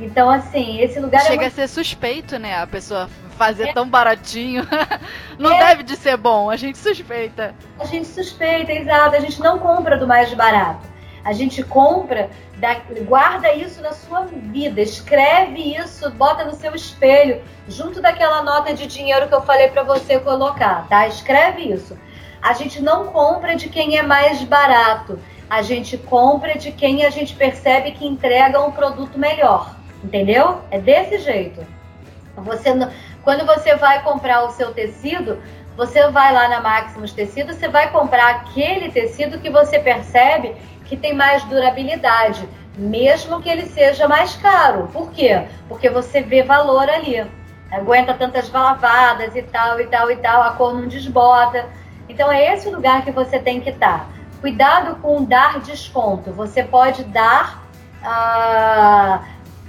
Então, 0.00 0.30
assim, 0.30 0.80
esse 0.80 0.98
lugar 0.98 1.20
é 1.20 1.24
Chega 1.24 1.34
é 1.34 1.36
muito... 1.46 1.52
a 1.52 1.56
ser 1.56 1.68
suspeito, 1.68 2.38
né? 2.38 2.58
A 2.58 2.66
pessoa 2.66 3.08
fazer 3.36 3.68
é. 3.68 3.72
tão 3.72 3.88
baratinho. 3.88 4.66
não 5.38 5.52
é. 5.52 5.58
deve 5.58 5.82
de 5.82 5.96
ser 5.96 6.16
bom, 6.16 6.50
a 6.50 6.56
gente 6.56 6.78
suspeita. 6.78 7.54
A 7.78 7.84
gente 7.84 8.06
suspeita, 8.06 8.72
exato. 8.72 9.16
A 9.16 9.20
gente 9.20 9.40
não 9.40 9.58
compra 9.58 9.98
do 9.98 10.06
mais 10.06 10.32
barato. 10.34 10.88
A 11.22 11.34
gente 11.34 11.62
compra, 11.62 12.30
da... 12.56 12.74
guarda 13.02 13.52
isso 13.52 13.82
na 13.82 13.92
sua 13.92 14.22
vida, 14.22 14.80
escreve 14.80 15.76
isso, 15.76 16.10
bota 16.12 16.44
no 16.44 16.54
seu 16.54 16.74
espelho, 16.74 17.42
junto 17.68 18.00
daquela 18.00 18.42
nota 18.42 18.72
de 18.72 18.86
dinheiro 18.86 19.28
que 19.28 19.34
eu 19.34 19.42
falei 19.42 19.68
para 19.68 19.82
você 19.82 20.18
colocar, 20.18 20.86
tá? 20.88 21.06
Escreve 21.06 21.62
isso. 21.62 21.98
A 22.40 22.54
gente 22.54 22.82
não 22.82 23.08
compra 23.08 23.54
de 23.54 23.68
quem 23.68 23.98
é 23.98 24.02
mais 24.02 24.42
barato. 24.42 25.18
A 25.48 25.60
gente 25.62 25.98
compra 25.98 26.56
de 26.56 26.72
quem 26.72 27.04
a 27.04 27.10
gente 27.10 27.34
percebe 27.34 27.92
que 27.92 28.06
entrega 28.06 28.62
um 28.62 28.70
produto 28.70 29.18
melhor. 29.18 29.79
Entendeu? 30.02 30.60
É 30.70 30.78
desse 30.78 31.18
jeito. 31.18 31.64
Você, 32.36 32.70
quando 33.22 33.44
você 33.44 33.76
vai 33.76 34.02
comprar 34.02 34.44
o 34.44 34.52
seu 34.52 34.72
tecido, 34.72 35.38
você 35.76 36.10
vai 36.10 36.32
lá 36.32 36.48
na 36.48 36.60
Maximus 36.60 37.12
Tecido, 37.12 37.54
você 37.54 37.68
vai 37.68 37.90
comprar 37.90 38.30
aquele 38.30 38.90
tecido 38.90 39.38
que 39.38 39.50
você 39.50 39.78
percebe 39.78 40.54
que 40.84 40.96
tem 40.96 41.14
mais 41.14 41.42
durabilidade, 41.44 42.46
mesmo 42.76 43.40
que 43.40 43.48
ele 43.48 43.66
seja 43.66 44.08
mais 44.08 44.36
caro. 44.36 44.88
Por 44.92 45.10
quê? 45.10 45.42
Porque 45.68 45.88
você 45.88 46.20
vê 46.20 46.42
valor 46.42 46.88
ali. 46.88 47.24
Aguenta 47.70 48.12
tantas 48.14 48.50
lavadas 48.50 49.36
e 49.36 49.42
tal, 49.42 49.80
e 49.80 49.86
tal, 49.86 50.10
e 50.10 50.16
tal, 50.16 50.42
a 50.42 50.50
cor 50.52 50.74
não 50.74 50.88
desbota. 50.88 51.66
Então 52.08 52.30
é 52.30 52.52
esse 52.52 52.68
o 52.68 52.72
lugar 52.72 53.04
que 53.04 53.12
você 53.12 53.38
tem 53.38 53.60
que 53.60 53.70
estar. 53.70 54.08
Cuidado 54.40 54.96
com 54.96 55.24
dar 55.24 55.60
desconto. 55.60 56.32
Você 56.32 56.64
pode 56.64 57.04
dar. 57.04 57.62
Ah, 58.02 59.22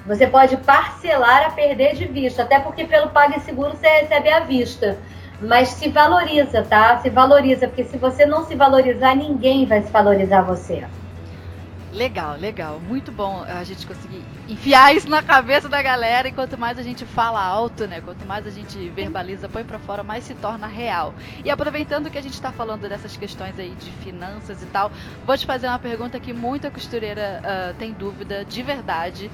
você 0.06 0.26
pode 0.28 0.58
parcelar 0.58 1.48
a 1.48 1.50
perder 1.52 1.96
de 1.96 2.06
vista, 2.06 2.44
até 2.44 2.60
porque 2.60 2.86
pelo 2.86 3.10
PagSeguro 3.10 3.72
você 3.72 3.88
recebe 3.88 4.30
à 4.30 4.40
vista. 4.40 4.98
Mas 5.42 5.70
se 5.70 5.90
valoriza, 5.90 6.64
tá? 6.64 7.00
Se 7.00 7.10
valoriza, 7.10 7.68
porque 7.68 7.84
se 7.84 7.98
você 7.98 8.26
não 8.26 8.46
se 8.46 8.56
valorizar, 8.56 9.16
ninguém 9.16 9.66
vai 9.66 9.82
se 9.82 9.92
valorizar 9.92 10.42
você. 10.42 10.84
Legal, 11.92 12.38
legal. 12.38 12.80
Muito 12.80 13.12
bom 13.12 13.44
a 13.44 13.64
gente 13.66 13.86
conseguir 13.86 14.24
enfiar 14.48 14.96
isso 14.96 15.10
na 15.10 15.22
cabeça 15.22 15.68
da 15.68 15.82
galera. 15.82 16.28
E 16.28 16.32
quanto 16.32 16.58
mais 16.58 16.80
a 16.80 16.84
gente 16.84 17.06
fala 17.06 17.44
alto, 17.44 17.86
né? 17.86 18.00
Quanto 18.00 18.26
mais 18.26 18.48
a 18.48 18.50
gente 18.50 18.88
verbaliza, 18.90 19.50
põe 19.50 19.64
para 19.66 19.78
fora, 19.78 20.02
mais 20.02 20.24
se 20.24 20.34
torna 20.36 20.68
real. 20.68 21.14
E 21.44 21.50
aproveitando 21.50 22.10
que 22.10 22.18
a 22.18 22.22
gente 22.22 22.34
está 22.34 22.52
falando 22.52 22.88
dessas 22.88 23.18
questões 23.18 23.60
aí 23.60 23.72
de 23.72 23.92
finanças 24.04 24.64
e 24.64 24.66
tal, 24.68 24.90
vou 25.26 25.38
te 25.38 25.46
fazer 25.46 25.68
uma 25.68 25.80
pergunta 25.80 26.18
que 26.18 26.32
muita 26.32 26.72
costureira 26.72 27.42
uh, 27.44 27.74
tem 27.74 27.92
dúvida, 27.92 28.46
de 28.46 28.64
verdade. 28.64 29.30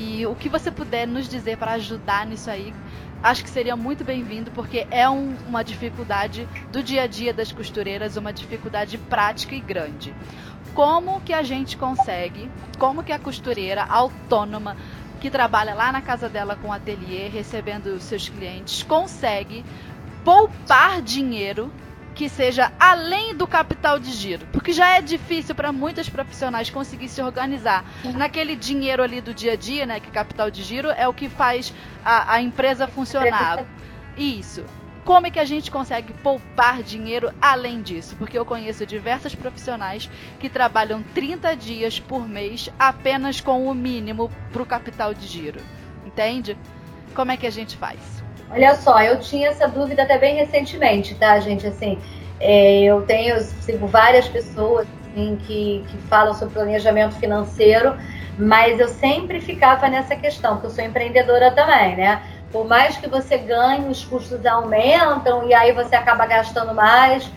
E 0.00 0.24
o 0.26 0.34
que 0.36 0.48
você 0.48 0.70
puder 0.70 1.08
nos 1.08 1.28
dizer 1.28 1.58
para 1.58 1.72
ajudar 1.72 2.24
nisso 2.24 2.48
aí, 2.48 2.72
acho 3.20 3.42
que 3.42 3.50
seria 3.50 3.74
muito 3.74 4.04
bem-vindo, 4.04 4.48
porque 4.52 4.86
é 4.92 5.10
um, 5.10 5.34
uma 5.48 5.64
dificuldade 5.64 6.48
do 6.70 6.84
dia 6.84 7.02
a 7.02 7.06
dia 7.08 7.34
das 7.34 7.50
costureiras, 7.50 8.16
uma 8.16 8.32
dificuldade 8.32 8.96
prática 8.96 9.56
e 9.56 9.60
grande. 9.60 10.14
Como 10.72 11.20
que 11.22 11.32
a 11.32 11.42
gente 11.42 11.76
consegue, 11.76 12.48
como 12.78 13.02
que 13.02 13.10
a 13.10 13.18
costureira 13.18 13.84
autônoma 13.86 14.76
que 15.20 15.28
trabalha 15.28 15.74
lá 15.74 15.90
na 15.90 16.00
casa 16.00 16.28
dela 16.28 16.54
com 16.54 16.72
ateliê, 16.72 17.26
recebendo 17.26 17.98
seus 17.98 18.28
clientes, 18.28 18.84
consegue 18.84 19.64
poupar 20.24 21.02
dinheiro 21.02 21.72
que 22.18 22.28
seja 22.28 22.72
além 22.80 23.32
do 23.32 23.46
capital 23.46 23.96
de 23.96 24.10
giro, 24.10 24.44
porque 24.52 24.72
já 24.72 24.96
é 24.96 25.00
difícil 25.00 25.54
para 25.54 25.70
muitos 25.70 26.08
profissionais 26.08 26.68
conseguir 26.68 27.08
se 27.08 27.22
organizar 27.22 27.84
naquele 28.16 28.56
dinheiro 28.56 29.04
ali 29.04 29.20
do 29.20 29.32
dia 29.32 29.52
a 29.52 29.56
dia, 29.56 29.86
né? 29.86 30.00
Que 30.00 30.10
capital 30.10 30.50
de 30.50 30.64
giro 30.64 30.90
é 30.90 31.06
o 31.06 31.14
que 31.14 31.28
faz 31.28 31.72
a, 32.04 32.34
a 32.34 32.42
empresa 32.42 32.88
funcionar. 32.88 33.64
Isso. 34.18 34.64
Como 35.04 35.28
é 35.28 35.30
que 35.30 35.38
a 35.38 35.44
gente 35.44 35.70
consegue 35.70 36.12
poupar 36.12 36.82
dinheiro 36.82 37.32
além 37.40 37.80
disso? 37.80 38.16
Porque 38.16 38.36
eu 38.36 38.44
conheço 38.44 38.84
diversos 38.84 39.36
profissionais 39.36 40.10
que 40.40 40.50
trabalham 40.50 41.04
30 41.14 41.54
dias 41.54 42.00
por 42.00 42.28
mês 42.28 42.68
apenas 42.76 43.40
com 43.40 43.68
o 43.68 43.74
mínimo 43.74 44.28
para 44.52 44.62
o 44.62 44.66
capital 44.66 45.14
de 45.14 45.24
giro. 45.24 45.60
Entende? 46.04 46.58
Como 47.14 47.30
é 47.30 47.36
que 47.36 47.46
a 47.46 47.50
gente 47.50 47.76
faz? 47.76 48.18
Olha 48.50 48.74
só, 48.76 49.00
eu 49.02 49.20
tinha 49.20 49.48
essa 49.48 49.68
dúvida 49.68 50.02
até 50.02 50.16
bem 50.18 50.36
recentemente, 50.36 51.14
tá, 51.14 51.38
gente? 51.38 51.66
Assim, 51.66 51.98
é, 52.40 52.82
eu 52.84 53.02
tenho, 53.02 53.38
sigo 53.40 53.86
várias 53.86 54.28
pessoas 54.28 54.86
assim, 55.10 55.36
que, 55.46 55.84
que 55.88 55.98
falam 56.08 56.34
sobre 56.34 56.54
planejamento 56.54 57.14
financeiro, 57.16 57.96
mas 58.38 58.78
eu 58.78 58.88
sempre 58.88 59.40
ficava 59.40 59.88
nessa 59.88 60.16
questão, 60.16 60.54
porque 60.54 60.68
eu 60.68 60.70
sou 60.70 60.84
empreendedora 60.84 61.50
também, 61.50 61.96
né? 61.96 62.22
Por 62.50 62.66
mais 62.66 62.96
que 62.96 63.08
você 63.08 63.36
ganhe, 63.36 63.88
os 63.90 64.04
custos 64.04 64.44
aumentam 64.46 65.46
e 65.46 65.52
aí 65.52 65.72
você 65.72 65.94
acaba 65.94 66.24
gastando 66.24 66.74
mais. 66.74 67.30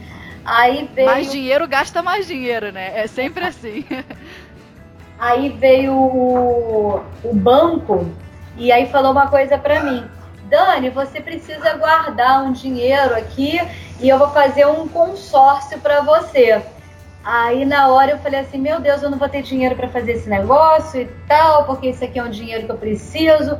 Aí 0.45 0.89
veio... 0.93 1.07
Mais 1.07 1.29
dinheiro 1.29 1.67
gasta 1.67 2.01
mais 2.01 2.25
dinheiro, 2.25 2.71
né? 2.71 2.91
É 2.95 3.07
sempre 3.07 3.43
assim. 3.43 3.85
Aí 5.19 5.49
veio 5.49 5.93
o, 5.93 7.03
o 7.23 7.35
banco 7.35 8.09
e 8.57 8.71
aí 8.71 8.87
falou 8.87 9.11
uma 9.11 9.27
coisa 9.27 9.57
para 9.57 9.83
mim. 9.83 10.03
Dani, 10.51 10.89
você 10.89 11.21
precisa 11.21 11.77
guardar 11.77 12.43
um 12.43 12.51
dinheiro 12.51 13.15
aqui 13.15 13.57
e 14.01 14.09
eu 14.09 14.19
vou 14.19 14.31
fazer 14.31 14.67
um 14.67 14.85
consórcio 14.85 15.79
para 15.79 16.01
você. 16.01 16.61
Aí 17.23 17.63
na 17.63 17.87
hora 17.87 18.11
eu 18.11 18.17
falei 18.17 18.41
assim, 18.41 18.57
meu 18.57 18.81
Deus, 18.81 19.01
eu 19.01 19.09
não 19.09 19.17
vou 19.17 19.29
ter 19.29 19.43
dinheiro 19.43 19.77
para 19.77 19.87
fazer 19.87 20.11
esse 20.11 20.29
negócio 20.29 20.99
e 20.99 21.05
tal, 21.25 21.63
porque 21.63 21.87
isso 21.87 22.03
aqui 22.03 22.19
é 22.19 22.23
um 22.23 22.29
dinheiro 22.29 22.65
que 22.65 22.71
eu 22.71 22.77
preciso. 22.77 23.57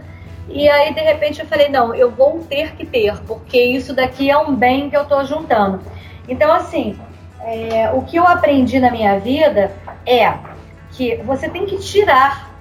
E 0.49 0.67
aí 0.67 0.93
de 0.93 0.99
repente 0.99 1.39
eu 1.39 1.47
falei, 1.47 1.69
não, 1.69 1.95
eu 1.95 2.11
vou 2.11 2.39
ter 2.49 2.75
que 2.75 2.85
ter, 2.85 3.17
porque 3.21 3.57
isso 3.57 3.95
daqui 3.95 4.29
é 4.29 4.37
um 4.37 4.53
bem 4.53 4.89
que 4.89 4.97
eu 4.97 5.03
estou 5.03 5.23
juntando. 5.23 5.79
Então 6.27 6.51
assim, 6.51 6.99
é, 7.39 7.89
o 7.93 8.01
que 8.01 8.17
eu 8.17 8.27
aprendi 8.27 8.81
na 8.81 8.91
minha 8.91 9.17
vida 9.17 9.71
é 10.05 10.33
que 10.91 11.15
você 11.23 11.47
tem 11.47 11.65
que 11.65 11.77
tirar 11.77 12.51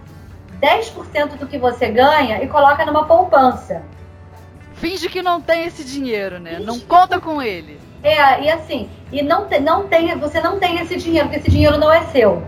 10% 0.62 1.37
do 1.37 1.49
que 1.49 1.59
você 1.59 1.89
ganha 1.89 2.41
e 2.45 2.47
coloca 2.47 2.87
numa 2.87 3.07
poupança. 3.07 3.83
Finge 4.81 5.09
que 5.09 5.22
não 5.22 5.41
tem 5.41 5.64
esse 5.64 5.85
dinheiro, 5.85 6.41
né? 6.41 6.53
Finge 6.55 6.64
não 6.64 6.81
conta 6.81 7.20
com 7.20 7.41
ele. 7.43 7.78
É, 8.03 8.43
e 8.43 8.51
assim, 8.51 8.89
e 9.12 9.22
não, 9.22 9.47
te, 9.47 9.61
não 9.61 9.87
tem, 9.87 10.16
você 10.18 10.41
não 10.41 10.59
tem 10.59 10.81
esse 10.81 10.97
dinheiro, 10.97 11.28
porque 11.28 11.41
esse 11.41 11.51
dinheiro 11.51 11.76
não 11.76 11.93
é 11.93 12.03
seu, 12.05 12.43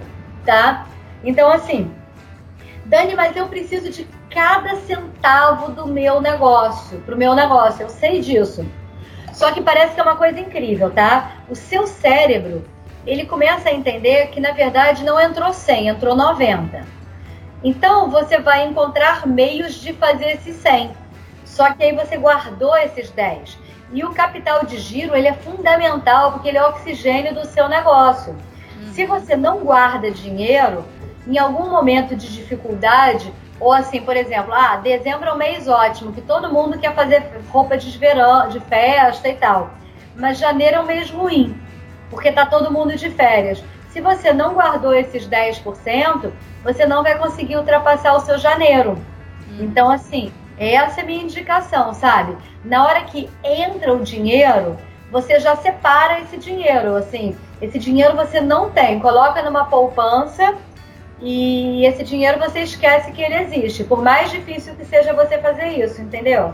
tá? 0.47 0.87
Então, 1.23 1.51
assim, 1.53 1.93
Dani, 2.87 3.15
mas 3.15 3.37
eu 3.37 3.47
preciso 3.49 3.91
de 3.91 4.07
cada 4.31 4.77
centavo 4.77 5.73
do 5.73 5.87
meu 5.87 6.21
negócio, 6.23 7.01
pro 7.01 7.17
meu 7.17 7.35
negócio, 7.35 7.83
eu 7.83 7.91
sei 7.91 8.21
disso. 8.21 8.67
Só 9.35 9.53
que 9.53 9.61
parece 9.61 9.95
que 9.95 10.01
é 10.01 10.03
uma 10.03 10.17
coisa 10.17 10.41
incrível, 10.41 10.91
tá? 10.91 11.33
O 11.51 11.55
seu 11.55 11.87
cérebro, 11.87 12.65
ele 13.07 13.27
começa 13.27 13.69
a 13.69 13.73
entender 13.73 14.29
que 14.29 14.41
na 14.41 14.53
verdade 14.53 15.05
não 15.05 15.21
entrou 15.21 15.53
100, 15.53 15.89
entrou 15.89 16.17
90. 16.17 16.85
Então 17.63 18.11
você 18.11 18.39
vai 18.39 18.67
encontrar 18.67 19.27
meios 19.27 19.75
de 19.75 19.93
fazer 19.93 20.33
esse 20.33 20.53
100. 20.53 21.02
Só 21.53 21.71
que 21.75 21.85
aí 21.85 21.95
você 21.95 22.17
guardou 22.17 22.75
esses 22.79 23.11
10. 23.11 23.59
E 23.93 24.03
o 24.03 24.15
capital 24.15 24.65
de 24.65 24.79
giro, 24.79 25.15
ele 25.15 25.29
é 25.29 25.35
fundamental 25.35 26.33
porque 26.33 26.49
ele 26.49 26.57
é 26.57 26.65
o 26.65 26.71
oxigênio 26.71 27.35
do 27.35 27.47
seu 27.47 27.69
negócio. 27.69 28.33
Uhum. 28.33 28.93
Se 28.95 29.05
você 29.05 29.37
não 29.37 29.59
guarda 29.59 30.11
dinheiro, 30.11 30.83
em 31.27 31.37
algum 31.37 31.69
momento 31.69 32.17
de 32.17 32.33
dificuldade, 32.33 33.31
ou 33.61 33.71
assim, 33.71 34.01
por 34.01 34.17
exemplo, 34.17 34.55
ah, 34.55 34.77
dezembro 34.77 35.29
é 35.29 35.33
um 35.35 35.37
mês 35.37 35.69
ótimo, 35.69 36.15
que 36.15 36.23
todo 36.23 36.51
mundo 36.51 36.79
quer 36.79 36.95
fazer 36.95 37.23
roupa 37.51 37.77
de 37.77 37.99
verão, 37.99 38.49
de 38.49 38.59
festa 38.59 39.29
e 39.29 39.35
tal. 39.35 39.73
Mas 40.17 40.39
janeiro 40.39 40.77
é 40.77 40.81
um 40.81 40.87
mês 40.87 41.11
ruim, 41.11 41.55
porque 42.09 42.33
tá 42.33 42.47
todo 42.47 42.73
mundo 42.73 42.97
de 42.97 43.11
férias. 43.11 43.63
Se 43.91 44.01
você 44.01 44.33
não 44.33 44.55
guardou 44.55 44.95
esses 44.95 45.29
10%, 45.29 46.33
você 46.65 46.87
não 46.87 47.03
vai 47.03 47.19
conseguir 47.19 47.59
ultrapassar 47.59 48.15
o 48.15 48.21
seu 48.21 48.39
janeiro. 48.39 48.93
Uhum. 49.51 49.65
Então, 49.65 49.91
assim, 49.91 50.33
essa 50.59 51.01
é 51.01 51.03
a 51.03 51.07
minha 51.07 51.23
indicação, 51.23 51.95
sabe? 51.95 52.37
Na 52.65 52.85
hora 52.87 53.03
que 53.05 53.29
entra 53.43 53.93
o 53.93 54.03
dinheiro, 54.03 54.77
você 55.11 55.39
já 55.39 55.57
separa 55.57 56.21
esse 56.21 56.37
dinheiro, 56.37 56.97
assim. 56.97 57.37
Esse 57.61 57.79
dinheiro 57.79 58.17
você 58.17 58.41
não 58.41 58.71
tem, 58.71 58.99
coloca 58.99 59.43
numa 59.43 59.67
poupança 59.67 60.57
e 61.21 61.85
esse 61.87 62.03
dinheiro 62.03 62.39
você 62.39 62.61
esquece 62.61 63.13
que 63.13 63.23
ele 63.23 63.35
existe. 63.35 63.85
Por 63.85 64.03
mais 64.03 64.31
difícil 64.31 64.75
que 64.75 64.85
seja 64.85 65.13
você 65.13 65.39
fazer 65.39 65.69
isso, 65.69 66.01
entendeu? 66.01 66.53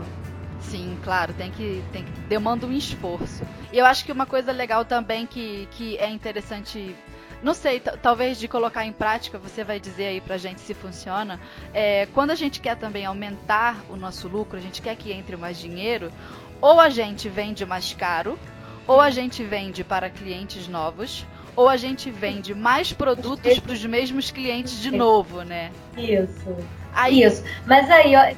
Sim, 0.61 0.97
claro, 1.03 1.33
tem 1.33 1.49
que, 1.51 1.83
tem 1.91 2.03
que 2.03 2.11
demanda 2.27 2.67
um 2.67 2.71
esforço. 2.71 3.43
E 3.71 3.77
eu 3.77 3.85
acho 3.85 4.05
que 4.05 4.11
uma 4.11 4.25
coisa 4.25 4.51
legal 4.51 4.85
também 4.85 5.25
que, 5.25 5.67
que 5.71 5.97
é 5.97 6.09
interessante 6.09 6.95
não 7.41 7.53
sei, 7.53 7.79
talvez 7.79 8.37
de 8.37 8.47
colocar 8.47 8.85
em 8.85 8.91
prática, 8.91 9.37
você 9.37 9.63
vai 9.63 9.79
dizer 9.79 10.07
aí 10.07 10.21
pra 10.21 10.37
gente 10.37 10.59
se 10.59 10.73
funciona. 10.73 11.39
É, 11.73 12.07
quando 12.13 12.31
a 12.31 12.35
gente 12.35 12.59
quer 12.59 12.75
também 12.75 13.05
aumentar 13.05 13.77
o 13.89 13.95
nosso 13.95 14.27
lucro, 14.27 14.57
a 14.57 14.61
gente 14.61 14.81
quer 14.81 14.95
que 14.95 15.11
entre 15.11 15.37
mais 15.37 15.57
dinheiro, 15.57 16.11
ou 16.61 16.79
a 16.79 16.89
gente 16.89 17.29
vende 17.29 17.65
mais 17.65 17.93
caro, 17.93 18.37
ou 18.85 18.99
a 18.99 19.09
gente 19.09 19.43
vende 19.43 19.83
para 19.83 20.09
clientes 20.09 20.67
novos, 20.67 21.25
ou 21.55 21.69
a 21.69 21.77
gente 21.77 22.11
vende 22.11 22.53
mais 22.53 22.91
produtos 22.91 23.59
para 23.59 23.71
os 23.71 23.85
mesmos 23.85 24.31
clientes 24.31 24.79
de 24.81 24.91
novo, 24.91 25.43
né? 25.43 25.71
Isso. 25.97 26.55
Aí, 26.93 27.23
isso. 27.23 27.43
Mas 27.65 27.89
aí, 27.89 28.15
ó, 28.15 28.33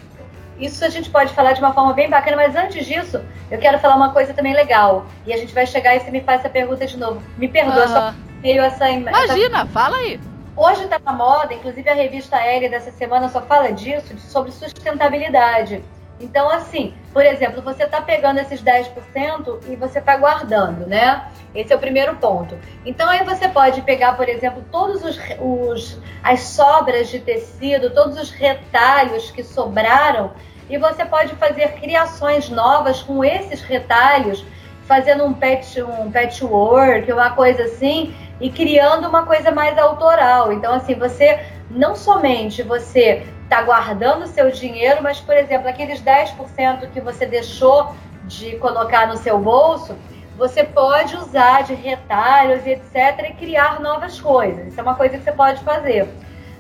isso 0.59 0.85
a 0.85 0.89
gente 0.89 1.09
pode 1.09 1.33
falar 1.33 1.53
de 1.53 1.59
uma 1.59 1.73
forma 1.73 1.93
bem 1.93 2.07
bacana, 2.07 2.37
mas 2.37 2.55
antes 2.55 2.85
disso, 2.85 3.19
eu 3.49 3.57
quero 3.57 3.79
falar 3.79 3.95
uma 3.95 4.11
coisa 4.11 4.31
também 4.33 4.53
legal. 4.53 5.07
E 5.25 5.33
a 5.33 5.37
gente 5.37 5.53
vai 5.53 5.65
chegar 5.65 5.95
e 5.95 6.01
você 6.01 6.11
me 6.11 6.21
faz 6.21 6.41
essa 6.41 6.49
pergunta 6.49 6.85
de 6.85 6.97
novo. 6.97 7.23
Me 7.37 7.47
perdoa, 7.47 7.87
só 7.87 8.13
meio 8.41 8.61
essa. 8.63 8.89
Imagina, 8.89 9.61
essa... 9.61 9.65
fala 9.67 9.97
aí. 9.97 10.19
Hoje 10.55 10.83
está 10.83 10.99
na 10.99 11.13
moda, 11.13 11.53
inclusive 11.53 11.89
a 11.89 11.93
revista 11.93 12.37
L 12.37 12.69
dessa 12.69 12.91
semana 12.91 13.29
só 13.29 13.41
fala 13.41 13.71
disso, 13.71 14.17
sobre 14.19 14.51
sustentabilidade. 14.51 15.81
Então, 16.19 16.49
assim, 16.49 16.93
por 17.11 17.25
exemplo, 17.25 17.61
você 17.63 17.83
está 17.83 17.99
pegando 17.99 18.39
esses 18.39 18.61
10% 18.61 19.59
e 19.67 19.75
você 19.75 19.97
está 19.97 20.15
guardando, 20.17 20.85
né? 20.85 21.25
Esse 21.55 21.73
é 21.73 21.75
o 21.75 21.79
primeiro 21.79 22.15
ponto. 22.17 22.55
Então, 22.85 23.09
aí 23.09 23.23
você 23.23 23.47
pode 23.47 23.81
pegar, 23.81 24.15
por 24.15 24.29
exemplo, 24.29 24.63
todos 24.71 25.03
os, 25.03 25.19
os 25.39 25.99
as 26.23 26.41
sobras 26.41 27.09
de 27.09 27.19
tecido, 27.19 27.89
todos 27.89 28.19
os 28.19 28.29
retalhos 28.29 29.31
que 29.31 29.43
sobraram, 29.43 30.31
e 30.69 30.77
você 30.77 31.03
pode 31.03 31.35
fazer 31.35 31.73
criações 31.79 32.49
novas 32.49 33.01
com 33.01 33.25
esses 33.25 33.61
retalhos, 33.61 34.45
fazendo 34.87 35.25
um, 35.25 35.33
patch, 35.33 35.77
um 35.77 36.11
patchwork, 36.11 37.11
uma 37.11 37.31
coisa 37.31 37.63
assim, 37.63 38.13
e 38.41 38.49
criando 38.49 39.07
uma 39.07 39.23
coisa 39.25 39.51
mais 39.51 39.77
autoral. 39.77 40.51
Então, 40.51 40.73
assim, 40.73 40.95
você 40.95 41.39
não 41.69 41.95
somente 41.95 42.63
você 42.63 43.23
está 43.43 43.61
guardando 43.61 44.27
seu 44.27 44.49
dinheiro, 44.49 45.01
mas, 45.01 45.19
por 45.19 45.35
exemplo, 45.35 45.69
aqueles 45.69 46.01
10% 46.01 46.89
que 46.91 46.99
você 46.99 47.25
deixou 47.25 47.93
de 48.25 48.55
colocar 48.57 49.07
no 49.07 49.17
seu 49.17 49.37
bolso, 49.37 49.95
você 50.37 50.63
pode 50.63 51.15
usar 51.15 51.63
de 51.63 51.73
retalhos 51.73 52.65
etc. 52.65 53.29
e 53.29 53.33
criar 53.33 53.79
novas 53.79 54.19
coisas. 54.19 54.67
Isso 54.67 54.79
é 54.79 54.83
uma 54.83 54.95
coisa 54.95 55.17
que 55.17 55.23
você 55.23 55.31
pode 55.31 55.61
fazer. 55.63 56.07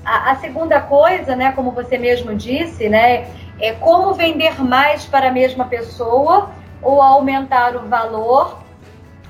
A, 0.05 0.31
a, 0.31 0.35
segunda 0.35 0.79
coisa, 0.81 1.35
né, 1.35 1.51
como 1.53 1.71
você 1.71 1.97
mesmo 1.97 2.35
disse, 2.35 2.89
né, 2.89 3.27
é 3.59 3.71
como 3.73 4.13
vender 4.13 4.61
mais 4.61 5.05
para 5.05 5.29
a 5.29 5.31
mesma 5.31 5.65
pessoa 5.65 6.49
ou 6.81 7.01
aumentar 7.01 7.75
o 7.75 7.87
valor 7.87 8.60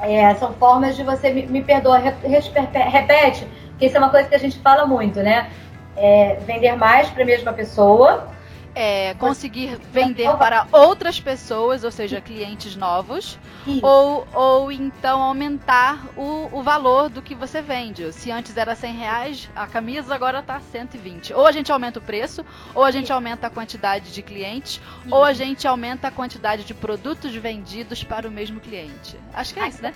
é, 0.02 0.34
são 0.36 0.54
formas 0.54 0.96
de 0.96 1.04
você, 1.04 1.32
me, 1.32 1.46
me 1.46 1.62
perdoa, 1.62 1.98
repete, 1.98 3.48
porque 3.70 3.86
isso 3.86 3.96
é 3.96 4.00
uma 4.00 4.10
coisa 4.10 4.28
que 4.28 4.36
a 4.36 4.40
gente 4.40 4.60
fala 4.60 4.86
muito, 4.86 5.22
né? 5.22 5.50
É, 5.96 6.38
vender 6.46 6.76
mais 6.76 7.10
para 7.10 7.24
a 7.24 7.26
mesma 7.26 7.54
pessoa 7.54 8.28
é, 8.74 9.14
conseguir 9.16 9.78
vender 9.92 10.32
para 10.38 10.68
outras 10.72 11.20
pessoas, 11.20 11.84
ou 11.84 11.92
seja, 11.92 12.22
clientes 12.22 12.76
novos, 12.76 13.38
ou, 13.82 14.28
ou 14.34 14.72
então 14.72 15.22
aumentar 15.22 16.06
o, 16.16 16.50
o 16.52 16.64
valor 16.64 17.10
do 17.10 17.22
que 17.22 17.36
você 17.36 17.62
vende. 17.62 18.12
Se 18.14 18.32
antes 18.32 18.56
era 18.56 18.76
100 18.76 18.94
reais, 18.94 19.50
a 19.56 19.68
camisa 19.68 20.16
agora 20.16 20.40
está 20.40 20.60
120. 20.60 21.34
Ou 21.34 21.46
a 21.46 21.52
gente 21.52 21.72
aumenta 21.72 22.00
o 22.00 22.02
preço, 22.02 22.46
ou 22.74 22.84
a 22.84 22.92
gente 22.92 23.06
Isso. 23.06 23.14
aumenta 23.14 23.48
a 23.48 23.50
quantidade 23.50 24.12
de 24.12 24.22
clientes, 24.22 24.82
Isso. 25.06 25.14
ou 25.14 25.24
a 25.24 25.34
gente 25.34 25.68
aumenta 25.68 26.08
a 26.08 26.12
quantidade 26.12 26.64
de 26.64 26.74
produtos 26.74 27.36
vendidos 27.36 28.04
para 28.04 28.28
o 28.28 28.32
mesmo 28.32 28.60
cliente. 28.60 29.18
Acho 29.34 29.54
que 29.54 29.60
é 29.60 29.68
isso, 29.68 29.82
né? 29.82 29.94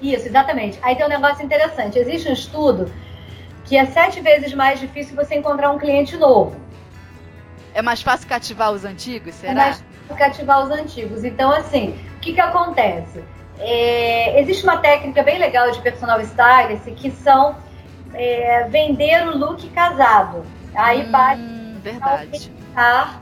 Isso, 0.00 0.26
exatamente. 0.26 0.78
Aí 0.82 0.96
tem 0.96 1.04
um 1.04 1.08
negócio 1.08 1.44
interessante. 1.44 1.98
Existe 1.98 2.28
um 2.28 2.32
estudo 2.32 2.92
que 3.64 3.76
é 3.76 3.86
sete 3.86 4.20
vezes 4.20 4.52
mais 4.54 4.80
difícil 4.80 5.14
você 5.14 5.36
encontrar 5.36 5.70
um 5.70 5.78
cliente 5.78 6.16
novo. 6.16 6.56
É 7.74 7.82
mais 7.82 8.02
fácil 8.02 8.28
cativar 8.28 8.72
os 8.72 8.84
antigos, 8.84 9.34
será? 9.34 9.52
É 9.52 9.54
mais 9.54 9.76
fácil 9.76 10.16
cativar 10.16 10.64
os 10.64 10.70
antigos. 10.70 11.24
Então, 11.24 11.50
assim, 11.52 11.98
o 12.16 12.20
que, 12.20 12.32
que 12.32 12.40
acontece? 12.40 13.22
É, 13.58 14.40
existe 14.40 14.64
uma 14.64 14.78
técnica 14.78 15.22
bem 15.22 15.38
legal 15.38 15.70
de 15.70 15.80
personal 15.80 16.20
stylist 16.20 16.84
que 16.96 17.10
são 17.10 17.56
é, 18.14 18.64
vender 18.70 19.26
o 19.28 19.36
look 19.36 19.68
casado. 19.70 20.44
Aí 20.74 21.04
hum, 21.04 21.10
bate 21.10 21.60
verdade. 21.80 22.52
Ah, 22.76 23.20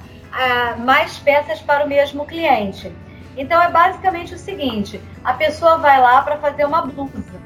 mais 0.79 1.19
peças 1.19 1.61
para 1.61 1.85
o 1.85 1.89
mesmo 1.89 2.27
cliente. 2.27 2.93
Então 3.37 3.63
é 3.63 3.71
basicamente 3.71 4.35
o 4.35 4.39
seguinte: 4.39 5.01
a 5.25 5.33
pessoa 5.33 5.79
vai 5.79 6.01
lá 6.01 6.23
para 6.23 6.37
fazer 6.39 6.65
uma 6.65 6.83
blusa. 6.83 7.39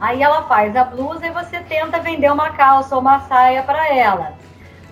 Aí 0.00 0.22
ela 0.22 0.42
faz 0.42 0.76
a 0.76 0.84
blusa 0.84 1.26
e 1.26 1.30
você 1.30 1.60
tenta 1.60 2.00
vender 2.00 2.30
uma 2.30 2.50
calça 2.50 2.94
ou 2.94 3.00
uma 3.00 3.20
saia 3.20 3.62
para 3.62 3.94
ela. 3.94 4.34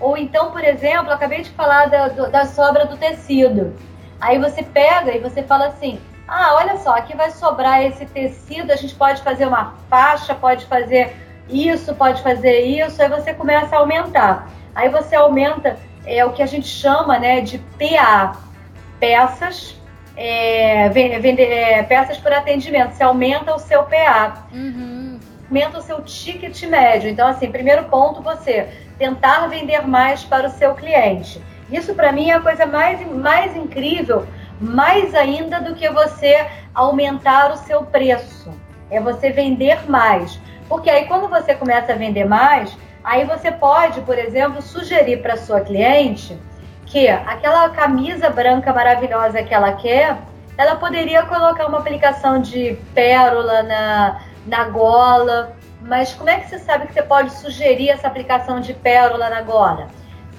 Ou 0.03 0.19
então, 0.19 0.51
por 0.51 0.65
exemplo, 0.65 1.13
acabei 1.13 1.43
de 1.43 1.51
falar 1.51 1.87
da, 1.87 2.09
da 2.09 2.45
sobra 2.45 2.85
do 2.85 2.97
tecido. 2.97 3.73
Aí 4.21 4.37
você 4.37 4.61
pega 4.61 5.15
e 5.15 5.21
você 5.21 5.45
fala 5.45 5.69
assim: 5.69 6.01
Ah, 6.27 6.57
olha 6.57 6.77
só, 6.79 6.97
aqui 6.97 7.17
vai 7.17 7.31
sobrar 7.31 7.81
esse 7.85 8.05
tecido, 8.07 8.73
a 8.73 8.77
gente 8.77 8.97
pode 8.97 9.23
fazer 9.23 9.47
uma 9.47 9.75
faixa, 9.89 10.35
pode 10.35 10.67
fazer 10.67 11.17
isso, 11.49 11.95
pode 11.95 12.21
fazer 12.21 12.63
isso, 12.63 13.01
aí 13.01 13.09
você 13.09 13.33
começa 13.33 13.77
a 13.77 13.79
aumentar. 13.79 14.51
Aí 14.75 14.89
você 14.89 15.15
aumenta 15.15 15.79
é 16.05 16.25
o 16.25 16.33
que 16.33 16.43
a 16.43 16.47
gente 16.47 16.67
chama 16.67 17.17
né, 17.17 17.41
de 17.41 17.59
PA, 17.59 18.37
peças, 18.99 19.77
é, 20.17 20.89
vender, 20.89 21.45
é, 21.45 21.83
peças 21.85 22.19
por 22.19 22.33
atendimento. 22.33 22.93
Você 22.93 23.05
aumenta 23.05 23.55
o 23.55 23.59
seu 23.61 23.85
PA. 23.85 24.47
Uhum. 24.53 25.21
Aumenta 25.47 25.79
o 25.79 25.83
seu 25.83 26.03
ticket 26.03 26.61
médio. 26.65 27.09
Então, 27.09 27.29
assim, 27.29 27.53
primeiro 27.53 27.85
ponto, 27.85 28.21
você 28.21 28.69
tentar 28.99 29.47
vender 29.49 29.87
mais 29.87 30.25
para 30.25 30.49
o 30.49 30.51
seu 30.51 30.75
cliente. 30.75 31.43
Isso, 31.71 31.95
para 31.95 32.13
mim, 32.13 32.31
é 32.31 32.35
a 32.35 32.41
coisa 32.41 32.67
mais, 32.67 33.07
mais 33.07 33.57
incrível, 33.57 34.27
mais 34.61 35.15
ainda 35.15 35.61
do 35.61 35.75
que 35.75 35.89
você 35.89 36.47
aumentar 36.75 37.53
o 37.53 37.57
seu 37.57 37.83
preço. 37.85 38.53
É 38.91 39.01
você 39.01 39.31
vender 39.31 39.91
mais. 39.91 40.39
Porque 40.69 40.91
aí, 40.91 41.07
quando 41.07 41.29
você 41.29 41.55
começa 41.55 41.93
a 41.93 41.97
vender 41.97 42.25
mais, 42.25 42.77
Aí 43.05 43.25
você 43.25 43.51
pode, 43.51 44.01
por 44.03 44.17
exemplo, 44.17 44.63
sugerir 44.63 45.23
para 45.23 45.37
sua 45.37 45.61
cliente 45.61 46.39
que 46.87 47.09
aquela 47.09 47.69
camisa 47.71 48.31
branca 48.31 48.73
maravilhosa 48.73 49.43
que 49.43 49.53
ela 49.53 49.73
quer, 49.73 50.19
ela 50.57 50.77
poderia 50.77 51.25
colocar 51.25 51.67
uma 51.67 51.79
aplicação 51.79 52.41
de 52.41 52.79
pérola 52.95 53.63
na, 53.63 54.21
na 54.47 54.65
gola. 54.65 55.57
Mas 55.83 56.15
como 56.15 56.31
é 56.31 56.39
que 56.39 56.49
você 56.49 56.59
sabe 56.59 56.87
que 56.87 56.95
você 56.95 57.03
pode 57.03 57.33
sugerir 57.33 57.91
essa 57.91 58.07
aplicação 58.07 58.61
de 58.61 58.73
pérola 58.75 59.29
na 59.29 59.43
gola? 59.43 59.89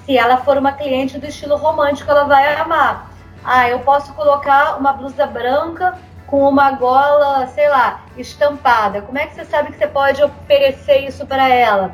Se 0.06 0.18
ela 0.18 0.38
for 0.38 0.58
uma 0.58 0.72
cliente 0.72 1.18
do 1.18 1.26
estilo 1.26 1.56
romântico, 1.56 2.10
ela 2.10 2.26
vai 2.26 2.56
amar. 2.56 3.12
Ah, 3.44 3.70
eu 3.70 3.80
posso 3.80 4.14
colocar 4.14 4.78
uma 4.78 4.94
blusa 4.94 5.26
branca 5.26 5.98
com 6.28 6.48
uma 6.48 6.72
gola, 6.72 7.46
sei 7.48 7.70
lá, 7.70 8.04
estampada. 8.18 9.02
Como 9.02 9.18
é 9.18 9.28
que 9.28 9.36
você 9.36 9.46
sabe 9.46 9.72
que 9.72 9.78
você 9.78 9.88
pode 9.88 10.24
oferecer 10.24 11.06
isso 11.06 11.26
para 11.26 11.48
ela? 11.48 11.94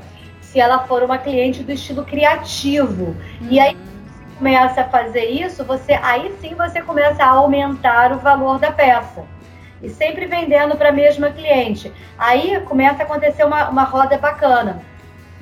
se 0.52 0.60
ela 0.60 0.80
for 0.80 1.04
uma 1.04 1.18
cliente 1.18 1.64
do 1.64 1.72
estilo 1.72 2.04
criativo. 2.04 3.16
E 3.42 3.60
aí 3.60 3.76
você 3.76 4.38
começa 4.38 4.82
a 4.82 4.90
fazer 4.90 5.26
isso, 5.26 5.64
você 5.64 5.94
aí 5.94 6.36
sim 6.42 6.56
você 6.56 6.82
começa 6.82 7.24
a 7.24 7.30
aumentar 7.30 8.12
o 8.12 8.18
valor 8.18 8.58
da 8.58 8.72
peça. 8.72 9.24
E 9.82 9.90
sempre 9.90 10.26
vendendo 10.26 10.76
para 10.76 10.90
a 10.90 10.92
mesma 10.92 11.32
cliente. 11.32 11.92
Aí 12.18 12.60
começa 12.62 13.04
a 13.04 13.06
acontecer 13.06 13.44
uma, 13.44 13.70
uma 13.70 13.84
roda 13.84 14.18
bacana. 14.18 14.82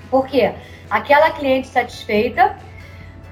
Por 0.09 0.27
quê? 0.27 0.53
Aquela 0.89 1.31
cliente 1.31 1.67
satisfeita, 1.67 2.55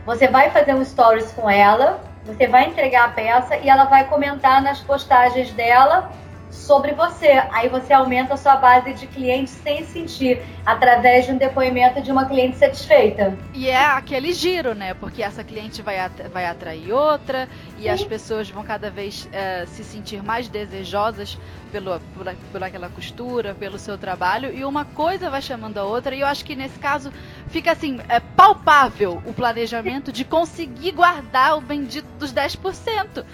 você 0.06 0.28
vai 0.28 0.50
fazer 0.50 0.74
um 0.74 0.84
stories 0.84 1.32
com 1.32 1.50
ela, 1.50 2.02
você 2.26 2.48
vai 2.48 2.66
entregar 2.66 3.06
a 3.06 3.10
peça 3.10 3.56
e 3.58 3.70
ela 3.70 3.86
vai 3.86 4.06
comentar 4.06 4.62
nas 4.62 4.82
postagens 4.82 5.52
dela 5.54 6.12
sobre 6.56 6.94
você. 6.94 7.44
Aí 7.52 7.70
você 7.70 7.94
aumenta 7.94 8.34
a 8.34 8.38
sua 8.38 8.56
base 8.56 8.94
de 8.94 9.06
clientes 9.08 9.54
sem 9.54 9.84
sentir, 9.84 10.42
através 10.66 11.26
de 11.26 11.32
um 11.34 11.38
depoimento 11.38 12.02
de 12.02 12.12
uma 12.12 12.26
cliente 12.26 12.58
satisfeita. 12.58 13.38
E 13.54 13.70
é 13.70 13.86
aquele 13.86 14.34
giro, 14.34 14.74
né? 14.74 14.94
Porque 14.94 15.22
essa 15.22 15.44
cliente 15.44 15.82
vai, 15.82 16.00
at 16.00 16.14
vai 16.34 16.46
atrair 16.46 16.92
outra 16.92 17.48
e 17.78 17.84
Sim. 17.84 17.90
as 17.90 18.04
pessoas 18.04 18.50
vão 18.50 18.64
cada 18.64 18.90
vez 18.90 19.30
é, 19.32 19.66
se 19.68 19.84
sentir 19.84 20.24
mais 20.24 20.48
desejosas 20.48 21.38
pelo, 21.72 22.00
por, 22.16 22.34
por 22.52 22.64
aquela 22.64 22.90
costura, 22.90 23.54
pelo 23.54 23.78
seu 23.78 23.98
trabalho, 23.98 24.54
e 24.54 24.64
uma 24.64 24.86
coisa 24.86 25.30
vai 25.30 25.42
chamando 25.42 25.78
a 25.78 25.84
outra, 25.84 26.16
e 26.16 26.22
eu 26.22 26.28
acho 26.28 26.46
que 26.46 26.56
nesse 26.56 26.80
caso 26.80 27.12
fica 27.50 27.74
assim, 27.74 28.00
é 28.08 28.20
palpável 28.20 29.22
o 29.26 29.34
planejamento 29.34 30.12
de 30.12 30.24
conseguir 30.24 30.92
guardar 30.92 31.58
o 31.58 31.62
bendito 31.62 32.08
dos 32.18 32.34
10% 32.34 33.26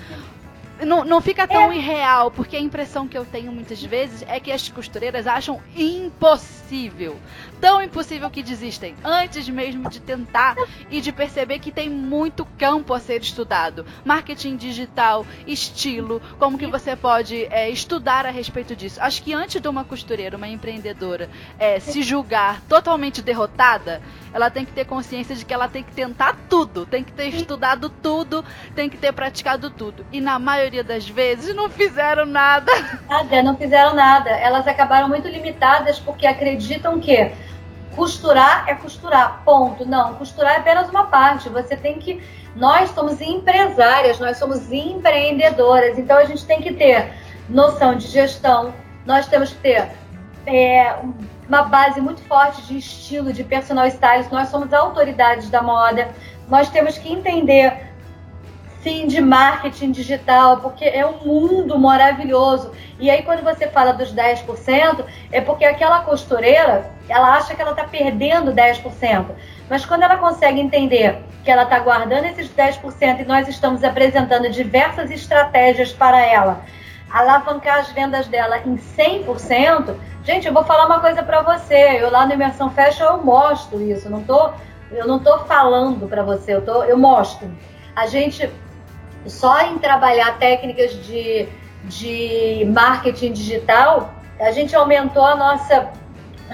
não, 0.86 1.04
não 1.04 1.22
fica 1.22 1.48
tão 1.48 1.72
é. 1.72 1.78
irreal, 1.78 2.32
porque 2.32 2.56
a 2.56 2.60
impressão 2.60 3.08
que 3.08 3.18
eu 3.18 3.26
tenho 3.26 3.52
muitas 3.52 3.84
vezes 3.84 4.24
é 4.28 4.40
que 4.40 4.52
as 4.52 4.70
costureiras 4.70 5.28
acham 5.28 5.62
impossível. 5.76 7.18
Tão 7.62 7.80
impossível 7.80 8.28
que 8.32 8.42
desistem, 8.42 8.96
antes 9.04 9.48
mesmo 9.48 9.88
de 9.88 10.00
tentar 10.00 10.56
e 10.90 11.00
de 11.00 11.12
perceber 11.12 11.60
que 11.60 11.72
tem 11.72 11.88
muito 11.92 12.44
campo 12.58 12.92
a 12.92 13.00
ser 13.00 13.22
estudado. 13.22 13.86
Marketing 14.04 14.56
digital, 14.56 15.24
estilo, 15.46 16.20
como 16.40 16.58
que 16.58 16.66
você 16.66 16.96
pode 16.96 17.46
é, 17.52 17.70
estudar 17.70 18.26
a 18.26 18.32
respeito 18.32 18.76
disso. 18.76 19.00
Acho 19.00 19.22
que 19.22 19.32
antes 19.32 19.62
de 19.62 19.68
uma 19.68 19.84
costureira, 19.84 20.38
uma 20.38 20.48
empreendedora, 20.48 21.30
é, 21.60 21.80
se 21.80 22.02
julgar 22.02 22.62
totalmente 22.62 23.22
derrotada, 23.22 24.02
ela 24.34 24.50
tem 24.50 24.66
que 24.66 24.72
ter 24.72 24.86
consciência 24.86 25.36
de 25.36 25.46
que 25.46 25.54
ela 25.54 25.68
tem 25.68 25.84
que 25.84 25.92
tentar 25.92 26.36
tudo, 26.50 26.88
tem 26.88 27.04
que 27.04 27.12
ter 27.12 27.28
estudado 27.28 27.90
tudo, 27.90 28.44
tem 28.74 28.90
que 28.90 28.98
ter 28.98 29.14
praticado 29.14 29.70
tudo. 29.70 30.04
E 30.12 30.20
na 30.20 30.40
maioria 30.40 30.84
das 30.84 31.08
vezes 31.08 31.56
não 31.56 31.70
fizeram 31.70 32.26
nada. 32.26 32.72
Nada, 33.08 33.44
não 33.44 33.56
fizeram 33.56 33.94
nada. 33.94 34.32
Elas 34.32 34.68
acabaram 34.68 35.08
muito 35.08 35.28
limitadas 35.28 36.00
porque 36.00 36.26
acreditam 36.26 37.00
que 37.00 37.32
costurar 37.96 38.66
é 38.68 38.76
costurar, 38.76 39.42
ponto. 39.44 39.86
Não, 39.86 40.16
costurar 40.16 40.56
é 40.56 40.58
apenas 40.58 40.90
uma 40.90 41.06
parte. 41.06 41.50
Você 41.50 41.76
tem 41.76 42.00
que. 42.00 42.22
Nós 42.56 42.90
somos 42.92 43.22
empresárias, 43.22 44.20
nós 44.20 44.38
somos 44.38 44.72
empreendedoras, 44.72 45.98
então 45.98 46.18
a 46.18 46.26
gente 46.26 46.46
tem 46.46 46.62
que 46.62 46.74
ter 46.74 47.14
noção 47.48 47.96
de 47.96 48.08
gestão, 48.08 48.74
nós 49.06 49.26
temos 49.28 49.52
que 49.52 49.58
ter 49.60 49.90
é, 50.46 50.96
uma 51.48 51.64
base 51.64 52.02
muito 52.02 52.22
forte 52.24 52.62
de 52.64 52.78
estilo, 52.78 53.32
de 53.32 53.44
personal 53.44 53.86
stylist. 53.88 54.32
Nós 54.32 54.50
somos 54.50 54.74
autoridades 54.74 55.50
da 55.50 55.62
moda. 55.62 56.10
Nós 56.48 56.70
temos 56.70 56.98
que 56.98 57.12
entender 57.12 57.91
sim 58.84 59.08
de 59.08 59.22
marketing 59.22 59.92
digital, 59.92 60.58
porque 60.58 60.86
é 60.86 61.06
um 61.06 61.26
mundo 61.26 61.78
maravilhoso. 61.78 62.72
E 63.00 63.10
aí 63.10 63.24
quando 63.24 63.44
você 63.44 63.68
fala 63.68 63.92
dos 63.94 64.14
10%, 64.14 65.06
é 65.32 65.42
porque 65.42 65.66
aquela 65.66 66.00
costureira, 66.00 66.92
ela 67.08 67.36
acha 67.36 67.56
que 67.56 67.62
ela 67.62 67.72
está 67.72 67.84
perdendo 67.84 68.54
10%. 68.54 69.26
Mas 69.70 69.86
quando 69.86 70.04
ela 70.04 70.18
consegue 70.18 70.60
entender 70.60 71.24
que 71.44 71.52
ela 71.52 71.64
está 71.64 71.80
guardando 71.80 72.26
esses 72.26 72.50
10% 72.50 73.22
e 73.22 73.26
nós 73.26 73.48
estamos 73.48 73.84
apresentando 73.84 74.50
diversas 74.50 75.10
estratégias 75.10 75.94
para 75.94 76.20
ela, 76.20 76.62
alavancar 77.10 77.80
as 77.80 77.92
vendas 77.92 78.28
dela 78.28 78.60
em 78.60 78.76
100%, 78.78 79.96
Gente, 80.24 80.46
eu 80.46 80.54
vou 80.54 80.64
falar 80.64 80.86
uma 80.86 81.00
coisa 81.00 81.24
para 81.24 81.42
você. 81.42 82.00
Eu 82.00 82.12
lá 82.12 82.28
no 82.28 82.34
Imersão 82.34 82.70
Fashion 82.70 83.06
eu 83.06 83.24
mostro 83.24 83.82
isso. 83.82 84.08
Não 84.08 84.22
tô, 84.24 84.52
eu 84.92 85.08
não 85.08 85.18
tô 85.18 85.40
falando 85.40 86.08
para 86.08 86.22
você. 86.22 86.54
Eu 86.54 86.62
tô, 86.64 86.84
eu 86.84 86.96
mostro. 86.96 87.52
A 87.96 88.06
gente 88.06 88.48
só 89.28 89.62
em 89.62 89.78
trabalhar 89.78 90.38
técnicas 90.38 90.94
de, 91.06 91.48
de 91.86 92.66
marketing 92.74 93.34
digital, 93.34 94.14
a 94.40 94.52
gente 94.52 94.76
aumentou 94.76 95.24
a 95.26 95.36
nossa 95.36 95.92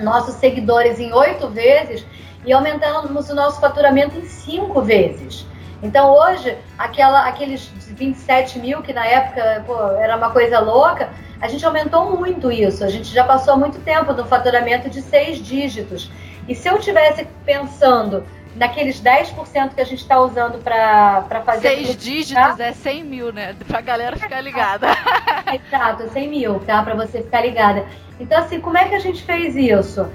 nossos 0.02 0.36
seguidores 0.36 1.00
em 1.00 1.12
oito 1.12 1.48
vezes 1.50 2.06
e 2.46 2.54
aumentamos 2.54 3.30
o 3.30 3.36
nosso 3.36 3.60
faturamento 3.60 4.18
em 4.18 4.26
cinco 4.26 4.82
vezes. 4.82 5.46
Então 5.82 6.12
hoje, 6.12 6.58
aquela, 6.78 7.28
aqueles 7.28 7.68
27 7.68 8.60
mil 8.60 8.82
que 8.82 8.94
na 8.94 9.06
época 9.06 9.64
pô, 9.66 9.76
era 9.98 10.16
uma 10.18 10.32
coisa 10.32 10.60
louca, 10.60 11.10
a 11.40 11.48
gente 11.48 11.66
aumentou 11.66 12.18
muito 12.18 12.52
isso. 12.52 12.84
A 12.84 12.90
gente 12.90 13.14
já 13.14 13.24
passou 13.24 13.58
muito 13.58 13.80
tempo 13.80 14.14
no 14.14 14.26
faturamento 14.26 14.90
de 14.90 15.02
seis 15.02 15.38
dígitos. 15.38 16.12
E 16.48 16.56
se 16.56 16.68
eu 16.68 16.80
tivesse 16.80 17.28
pensando 17.46 18.24
naqueles 18.58 19.02
10% 19.02 19.76
que 19.76 19.82
a 19.82 19.86
gente 19.86 20.02
está 20.02 20.20
usando 20.20 20.62
para 20.64 21.42
fazer. 21.46 21.70
Seis 21.70 21.98
dígitos 21.98 22.60
é 22.60 22.74
100 22.74 23.04
mil, 23.04 23.32
né? 23.32 23.56
Pra 23.68 23.82
galera 23.82 24.18
ficar 24.18 24.42
ligada. 24.42 24.88
Exato, 25.54 26.10
100 26.10 26.30
mil, 26.30 26.60
tá? 26.62 26.82
Para 26.84 26.96
você 26.96 27.22
ficar 27.22 27.42
ligada. 27.42 27.86
Então, 28.20 28.40
assim, 28.40 28.60
como 28.60 28.78
é 28.78 28.86
que 28.86 28.96
a 28.96 29.00
gente 29.00 29.24
fez 29.24 29.56
isso? 29.56 30.08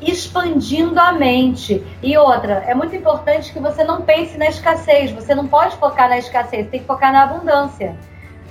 Expandindo 0.00 0.98
a 1.00 1.12
mente. 1.12 1.84
E 2.02 2.16
outra, 2.16 2.64
é 2.66 2.74
muito 2.74 2.94
importante 2.94 3.52
que 3.52 3.58
você 3.58 3.82
não 3.82 4.02
pense 4.02 4.38
na 4.38 4.46
escassez. 4.46 5.10
Você 5.10 5.34
não 5.34 5.48
pode 5.48 5.76
focar 5.76 6.08
na 6.08 6.18
escassez, 6.18 6.68
tem 6.68 6.80
que 6.80 6.86
focar 6.86 7.12
na 7.12 7.24
abundância. 7.24 7.96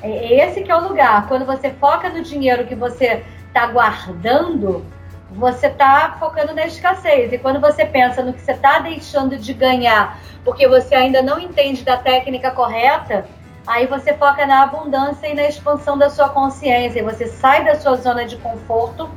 É, 0.02 0.10
é 0.10 0.48
esse 0.48 0.62
que 0.62 0.72
é 0.72 0.76
o 0.76 0.88
lugar. 0.88 1.28
Quando 1.28 1.46
você 1.46 1.70
foca 1.72 2.10
no 2.10 2.22
dinheiro 2.22 2.66
que 2.66 2.76
você 2.76 3.24
está 3.48 3.66
guardando, 3.68 4.86
você 5.32 5.68
está 5.68 6.16
focando 6.20 6.54
na 6.54 6.66
escassez. 6.66 7.32
E 7.34 7.38
quando 7.38 7.60
você 7.60 7.86
pensa 7.86 8.24
no 8.24 8.34
que 8.34 8.42
você 8.42 8.54
está 8.54 8.80
deixando 8.80 9.38
de 9.38 9.54
ganhar, 9.54 10.20
porque 10.44 10.68
você 10.68 10.96
ainda 10.96 11.22
não 11.22 11.40
entende 11.40 11.84
da 11.84 11.98
técnica 11.98 12.52
correta, 12.52 13.26
aí 13.66 13.86
você 13.86 14.14
foca 14.14 14.46
na 14.46 14.64
abundância 14.64 15.28
e 15.28 15.34
na 15.34 15.44
expansão 15.44 15.98
da 15.98 16.10
sua 16.10 16.30
consciência. 16.30 17.00
E 17.00 17.04
você 17.04 17.28
sai 17.28 17.66
da 17.66 17.76
sua 17.76 17.96
zona 17.96 18.26
de 18.26 18.38
conforto 18.38 19.10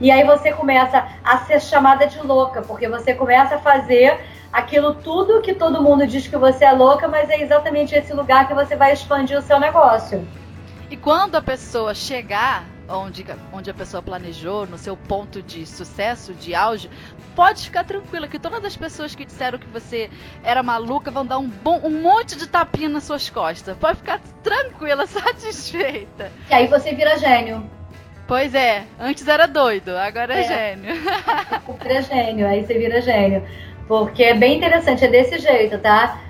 e 0.00 0.10
aí 0.10 0.24
você 0.24 0.52
começa 0.52 1.06
a 1.24 1.38
ser 1.38 1.60
chamada 1.60 2.06
de 2.06 2.20
louca, 2.20 2.62
porque 2.62 2.88
você 2.88 3.14
começa 3.14 3.56
a 3.56 3.58
fazer 3.58 4.20
aquilo 4.52 4.94
tudo 4.94 5.40
que 5.40 5.54
todo 5.54 5.82
mundo 5.82 6.06
diz 6.06 6.28
que 6.28 6.36
você 6.36 6.64
é 6.64 6.72
louca, 6.72 7.08
mas 7.08 7.30
é 7.30 7.40
exatamente 7.40 7.94
esse 7.94 8.12
lugar 8.12 8.46
que 8.46 8.54
você 8.54 8.76
vai 8.76 8.92
expandir 8.92 9.38
o 9.38 9.42
seu 9.42 9.58
negócio. 9.58 10.26
E 10.90 10.96
quando 10.96 11.34
a 11.36 11.42
pessoa 11.42 11.94
chegar 11.94 12.64
onde, 12.88 13.24
onde 13.52 13.70
a 13.70 13.74
pessoa 13.74 14.02
planejou, 14.02 14.66
no 14.66 14.78
seu 14.78 14.96
ponto 14.96 15.42
de 15.42 15.66
sucesso, 15.66 16.34
de 16.34 16.54
auge, 16.54 16.90
pode 17.34 17.64
ficar 17.64 17.84
tranquila 17.84 18.28
que 18.28 18.38
todas 18.38 18.64
as 18.64 18.76
pessoas 18.76 19.14
que 19.14 19.24
disseram 19.24 19.58
que 19.58 19.66
você 19.66 20.10
era 20.42 20.62
maluca 20.62 21.10
vão 21.10 21.24
dar 21.24 21.38
um, 21.38 21.48
bom, 21.48 21.80
um 21.82 22.02
monte 22.02 22.36
de 22.36 22.46
tapinha 22.46 22.88
nas 22.88 23.04
suas 23.04 23.28
costas. 23.30 23.76
Pode 23.76 23.98
ficar 23.98 24.20
tranquila, 24.42 25.06
satisfeita. 25.08 26.30
E 26.50 26.54
aí 26.54 26.66
você 26.66 26.94
vira 26.94 27.18
gênio. 27.18 27.68
Pois 28.26 28.54
é, 28.54 28.84
antes 28.98 29.26
era 29.28 29.46
doido, 29.46 29.96
agora 29.96 30.34
é, 30.34 30.40
é 30.40 30.48
gênio. 30.48 30.94
vira 31.82 32.02
gênio, 32.02 32.46
aí 32.46 32.64
você 32.64 32.74
vira 32.74 33.00
gênio. 33.00 33.46
Porque 33.86 34.24
é 34.24 34.34
bem 34.34 34.56
interessante, 34.56 35.04
é 35.04 35.08
desse 35.08 35.38
jeito, 35.38 35.78
tá? 35.78 36.20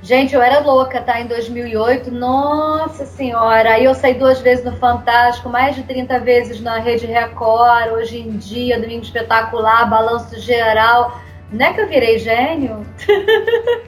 Gente, 0.00 0.34
eu 0.34 0.40
era 0.40 0.60
louca, 0.60 1.00
tá? 1.00 1.20
Em 1.20 1.26
2008, 1.26 2.10
nossa 2.10 3.04
senhora. 3.04 3.70
Aí 3.70 3.84
eu 3.84 3.94
saí 3.94 4.14
duas 4.14 4.40
vezes 4.40 4.64
no 4.64 4.76
Fantástico, 4.76 5.48
mais 5.48 5.74
de 5.74 5.82
30 5.82 6.20
vezes 6.20 6.60
na 6.60 6.78
Rede 6.78 7.06
Record. 7.06 7.92
Hoje 7.92 8.20
em 8.20 8.36
dia, 8.36 8.80
Domingo 8.80 9.02
Espetacular, 9.02 9.90
Balanço 9.90 10.38
Geral. 10.38 11.20
Não 11.50 11.66
é 11.66 11.72
que 11.72 11.80
eu 11.80 11.88
virei 11.88 12.18
gênio? 12.18 12.86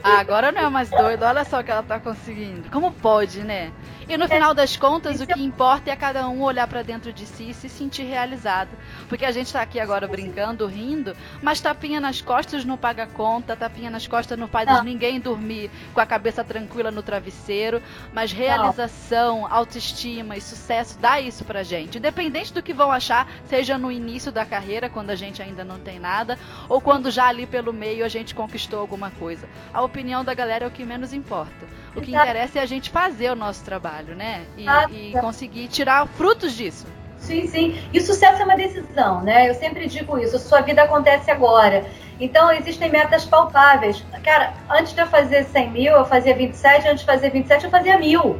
Ah, 0.03 0.19
agora 0.19 0.51
não 0.51 0.61
é 0.61 0.69
mais 0.69 0.89
doido. 0.89 1.23
Olha 1.23 1.45
só 1.45 1.59
o 1.59 1.63
que 1.63 1.69
ela 1.69 1.83
tá 1.83 1.99
conseguindo. 1.99 2.69
Como 2.71 2.91
pode, 2.91 3.41
né? 3.41 3.71
E 4.11 4.17
no 4.17 4.27
final 4.27 4.53
das 4.53 4.75
contas, 4.75 5.21
o 5.21 5.25
que 5.25 5.41
importa 5.41 5.89
é 5.89 5.95
cada 5.95 6.27
um 6.27 6.41
olhar 6.41 6.67
para 6.67 6.81
dentro 6.81 7.13
de 7.13 7.25
si 7.25 7.51
e 7.51 7.53
se 7.53 7.69
sentir 7.69 8.03
realizado. 8.03 8.67
Porque 9.07 9.23
a 9.23 9.31
gente 9.31 9.45
está 9.45 9.61
aqui 9.61 9.79
agora 9.79 10.05
brincando, 10.05 10.67
rindo, 10.67 11.15
mas 11.41 11.61
tapinha 11.61 12.01
nas 12.01 12.19
costas 12.19 12.65
não 12.65 12.77
paga 12.77 13.07
conta, 13.07 13.55
tapinha 13.55 13.89
nas 13.89 14.05
costas 14.07 14.37
não 14.37 14.49
faz 14.49 14.67
não. 14.67 14.83
ninguém 14.83 15.17
dormir 15.17 15.71
com 15.93 16.01
a 16.01 16.05
cabeça 16.05 16.43
tranquila 16.43 16.91
no 16.91 17.01
travesseiro. 17.01 17.81
Mas 18.11 18.33
realização, 18.33 19.43
não. 19.43 19.53
autoestima 19.53 20.35
e 20.35 20.41
sucesso 20.41 20.99
dá 20.99 21.21
isso 21.21 21.45
pra 21.45 21.63
gente. 21.63 21.97
Independente 21.97 22.51
do 22.51 22.61
que 22.61 22.73
vão 22.73 22.91
achar, 22.91 23.31
seja 23.47 23.77
no 23.77 23.89
início 23.89 24.29
da 24.29 24.45
carreira, 24.45 24.89
quando 24.89 25.11
a 25.11 25.15
gente 25.15 25.41
ainda 25.41 25.63
não 25.63 25.79
tem 25.79 25.99
nada, 25.99 26.37
ou 26.67 26.81
quando 26.81 27.09
já 27.09 27.27
ali 27.29 27.47
pelo 27.47 27.71
meio 27.71 28.03
a 28.03 28.09
gente 28.09 28.35
conquistou 28.35 28.81
alguma 28.81 29.09
coisa. 29.09 29.47
A 29.73 29.81
opinião 29.81 30.21
da 30.21 30.33
galera 30.33 30.65
é 30.65 30.67
o 30.67 30.71
que 30.71 30.83
menos 30.83 31.13
importa. 31.13 31.65
O 31.95 32.01
que 32.01 32.11
interessa 32.11 32.59
é 32.59 32.61
a 32.61 32.65
gente 32.65 32.89
fazer 32.89 33.31
o 33.31 33.35
nosso 33.35 33.63
trabalho, 33.63 34.15
né? 34.15 34.45
E, 34.57 34.67
ah, 34.67 34.87
e 34.89 35.11
conseguir 35.19 35.67
tirar 35.67 36.07
frutos 36.07 36.55
disso. 36.55 36.87
Sim, 37.17 37.47
sim. 37.47 37.79
E 37.93 38.01
sucesso 38.01 38.41
é 38.41 38.45
uma 38.45 38.55
decisão, 38.55 39.21
né? 39.21 39.49
Eu 39.49 39.53
sempre 39.53 39.87
digo 39.87 40.17
isso. 40.17 40.39
Sua 40.39 40.61
vida 40.61 40.83
acontece 40.83 41.29
agora. 41.29 41.85
Então, 42.19 42.51
existem 42.51 42.89
metas 42.89 43.25
palpáveis. 43.25 44.03
Cara, 44.23 44.53
antes 44.69 44.93
de 44.93 45.01
eu 45.01 45.07
fazer 45.07 45.43
100 45.43 45.69
mil, 45.69 45.93
eu 45.93 46.05
fazia 46.05 46.35
27. 46.35 46.87
Antes 46.87 47.01
de 47.01 47.05
fazer 47.05 47.29
27, 47.29 47.65
eu 47.65 47.71
fazia 47.71 47.97
mil. 47.97 48.39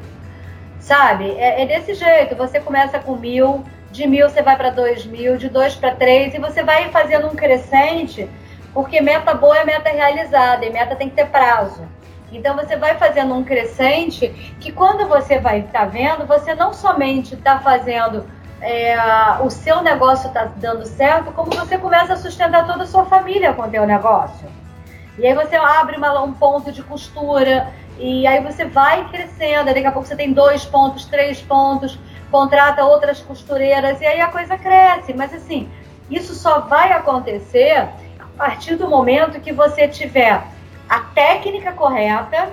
Sabe? 0.80 1.32
É, 1.32 1.62
é 1.62 1.66
desse 1.66 1.94
jeito. 1.94 2.36
Você 2.36 2.60
começa 2.60 2.98
com 3.00 3.16
mil, 3.16 3.64
de 3.92 4.08
mil 4.08 4.30
você 4.30 4.42
vai 4.42 4.56
para 4.56 4.70
dois 4.70 5.06
mil, 5.06 5.38
de 5.38 5.50
dois 5.50 5.76
para 5.76 5.94
três, 5.96 6.34
e 6.34 6.40
você 6.40 6.64
vai 6.64 6.90
fazendo 6.90 7.28
um 7.28 7.36
crescente, 7.36 8.28
porque 8.74 9.02
meta 9.02 9.34
boa 9.34 9.58
é 9.58 9.66
meta 9.66 9.90
realizada, 9.90 10.66
e 10.66 10.72
meta 10.72 10.96
tem 10.96 11.10
que 11.10 11.16
ter 11.16 11.28
prazo. 11.28 11.88
Então 12.32 12.56
você 12.56 12.78
vai 12.78 12.96
fazendo 12.98 13.34
um 13.34 13.44
crescente 13.44 14.30
que 14.60 14.72
quando 14.72 15.08
você 15.08 15.40
vai 15.40 15.60
estar 15.60 15.80
tá 15.80 15.86
vendo, 15.86 16.26
você 16.26 16.56
não 16.56 16.74
somente 16.74 17.36
está 17.36 17.60
fazendo 17.60 18.26
é, 18.62 18.96
o 19.42 19.50
seu 19.50 19.82
negócio 19.82 20.28
está 20.28 20.46
dando 20.46 20.86
certo, 20.86 21.32
como 21.32 21.52
você 21.52 21.78
começa 21.78 22.14
a 22.14 22.16
sustentar 22.16 22.66
toda 22.68 22.84
a 22.84 22.88
sua 22.88 23.06
família 23.06 23.54
com 23.54 23.64
o 23.64 23.68
teu 23.68 23.86
negócio. 23.86 24.48
E 25.18 25.26
aí 25.26 25.34
você 25.34 25.56
abre 25.56 25.98
uma, 25.98 26.22
um 26.22 26.32
ponto 26.32 26.72
de 26.72 26.82
costura 26.84 27.68
e 28.00 28.26
aí 28.26 28.42
você 28.42 28.66
vai 28.66 29.08
crescendo. 29.10 29.66
Daqui 29.66 29.86
a 29.86 29.92
pouco 29.92 30.08
você 30.08 30.16
tem 30.16 30.32
dois 30.32 30.64
pontos, 30.64 31.06
três 31.06 31.42
pontos, 31.42 32.00
contrata 32.30 32.84
outras 32.86 33.20
costureiras 33.20 34.00
e 34.00 34.06
aí 34.06 34.22
a 34.22 34.28
coisa 34.28 34.58
cresce. 34.58 35.14
Mas 35.14 35.34
assim, 35.34 35.70
isso 36.10 36.34
só 36.34 36.62
vai 36.62 36.94
acontecer 36.94 37.90
a 38.20 38.26
partir 38.38 38.76
do 38.76 38.88
momento 38.88 39.40
que 39.42 39.52
você 39.52 39.88
tiver 39.88 40.44
a 40.92 41.00
técnica 41.00 41.72
correta 41.72 42.50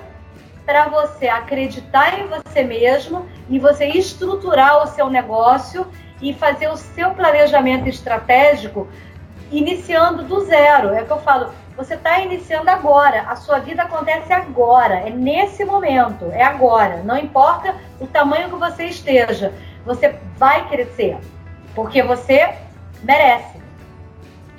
para 0.65 0.87
você 0.87 1.27
acreditar 1.27 2.17
em 2.17 2.27
você 2.27 2.63
mesmo 2.63 3.27
e 3.49 3.59
você 3.59 3.87
estruturar 3.87 4.81
o 4.81 4.87
seu 4.87 5.09
negócio 5.09 5.85
e 6.21 6.33
fazer 6.33 6.69
o 6.69 6.77
seu 6.77 7.11
planejamento 7.11 7.89
estratégico 7.89 8.87
iniciando 9.51 10.23
do 10.23 10.45
zero. 10.45 10.93
É 10.93 11.01
o 11.01 11.05
que 11.05 11.11
eu 11.11 11.19
falo, 11.19 11.53
você 11.75 11.95
está 11.95 12.21
iniciando 12.21 12.69
agora, 12.69 13.23
a 13.23 13.35
sua 13.35 13.59
vida 13.59 13.83
acontece 13.83 14.31
agora, 14.31 14.95
é 14.95 15.09
nesse 15.09 15.65
momento, 15.65 16.31
é 16.31 16.41
agora. 16.41 17.03
Não 17.03 17.17
importa 17.17 17.75
o 17.99 18.07
tamanho 18.07 18.47
que 18.47 18.55
você 18.55 18.85
esteja, 18.85 19.53
você 19.85 20.17
vai 20.37 20.65
crescer, 20.69 21.17
porque 21.75 22.01
você 22.01 22.55
merece. 23.03 23.58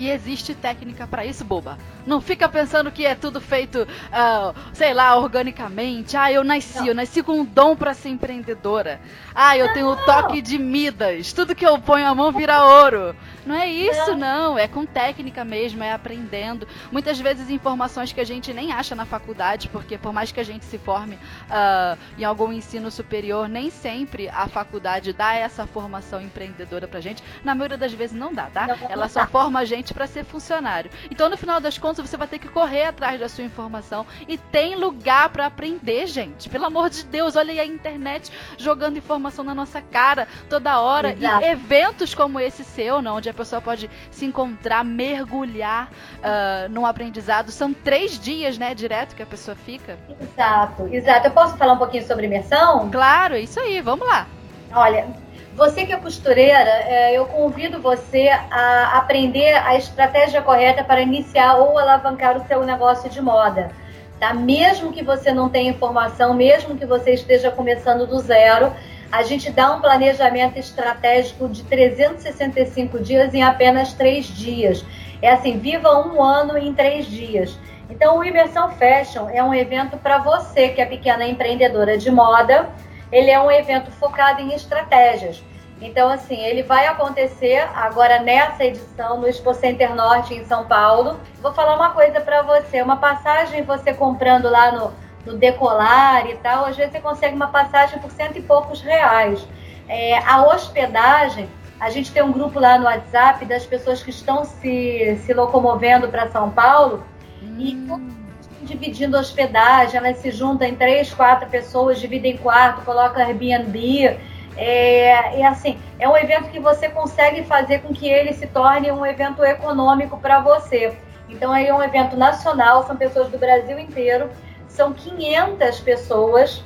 E 0.01 0.09
existe 0.09 0.55
técnica 0.55 1.07
para 1.07 1.27
isso, 1.27 1.45
boba. 1.45 1.77
Não 2.07 2.23
fica 2.23 2.49
pensando 2.49 2.91
que 2.91 3.05
é 3.05 3.15
tudo 3.15 3.39
feito, 3.39 3.83
uh, 3.83 4.55
sei 4.73 4.95
lá, 4.95 5.15
organicamente. 5.15 6.17
Ah, 6.17 6.33
eu 6.33 6.43
nasci, 6.43 6.79
não. 6.79 6.87
eu 6.87 6.95
nasci 6.95 7.23
com 7.23 7.41
um 7.41 7.45
dom 7.45 7.77
para 7.77 7.93
ser 7.93 8.09
empreendedora. 8.09 8.99
Ah, 9.35 9.59
eu 9.59 9.67
não. 9.67 9.75
tenho 9.75 9.89
o 9.89 9.97
toque 9.97 10.41
de 10.41 10.57
Midas. 10.57 11.35
Tudo 11.35 11.55
que 11.55 11.67
eu 11.67 11.79
ponho 11.79 12.07
a 12.07 12.15
mão 12.15 12.33
vira 12.33 12.65
ouro. 12.65 13.15
Não 13.51 13.57
é 13.57 13.69
isso, 13.69 14.17
não. 14.17 14.59
É 14.59 14.67
com 14.67 14.85
técnica 14.87 15.45
mesmo, 15.45 15.83
é 15.83 15.93
aprendendo. 15.93 16.67
Muitas 16.91 17.19
vezes 17.21 17.51
informações 17.51 18.13
que 18.13 18.21
a 18.21 18.25
gente 18.25 18.53
nem 18.53 18.73
acha 18.73 18.95
na 18.95 19.05
faculdade, 19.05 19.69
porque 19.69 19.99
por 19.99 20.13
mais 20.13 20.33
que 20.33 20.41
a 20.41 20.45
gente 20.45 20.65
se 20.65 20.79
forme 20.79 21.17
uh, 21.17 21.99
em 22.19 22.25
algum 22.25 22.53
ensino 22.53 22.91
superior, 22.91 23.49
nem 23.49 23.71
sempre 23.71 24.29
a 24.29 24.49
faculdade 24.49 25.13
dá 25.13 25.35
essa 25.35 25.67
formação 25.67 26.21
empreendedora 26.21 26.89
pra 26.89 27.01
gente. 27.01 27.23
Na 27.45 27.55
maioria 27.55 27.79
das 27.79 27.93
vezes 27.93 28.17
não 28.17 28.33
dá, 28.33 28.47
tá? 28.47 28.77
Ela 28.89 29.09
só 29.09 29.27
forma 29.27 29.61
a 29.61 29.65
gente 29.65 29.93
para 29.93 30.07
ser 30.07 30.25
funcionário. 30.25 30.91
Então, 31.11 31.29
no 31.29 31.37
final 31.37 31.61
das 31.61 31.77
contas, 31.77 31.91
contas, 31.91 32.09
você 32.09 32.17
vai 32.17 32.29
ter 32.29 32.39
que 32.39 32.49
correr 32.49 32.85
atrás 32.85 33.19
da 33.19 33.29
sua 33.29 33.45
informação. 33.45 34.07
E 34.29 34.39
tem 34.39 34.77
lugar 34.77 35.29
para 35.31 35.47
aprender, 35.47 36.07
gente. 36.07 36.49
Pelo 36.49 36.67
amor 36.67 36.89
de 36.89 37.05
Deus, 37.05 37.37
olha 37.37 37.53
aí 37.53 37.61
a 37.61 37.67
internet 37.67 38.31
jogando 38.57 38.97
informação 38.97 39.45
na 39.45 39.55
nossa 39.55 39.83
cara 39.83 40.29
toda 40.49 40.81
hora. 40.81 41.13
Exato. 41.13 41.45
E 41.45 41.49
eventos 41.49 42.15
como 42.15 42.39
esse 42.39 42.65
seu, 42.65 43.03
não, 43.03 43.17
onde 43.17 43.29
a 43.29 43.35
pessoa 43.41 43.61
pode 43.61 43.91
se 44.11 44.25
encontrar, 44.25 44.85
mergulhar 44.85 45.91
uh, 46.19 46.69
num 46.71 46.87
aprendizado. 46.87 47.51
São 47.51 47.73
três 47.73 48.19
dias, 48.19 48.59
né, 48.59 48.75
direto 48.75 49.15
que 49.15 49.23
a 49.23 49.27
pessoa 49.27 49.57
fica. 49.57 49.99
Exato, 50.21 50.89
exato. 50.93 51.27
Eu 51.27 51.33
posso 51.33 51.57
falar 51.57 51.73
um 51.73 51.79
pouquinho 51.79 52.07
sobre 52.07 52.27
imersão? 52.27 52.91
Claro, 52.91 53.35
é 53.35 53.41
isso 53.41 53.59
aí, 53.59 53.81
vamos 53.81 54.07
lá. 54.07 54.27
Olha, 54.73 55.07
você 55.55 55.85
que 55.85 55.93
é 55.93 55.97
costureira, 55.97 56.71
é, 56.87 57.13
eu 57.17 57.27
convido 57.27 57.81
você 57.81 58.29
a 58.29 58.99
aprender 58.99 59.55
a 59.55 59.77
estratégia 59.77 60.41
correta 60.43 60.85
para 60.85 61.01
iniciar 61.01 61.57
ou 61.57 61.79
alavancar 61.79 62.37
o 62.37 62.47
seu 62.47 62.65
negócio 62.65 63.11
de 63.11 63.21
moda. 63.21 63.71
Tá? 64.19 64.35
Mesmo 64.35 64.93
que 64.93 65.03
você 65.03 65.33
não 65.33 65.49
tenha 65.49 65.71
informação, 65.71 66.35
mesmo 66.35 66.77
que 66.77 66.85
você 66.85 67.15
esteja 67.15 67.51
começando 67.51 68.07
do 68.07 68.19
zero, 68.19 68.73
a 69.11 69.23
gente 69.23 69.51
dá 69.51 69.73
um 69.73 69.81
planejamento 69.81 70.59
estratégico 70.59 71.49
de 71.49 71.63
365 71.65 73.01
dias 73.01 73.35
em 73.35 73.43
apenas 73.43 73.93
três 73.93 74.27
dias. 74.27 74.85
É 75.21 75.31
assim, 75.31 75.59
viva 75.59 75.99
um 76.07 76.23
ano 76.23 76.57
em 76.57 76.73
três 76.73 77.07
dias. 77.07 77.59
Então, 77.89 78.19
o 78.19 78.25
Imersão 78.25 78.71
Fashion 78.71 79.29
é 79.29 79.43
um 79.43 79.53
evento 79.53 79.97
para 79.97 80.19
você 80.19 80.69
que 80.69 80.81
é 80.81 80.87
pequena 80.87 81.27
empreendedora 81.27 81.99
de 81.99 82.11
moda 82.11 82.71
ele 83.13 83.31
é 83.31 83.41
um 83.41 83.51
evento 83.51 83.91
focado 83.93 84.41
em 84.41 84.55
estratégias. 84.55 85.43
Então, 85.81 86.11
assim, 86.11 86.39
ele 86.39 86.63
vai 86.63 86.87
acontecer 86.87 87.67
agora 87.75 88.21
nessa 88.21 88.65
edição 88.65 89.19
no 89.19 89.27
Expo 89.27 89.55
Center 89.55 89.95
Norte 89.95 90.35
em 90.35 90.45
São 90.45 90.67
Paulo. 90.67 91.19
Vou 91.41 91.53
falar 91.53 91.75
uma 91.75 91.91
coisa 91.91 92.21
para 92.21 92.43
você: 92.43 92.83
uma 92.83 92.97
passagem 92.97 93.63
você 93.63 93.95
comprando 93.95 94.49
lá 94.49 94.73
no, 94.73 94.93
no 95.25 95.37
Decolar 95.37 96.27
e 96.27 96.35
tal, 96.37 96.65
às 96.65 96.77
vezes 96.77 96.93
você 96.93 97.01
consegue 97.01 97.35
uma 97.35 97.49
passagem 97.49 97.99
por 97.99 98.11
cento 98.11 98.39
e 98.39 98.43
poucos 98.43 98.81
reais. 98.81 99.47
É, 99.89 100.19
a 100.19 100.47
hospedagem, 100.47 101.49
a 101.79 101.91
gente 101.91 102.13
tem 102.13 102.23
um 102.23 102.33
grupo 102.33 102.61
lá 102.61 102.79
no 102.79 102.85
WhatsApp 102.85 103.45
das 103.45 103.67
pessoas 103.67 104.03
que 104.03 104.11
estão 104.11 104.45
se, 104.45 105.17
se 105.25 105.33
locomovendo 105.33 106.09
para 106.09 106.29
São 106.31 106.51
Paulo 106.51 107.05
hum. 107.43 107.57
e 107.59 108.21
dividindo 108.63 109.19
hospedagem, 109.19 109.97
elas 109.97 110.19
se 110.19 110.31
juntam 110.31 110.69
em 110.69 110.75
três, 110.75 111.13
quatro 111.13 111.49
pessoas, 111.49 111.99
dividem 111.99 112.37
quarto, 112.37 112.85
colocam 112.85 113.25
Airbnb. 113.25 114.19
É, 114.57 115.41
é 115.41 115.47
assim, 115.47 115.79
é 115.99 116.09
um 116.09 116.17
evento 116.17 116.51
que 116.51 116.61
você 116.61 116.89
consegue 116.89 117.43
fazer 117.45 117.81
com 117.81 117.95
que 117.95 118.09
ele 118.09 118.33
se 118.33 118.47
torne 118.47 118.91
um 118.93 119.05
evento 119.07 119.43
econômico 119.45 120.19
para 120.19 120.41
você. 120.41 120.97
Então, 121.29 121.53
aí 121.53 121.67
é 121.67 121.75
um 121.75 121.83
evento 121.83 122.17
nacional, 122.17 122.85
são 122.87 122.97
pessoas 122.97 123.29
do 123.29 123.39
Brasil 123.39 123.79
inteiro, 123.79 124.29
são 124.71 124.93
500 124.93 125.81
pessoas, 125.81 126.65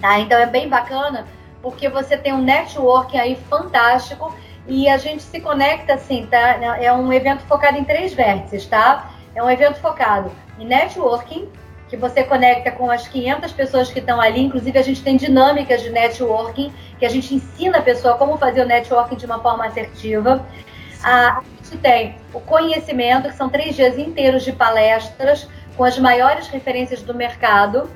tá? 0.00 0.18
Então, 0.18 0.38
é 0.38 0.46
bem 0.46 0.68
bacana, 0.68 1.26
porque 1.62 1.88
você 1.88 2.16
tem 2.16 2.32
um 2.32 2.42
networking 2.42 3.18
aí 3.18 3.36
fantástico 3.48 4.34
e 4.66 4.88
a 4.88 4.96
gente 4.96 5.22
se 5.22 5.40
conecta 5.40 5.94
assim, 5.94 6.26
tá? 6.26 6.76
É 6.80 6.92
um 6.92 7.12
evento 7.12 7.42
focado 7.42 7.78
em 7.78 7.84
três 7.84 8.12
vértices, 8.12 8.66
tá? 8.66 9.10
É 9.34 9.42
um 9.42 9.50
evento 9.50 9.78
focado 9.80 10.32
em 10.58 10.66
networking, 10.66 11.48
que 11.88 11.96
você 11.96 12.24
conecta 12.24 12.72
com 12.72 12.90
as 12.90 13.06
500 13.06 13.52
pessoas 13.52 13.90
que 13.90 14.00
estão 14.00 14.20
ali. 14.20 14.42
Inclusive, 14.42 14.76
a 14.76 14.82
gente 14.82 15.02
tem 15.02 15.16
dinâmicas 15.16 15.82
de 15.82 15.90
networking, 15.90 16.72
que 16.98 17.06
a 17.06 17.08
gente 17.08 17.34
ensina 17.34 17.78
a 17.78 17.82
pessoa 17.82 18.16
como 18.16 18.36
fazer 18.38 18.62
o 18.62 18.66
networking 18.66 19.14
de 19.14 19.26
uma 19.26 19.38
forma 19.38 19.66
assertiva. 19.66 20.44
A 21.04 21.42
gente 21.62 21.76
tem 21.78 22.16
o 22.32 22.40
conhecimento, 22.40 23.28
que 23.28 23.36
são 23.36 23.48
três 23.48 23.76
dias 23.76 23.96
inteiros 23.98 24.42
de 24.42 24.52
palestras 24.52 25.48
com 25.76 25.84
as 25.84 25.98
maiores 25.98 26.48
referências 26.48 27.02
do 27.02 27.14
mercado. 27.14 27.90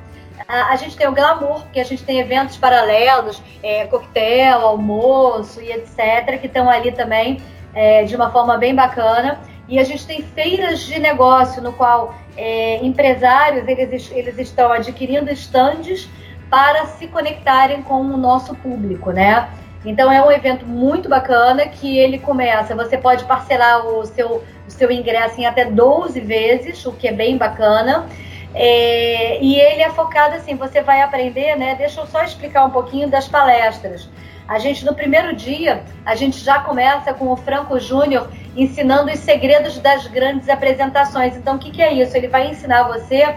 A, 0.48 0.74
gente 0.76 0.96
tem 0.96 1.06
o 1.06 1.12
glamour, 1.12 1.62
porque 1.62 1.80
a 1.80 1.84
gente 1.84 2.02
tem 2.02 2.18
eventos 2.18 2.56
paralelos, 2.56 3.42
é, 3.62 3.86
coquetel, 3.86 4.60
almoço 4.60 5.60
e 5.60 5.70
etc., 5.70 6.40
que 6.40 6.46
estão 6.46 6.68
ali 6.68 6.92
também 6.92 7.42
é, 7.74 8.04
de 8.04 8.16
uma 8.16 8.30
forma 8.30 8.56
bem 8.56 8.74
bacana. 8.74 9.40
E 9.68 9.78
a 9.78 9.84
gente 9.84 10.06
tem 10.06 10.22
feiras 10.22 10.80
de 10.80 10.98
negócio, 10.98 11.62
no 11.62 11.72
qual 11.72 12.14
é, 12.36 12.84
empresários 12.84 13.68
eles, 13.68 14.10
eles 14.10 14.38
estão 14.38 14.72
adquirindo 14.72 15.30
estandes 15.30 16.08
para 16.48 16.86
se 16.86 17.06
conectarem 17.06 17.82
com 17.82 18.00
o 18.00 18.16
nosso 18.16 18.54
público, 18.56 19.12
né? 19.12 19.48
Então 19.84 20.12
é 20.12 20.22
um 20.22 20.30
evento 20.30 20.66
muito 20.66 21.08
bacana 21.08 21.66
que 21.66 21.98
ele 21.98 22.18
começa, 22.18 22.74
você 22.74 22.98
pode 22.98 23.24
parcelar 23.24 23.86
o 23.86 24.04
seu, 24.04 24.44
o 24.68 24.70
seu 24.70 24.90
ingresso 24.90 25.40
em 25.40 25.46
até 25.46 25.64
12 25.64 26.20
vezes, 26.20 26.84
o 26.84 26.92
que 26.92 27.08
é 27.08 27.12
bem 27.12 27.36
bacana. 27.36 28.06
É, 28.54 29.42
e 29.42 29.58
ele 29.58 29.80
é 29.80 29.90
focado 29.90 30.34
assim, 30.34 30.56
você 30.56 30.82
vai 30.82 31.00
aprender, 31.00 31.56
né? 31.56 31.76
Deixa 31.76 32.00
eu 32.00 32.06
só 32.06 32.22
explicar 32.22 32.64
um 32.64 32.70
pouquinho 32.70 33.08
das 33.08 33.28
palestras. 33.28 34.08
A 34.46 34.58
gente, 34.58 34.84
no 34.84 34.92
primeiro 34.94 35.34
dia, 35.34 35.84
a 36.04 36.16
gente 36.16 36.38
já 36.38 36.58
começa 36.58 37.14
com 37.14 37.28
o 37.28 37.36
Franco 37.36 37.78
Júnior 37.78 38.28
ensinando 38.56 39.10
os 39.12 39.20
segredos 39.20 39.78
das 39.78 40.08
grandes 40.08 40.48
apresentações. 40.48 41.36
Então, 41.36 41.54
o 41.54 41.58
que, 41.58 41.70
que 41.70 41.80
é 41.80 41.92
isso? 41.92 42.16
Ele 42.16 42.26
vai 42.26 42.48
ensinar 42.48 42.82
você 42.82 43.36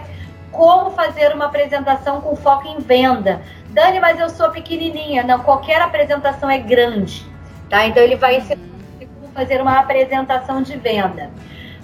como 0.50 0.90
fazer 0.90 1.32
uma 1.32 1.46
apresentação 1.46 2.20
com 2.20 2.34
foco 2.34 2.66
em 2.66 2.78
venda. 2.80 3.42
Dani, 3.74 3.98
mas 3.98 4.20
eu 4.20 4.30
sou 4.30 4.50
pequenininha. 4.50 5.24
Não, 5.24 5.40
qualquer 5.40 5.82
apresentação 5.82 6.48
é 6.48 6.58
grande, 6.58 7.26
tá? 7.68 7.84
Então, 7.84 8.00
ele 8.00 8.14
vai 8.14 8.36
ensinar 8.36 8.62
como 9.20 9.32
fazer 9.34 9.60
uma 9.60 9.80
apresentação 9.80 10.62
de 10.62 10.76
venda. 10.76 11.30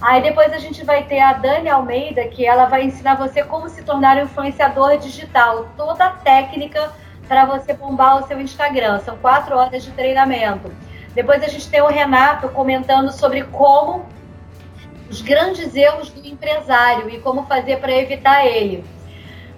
Aí 0.01 0.23
depois 0.23 0.51
a 0.53 0.59
gente 0.59 0.83
vai 0.83 1.03
ter 1.03 1.21
a 1.21 1.35
Dani 1.35 1.69
Almeida, 1.69 2.25
que 2.29 2.47
ela 2.47 2.65
vai 2.67 2.85
ensinar 2.85 3.17
você 3.17 3.43
como 3.43 3.69
se 3.69 3.83
tornar 3.83 4.17
um 4.17 4.23
influenciador 4.23 4.97
digital. 4.97 5.69
Toda 5.77 6.05
a 6.05 6.11
técnica 6.11 6.93
para 7.29 7.45
você 7.45 7.75
bombar 7.75 8.23
o 8.23 8.27
seu 8.27 8.41
Instagram. 8.41 9.01
São 9.01 9.19
quatro 9.19 9.57
horas 9.57 9.85
de 9.85 9.91
treinamento. 9.91 10.73
Depois 11.13 11.43
a 11.43 11.49
gente 11.49 11.69
tem 11.69 11.83
o 11.83 11.89
Renato 11.89 12.49
comentando 12.49 13.11
sobre 13.11 13.43
como 13.43 14.07
os 15.11 15.21
grandes 15.21 15.75
erros 15.75 16.09
do 16.09 16.25
empresário 16.27 17.11
e 17.11 17.19
como 17.19 17.45
fazer 17.47 17.79
para 17.79 17.93
evitar 17.93 18.47
ele. 18.47 18.85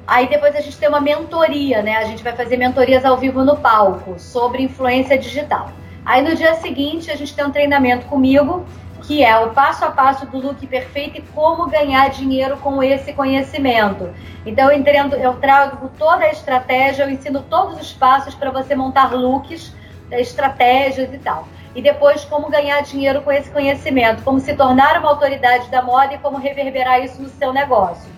Aí 0.07 0.29
depois 0.29 0.55
a 0.57 0.61
gente 0.61 0.77
tem 0.77 0.89
uma 0.89 1.01
mentoria, 1.01 1.83
né? 1.83 1.97
A 1.97 2.05
gente 2.05 2.23
vai 2.23 2.35
fazer 2.35 2.57
mentorias 2.57 3.05
ao 3.05 3.17
vivo 3.17 3.45
no 3.45 3.57
palco 3.57 4.19
sobre 4.19 4.63
influência 4.63 5.17
digital. 5.17 5.71
Aí 6.05 6.23
no 6.23 6.35
dia 6.35 6.55
seguinte 6.55 7.11
a 7.11 7.17
gente 7.17 7.35
tem 7.35 7.45
um 7.45 7.51
treinamento 7.51 8.07
comigo 8.07 8.67
que 9.03 9.25
é 9.25 9.37
o 9.37 9.51
passo 9.51 9.85
a 9.85 9.91
passo 9.91 10.27
do 10.27 10.39
look 10.39 10.65
perfeito 10.67 11.19
e 11.19 11.23
como 11.35 11.69
ganhar 11.69 12.09
dinheiro 12.11 12.57
com 12.59 12.83
esse 12.83 13.13
conhecimento. 13.13 14.11
Então 14.47 14.71
eu, 14.71 14.79
entendo, 14.79 15.17
eu 15.17 15.35
trago 15.35 15.91
toda 15.99 16.25
a 16.25 16.31
estratégia, 16.31 17.05
eu 17.05 17.11
ensino 17.11 17.43
todos 17.43 17.81
os 17.81 17.93
passos 17.93 18.35
para 18.35 18.51
você 18.51 18.75
montar 18.75 19.13
looks, 19.13 19.75
estratégias 20.11 21.13
e 21.13 21.19
tal. 21.19 21.49
E 21.75 21.83
depois 21.83 22.25
como 22.25 22.49
ganhar 22.49 22.81
dinheiro 22.83 23.23
com 23.23 23.33
esse 23.33 23.51
conhecimento, 23.51 24.23
como 24.23 24.39
se 24.39 24.55
tornar 24.55 24.99
uma 25.01 25.09
autoridade 25.09 25.69
da 25.69 25.83
moda 25.83 26.15
e 26.15 26.19
como 26.19 26.39
reverberar 26.39 27.03
isso 27.03 27.21
no 27.21 27.29
seu 27.29 27.53
negócio. 27.53 28.11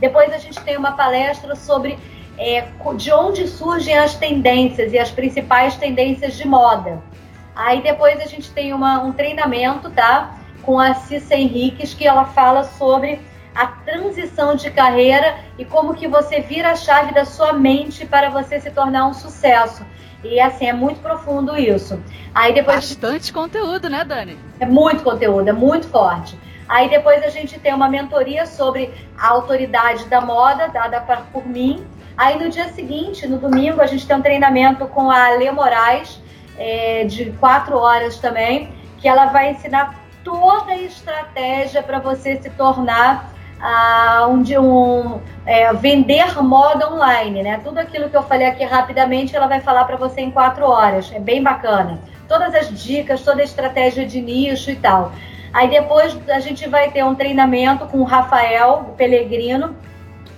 Depois 0.00 0.32
a 0.32 0.38
gente 0.38 0.60
tem 0.60 0.76
uma 0.76 0.92
palestra 0.92 1.54
sobre 1.54 1.98
é, 2.38 2.66
de 2.96 3.12
onde 3.12 3.46
surgem 3.48 3.98
as 3.98 4.14
tendências 4.14 4.92
e 4.92 4.98
as 4.98 5.10
principais 5.10 5.76
tendências 5.76 6.36
de 6.36 6.46
moda. 6.46 7.02
Aí 7.54 7.82
depois 7.82 8.20
a 8.20 8.26
gente 8.26 8.50
tem 8.52 8.72
uma, 8.72 9.02
um 9.02 9.12
treinamento, 9.12 9.90
tá? 9.90 10.38
Com 10.62 10.78
a 10.78 10.94
Cissa 10.94 11.34
Henriques, 11.34 11.92
que 11.92 12.06
ela 12.06 12.26
fala 12.26 12.62
sobre 12.62 13.20
a 13.54 13.66
transição 13.66 14.54
de 14.54 14.70
carreira 14.70 15.36
e 15.58 15.64
como 15.64 15.94
que 15.94 16.06
você 16.06 16.40
vira 16.40 16.70
a 16.70 16.76
chave 16.76 17.12
da 17.12 17.24
sua 17.24 17.52
mente 17.52 18.06
para 18.06 18.30
você 18.30 18.60
se 18.60 18.70
tornar 18.70 19.06
um 19.06 19.14
sucesso. 19.14 19.84
E 20.22 20.38
assim, 20.38 20.66
é 20.66 20.72
muito 20.72 21.00
profundo 21.00 21.56
isso. 21.56 22.00
Aí 22.32 22.54
depois 22.54 22.76
Bastante 22.76 23.32
conteúdo, 23.32 23.88
né, 23.88 24.04
Dani? 24.04 24.38
É 24.60 24.66
muito 24.66 25.02
conteúdo, 25.02 25.48
é 25.48 25.52
muito 25.52 25.88
forte. 25.88 26.38
Aí 26.68 26.88
depois 26.88 27.22
a 27.24 27.30
gente 27.30 27.58
tem 27.58 27.72
uma 27.72 27.88
mentoria 27.88 28.44
sobre 28.44 28.92
a 29.18 29.28
autoridade 29.28 30.04
da 30.06 30.20
moda, 30.20 30.68
dada 30.68 31.00
por 31.32 31.46
mim. 31.46 31.86
Aí 32.16 32.38
no 32.38 32.50
dia 32.50 32.68
seguinte, 32.68 33.26
no 33.26 33.38
domingo, 33.38 33.80
a 33.80 33.86
gente 33.86 34.06
tem 34.06 34.16
um 34.16 34.22
treinamento 34.22 34.86
com 34.86 35.10
a 35.10 35.30
Lê 35.30 35.50
Moraes, 35.50 36.20
é, 36.58 37.04
de 37.04 37.30
quatro 37.32 37.78
horas 37.78 38.18
também, 38.18 38.72
que 38.98 39.08
ela 39.08 39.26
vai 39.26 39.52
ensinar 39.52 39.94
toda 40.24 40.72
a 40.72 40.76
estratégia 40.76 41.82
para 41.82 42.00
você 42.00 42.36
se 42.42 42.50
tornar 42.50 43.32
ah, 43.60 44.26
um, 44.28 44.42
um 44.60 45.20
é, 45.46 45.72
vender 45.72 46.42
moda 46.42 46.92
online, 46.92 47.42
né? 47.42 47.60
Tudo 47.64 47.78
aquilo 47.78 48.10
que 48.10 48.16
eu 48.16 48.22
falei 48.22 48.46
aqui 48.46 48.64
rapidamente, 48.64 49.34
ela 49.34 49.46
vai 49.46 49.60
falar 49.60 49.84
para 49.84 49.96
você 49.96 50.20
em 50.20 50.30
quatro 50.30 50.66
horas. 50.66 51.10
É 51.12 51.18
bem 51.18 51.42
bacana. 51.42 51.98
Todas 52.28 52.54
as 52.54 52.68
dicas, 52.82 53.22
toda 53.22 53.40
a 53.40 53.44
estratégia 53.44 54.04
de 54.06 54.20
nicho 54.20 54.70
e 54.70 54.76
tal. 54.76 55.12
Aí 55.52 55.68
depois 55.68 56.16
a 56.28 56.40
gente 56.40 56.68
vai 56.68 56.90
ter 56.90 57.04
um 57.04 57.14
treinamento 57.14 57.86
com 57.86 57.98
o 57.98 58.04
Rafael 58.04 58.94
Pellegrino 58.96 59.76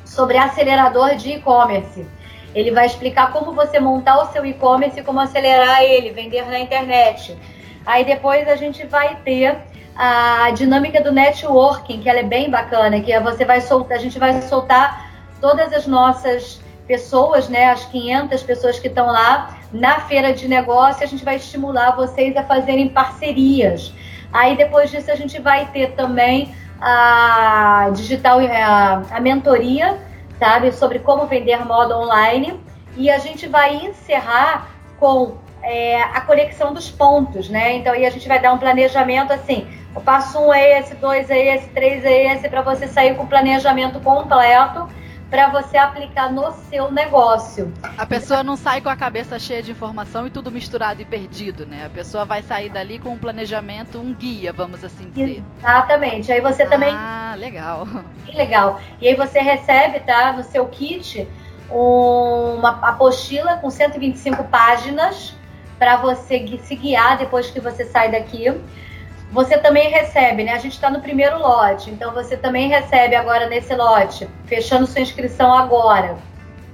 sobre 0.04 0.36
acelerador 0.36 1.16
de 1.16 1.32
e-commerce. 1.32 2.06
Ele 2.54 2.70
vai 2.70 2.86
explicar 2.86 3.32
como 3.32 3.52
você 3.52 3.78
montar 3.78 4.22
o 4.22 4.32
seu 4.32 4.44
e-commerce 4.44 4.98
e 4.98 5.02
como 5.02 5.20
acelerar 5.20 5.82
ele, 5.82 6.10
vender 6.10 6.46
na 6.46 6.58
internet. 6.58 7.36
Aí 7.86 8.04
depois 8.04 8.48
a 8.48 8.56
gente 8.56 8.86
vai 8.86 9.16
ter 9.16 9.56
a 9.96 10.50
dinâmica 10.52 11.00
do 11.00 11.12
networking, 11.12 12.00
que 12.00 12.08
ela 12.08 12.20
é 12.20 12.24
bem 12.24 12.50
bacana, 12.50 13.00
que 13.00 13.12
é 13.12 13.20
você 13.20 13.44
vai 13.44 13.60
soltar, 13.60 13.98
a 13.98 14.00
gente 14.00 14.18
vai 14.18 14.40
soltar 14.42 15.10
todas 15.40 15.72
as 15.72 15.86
nossas 15.86 16.60
pessoas, 16.86 17.48
né, 17.48 17.70
as 17.70 17.84
500 17.84 18.42
pessoas 18.42 18.78
que 18.78 18.88
estão 18.88 19.06
lá 19.06 19.58
na 19.72 20.00
feira 20.00 20.32
de 20.32 20.48
negócio, 20.48 21.04
a 21.04 21.06
gente 21.06 21.24
vai 21.24 21.36
estimular 21.36 21.92
vocês 21.92 22.36
a 22.36 22.42
fazerem 22.42 22.88
parcerias. 22.88 23.92
Aí 24.32 24.56
depois 24.56 24.90
disso 24.90 25.10
a 25.10 25.16
gente 25.16 25.40
vai 25.40 25.66
ter 25.66 25.92
também 25.92 26.54
a 26.80 27.90
digital 27.92 28.38
a, 28.40 29.02
a 29.10 29.20
mentoria 29.20 29.98
sabe? 30.40 30.72
Sobre 30.72 30.98
como 30.98 31.26
vender 31.26 31.64
moda 31.64 31.96
online. 31.96 32.58
E 32.96 33.10
a 33.10 33.18
gente 33.18 33.46
vai 33.46 33.76
encerrar 33.76 34.70
com 34.98 35.36
é, 35.62 36.02
a 36.02 36.20
conexão 36.22 36.72
dos 36.72 36.90
pontos, 36.90 37.48
né? 37.48 37.76
Então, 37.76 37.92
aí 37.92 38.06
a 38.06 38.10
gente 38.10 38.26
vai 38.26 38.40
dar 38.40 38.52
um 38.52 38.58
planejamento 38.58 39.32
assim: 39.32 39.68
o 39.94 40.00
passo 40.00 40.40
um 40.40 40.52
é 40.52 40.80
esse, 40.80 40.94
dois 40.96 41.30
é 41.30 41.54
esse, 41.54 41.68
três 41.68 42.04
é 42.04 42.34
esse, 42.34 42.48
para 42.48 42.62
você 42.62 42.88
sair 42.88 43.14
com 43.14 43.24
o 43.24 43.28
planejamento 43.28 44.00
completo 44.00 44.88
para 45.30 45.48
você 45.48 45.78
aplicar 45.78 46.30
no 46.30 46.50
seu 46.68 46.90
negócio. 46.90 47.72
A 47.96 48.04
pessoa 48.04 48.42
não 48.42 48.56
sai 48.56 48.80
com 48.80 48.88
a 48.88 48.96
cabeça 48.96 49.38
cheia 49.38 49.62
de 49.62 49.70
informação 49.70 50.26
e 50.26 50.30
tudo 50.30 50.50
misturado 50.50 51.00
e 51.00 51.04
perdido, 51.04 51.64
né? 51.64 51.86
A 51.86 51.88
pessoa 51.88 52.24
vai 52.24 52.42
sair 52.42 52.68
dali 52.68 52.98
com 52.98 53.10
um 53.10 53.18
planejamento, 53.18 53.98
um 53.98 54.12
guia, 54.12 54.52
vamos 54.52 54.82
assim 54.82 55.08
dizer. 55.08 55.44
Exatamente. 55.58 56.32
Aí 56.32 56.40
você 56.40 56.66
também. 56.66 56.92
Ah, 56.92 57.34
legal. 57.38 57.86
Legal. 58.34 58.80
E 59.00 59.08
aí 59.08 59.16
você 59.16 59.40
recebe, 59.40 60.00
tá, 60.00 60.32
no 60.32 60.44
seu 60.44 60.64
kit, 60.66 61.28
uma 61.68 62.78
apostila 62.80 63.56
com 63.56 63.68
125 63.68 64.44
páginas 64.44 65.34
para 65.78 65.96
você 65.96 66.58
se 66.62 66.76
guiar 66.76 67.18
depois 67.18 67.50
que 67.50 67.60
você 67.60 67.84
sai 67.84 68.10
daqui. 68.10 68.46
Você 69.32 69.58
também 69.58 69.90
recebe, 69.90 70.42
né? 70.42 70.52
A 70.52 70.58
gente 70.58 70.72
está 70.72 70.90
no 70.90 71.00
primeiro 71.00 71.38
lote, 71.38 71.88
então 71.90 72.12
você 72.12 72.36
também 72.36 72.68
recebe 72.68 73.14
agora 73.14 73.48
nesse 73.48 73.74
lote, 73.74 74.28
fechando 74.46 74.86
sua 74.86 75.00
inscrição 75.00 75.52
agora. 75.52 76.16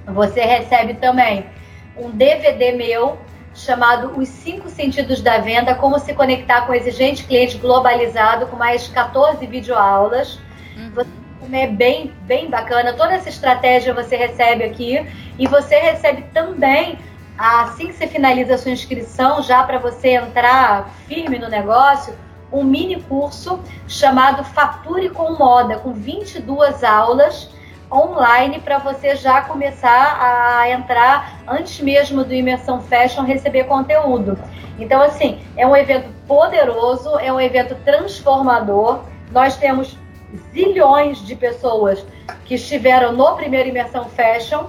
Você 0.07 0.41
recebe 0.41 0.95
também 0.95 1.45
um 1.95 2.09
DVD 2.09 2.71
meu 2.71 3.17
chamado 3.53 4.17
Os 4.17 4.27
Cinco 4.29 4.69
Sentidos 4.69 5.21
da 5.21 5.37
Venda: 5.37 5.75
Como 5.75 5.99
se 5.99 6.13
conectar 6.13 6.61
com 6.65 6.73
exigente 6.73 7.25
cliente 7.25 7.57
globalizado, 7.57 8.47
com 8.47 8.55
mais 8.55 8.87
14 8.87 9.45
videoaulas. 9.45 10.39
Uhum. 10.75 11.05
É 11.53 11.67
bem, 11.67 12.11
bem 12.23 12.49
bacana. 12.49 12.91
Toda 12.93 13.13
essa 13.13 13.29
estratégia 13.29 13.93
você 13.93 14.17
recebe 14.17 14.63
aqui 14.63 15.05
e 15.37 15.47
você 15.47 15.77
recebe 15.77 16.23
também 16.33 16.97
assim 17.37 17.87
que 17.87 17.93
você 17.93 18.07
finaliza 18.07 18.55
a 18.55 18.57
sua 18.57 18.71
inscrição, 18.71 19.41
já 19.43 19.63
para 19.63 19.77
você 19.77 20.15
entrar 20.15 20.89
firme 21.07 21.37
no 21.37 21.47
negócio, 21.47 22.13
um 22.51 22.63
mini 22.63 23.01
curso 23.01 23.59
chamado 23.87 24.43
Fature 24.43 25.09
com 25.09 25.33
Moda, 25.33 25.77
com 25.77 25.93
22 25.93 26.83
aulas 26.83 27.49
online 27.91 28.59
para 28.59 28.77
você 28.77 29.15
já 29.15 29.41
começar 29.41 30.17
a 30.21 30.69
entrar 30.69 31.39
antes 31.47 31.79
mesmo 31.79 32.23
do 32.23 32.33
Imersão 32.33 32.81
Fashion 32.81 33.23
receber 33.23 33.65
conteúdo. 33.65 34.37
Então, 34.79 35.01
assim, 35.01 35.39
é 35.55 35.65
um 35.65 35.75
evento 35.75 36.09
poderoso, 36.27 37.17
é 37.19 37.31
um 37.31 37.39
evento 37.39 37.75
transformador. 37.83 39.01
Nós 39.31 39.55
temos 39.57 39.97
zilhões 40.53 41.25
de 41.25 41.35
pessoas 41.35 42.05
que 42.45 42.55
estiveram 42.55 43.13
no 43.13 43.35
primeiro 43.35 43.69
Imersão 43.69 44.05
Fashion 44.05 44.65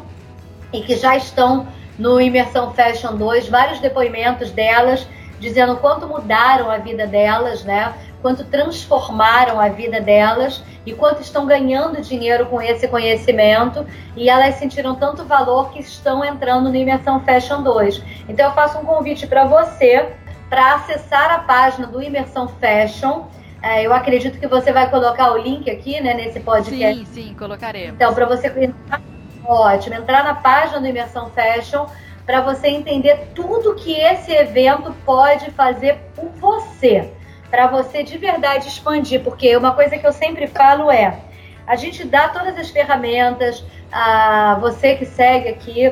e 0.72 0.82
que 0.82 0.96
já 0.96 1.16
estão 1.16 1.66
no 1.98 2.20
Imersão 2.20 2.72
Fashion 2.72 3.16
2, 3.16 3.48
vários 3.48 3.80
depoimentos 3.80 4.52
delas 4.52 5.06
dizendo 5.38 5.76
quanto 5.76 6.06
mudaram 6.06 6.70
a 6.70 6.78
vida 6.78 7.06
delas, 7.06 7.64
né? 7.64 7.94
Quanto 8.20 8.44
transformaram 8.44 9.60
a 9.60 9.68
vida 9.68 10.00
delas 10.00 10.62
e 10.84 10.92
quanto 10.92 11.22
estão 11.22 11.46
ganhando 11.46 12.00
dinheiro 12.00 12.46
com 12.46 12.60
esse 12.60 12.88
conhecimento. 12.88 13.86
E 14.16 14.28
elas 14.28 14.56
sentiram 14.56 14.94
tanto 14.94 15.24
valor 15.24 15.70
que 15.70 15.80
estão 15.80 16.24
entrando 16.24 16.68
no 16.68 16.76
Imersão 16.76 17.20
Fashion 17.20 17.62
2. 17.62 18.02
Então 18.28 18.46
eu 18.46 18.52
faço 18.52 18.78
um 18.78 18.84
convite 18.84 19.26
para 19.26 19.44
você 19.44 20.12
para 20.48 20.76
acessar 20.76 21.30
a 21.30 21.38
página 21.40 21.86
do 21.86 22.02
Imersão 22.02 22.48
Fashion. 22.48 23.26
É, 23.62 23.84
eu 23.84 23.92
acredito 23.92 24.38
que 24.38 24.46
você 24.46 24.72
vai 24.72 24.88
colocar 24.88 25.32
o 25.32 25.36
link 25.36 25.68
aqui, 25.70 26.00
né, 26.00 26.14
nesse 26.14 26.40
podcast. 26.40 27.04
Sim, 27.06 27.12
sim, 27.12 27.34
colocaremos. 27.34 27.94
Então, 27.94 28.14
para 28.14 28.24
você 28.24 28.46
entrar, 28.48 29.00
ótimo, 29.44 29.96
entrar 29.96 30.24
na 30.24 30.34
página 30.34 30.80
do 30.80 30.86
Imersão 30.86 31.30
Fashion 31.30 31.86
para 32.28 32.42
você 32.42 32.68
entender 32.68 33.30
tudo 33.34 33.74
que 33.74 33.90
esse 33.90 34.30
evento 34.30 34.94
pode 35.06 35.50
fazer 35.52 35.94
por 36.14 36.28
você, 36.32 37.10
para 37.48 37.66
você 37.68 38.02
de 38.02 38.18
verdade 38.18 38.68
expandir, 38.68 39.22
porque 39.24 39.56
uma 39.56 39.72
coisa 39.72 39.96
que 39.96 40.06
eu 40.06 40.12
sempre 40.12 40.46
falo 40.46 40.90
é, 40.90 41.20
a 41.66 41.74
gente 41.74 42.04
dá 42.04 42.28
todas 42.28 42.58
as 42.58 42.68
ferramentas, 42.68 43.64
a 43.90 44.58
você 44.60 44.94
que 44.96 45.06
segue 45.06 45.48
aqui 45.48 45.90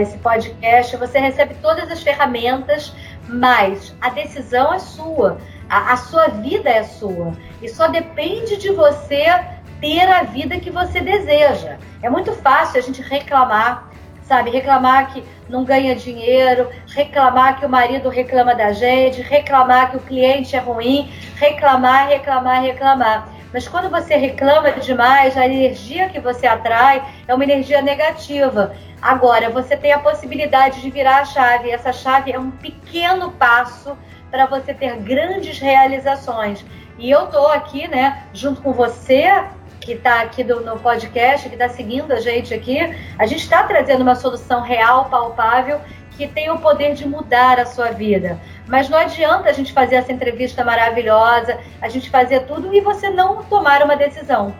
esse 0.00 0.18
podcast, 0.18 0.96
você 0.96 1.20
recebe 1.20 1.54
todas 1.62 1.88
as 1.92 2.02
ferramentas, 2.02 2.92
mas 3.28 3.94
a 4.00 4.08
decisão 4.08 4.74
é 4.74 4.80
sua, 4.80 5.38
a, 5.70 5.92
a 5.92 5.96
sua 5.96 6.26
vida 6.26 6.68
é 6.70 6.82
sua 6.82 7.34
e 7.62 7.68
só 7.68 7.86
depende 7.86 8.56
de 8.56 8.72
você 8.72 9.26
ter 9.80 10.10
a 10.10 10.24
vida 10.24 10.58
que 10.58 10.70
você 10.72 11.00
deseja. 11.00 11.78
É 12.02 12.10
muito 12.10 12.32
fácil 12.32 12.80
a 12.80 12.82
gente 12.82 13.00
reclamar 13.00 13.91
sabe? 14.32 14.50
Reclamar 14.50 15.12
que 15.12 15.22
não 15.46 15.62
ganha 15.62 15.94
dinheiro, 15.94 16.70
reclamar 16.86 17.60
que 17.60 17.66
o 17.66 17.68
marido 17.68 18.08
reclama 18.08 18.54
da 18.54 18.72
gente, 18.72 19.20
reclamar 19.20 19.90
que 19.90 19.98
o 19.98 20.00
cliente 20.00 20.56
é 20.56 20.58
ruim, 20.58 21.12
reclamar, 21.36 22.08
reclamar, 22.08 22.62
reclamar. 22.62 23.28
Mas 23.52 23.68
quando 23.68 23.90
você 23.90 24.16
reclama 24.16 24.72
demais, 24.72 25.36
a 25.36 25.44
energia 25.44 26.08
que 26.08 26.18
você 26.18 26.46
atrai 26.46 27.02
é 27.28 27.34
uma 27.34 27.44
energia 27.44 27.82
negativa. 27.82 28.74
Agora, 29.02 29.50
você 29.50 29.76
tem 29.76 29.92
a 29.92 29.98
possibilidade 29.98 30.80
de 30.80 30.88
virar 30.88 31.18
a 31.18 31.24
chave. 31.26 31.70
Essa 31.70 31.92
chave 31.92 32.32
é 32.32 32.38
um 32.38 32.50
pequeno 32.50 33.32
passo 33.32 33.98
para 34.30 34.46
você 34.46 34.72
ter 34.72 34.96
grandes 34.96 35.58
realizações. 35.58 36.64
E 36.98 37.10
eu 37.10 37.24
estou 37.24 37.48
aqui, 37.48 37.86
né, 37.86 38.22
junto 38.32 38.62
com 38.62 38.72
você, 38.72 39.28
que 39.84 39.92
está 39.92 40.22
aqui 40.22 40.42
do, 40.44 40.60
no 40.60 40.78
podcast, 40.78 41.48
que 41.48 41.54
está 41.54 41.68
seguindo 41.68 42.12
a 42.12 42.20
gente 42.20 42.54
aqui, 42.54 42.78
a 43.18 43.26
gente 43.26 43.42
está 43.42 43.62
trazendo 43.64 44.02
uma 44.02 44.14
solução 44.14 44.62
real, 44.62 45.06
palpável, 45.06 45.80
que 46.16 46.26
tem 46.26 46.50
o 46.50 46.58
poder 46.58 46.94
de 46.94 47.06
mudar 47.06 47.58
a 47.58 47.66
sua 47.66 47.90
vida. 47.90 48.38
Mas 48.66 48.88
não 48.88 48.98
adianta 48.98 49.48
a 49.48 49.52
gente 49.52 49.72
fazer 49.72 49.96
essa 49.96 50.12
entrevista 50.12 50.64
maravilhosa, 50.64 51.58
a 51.80 51.88
gente 51.88 52.10
fazer 52.10 52.40
tudo 52.46 52.72
e 52.72 52.80
você 52.80 53.10
não 53.10 53.42
tomar 53.44 53.82
uma 53.82 53.96
decisão. 53.96 54.54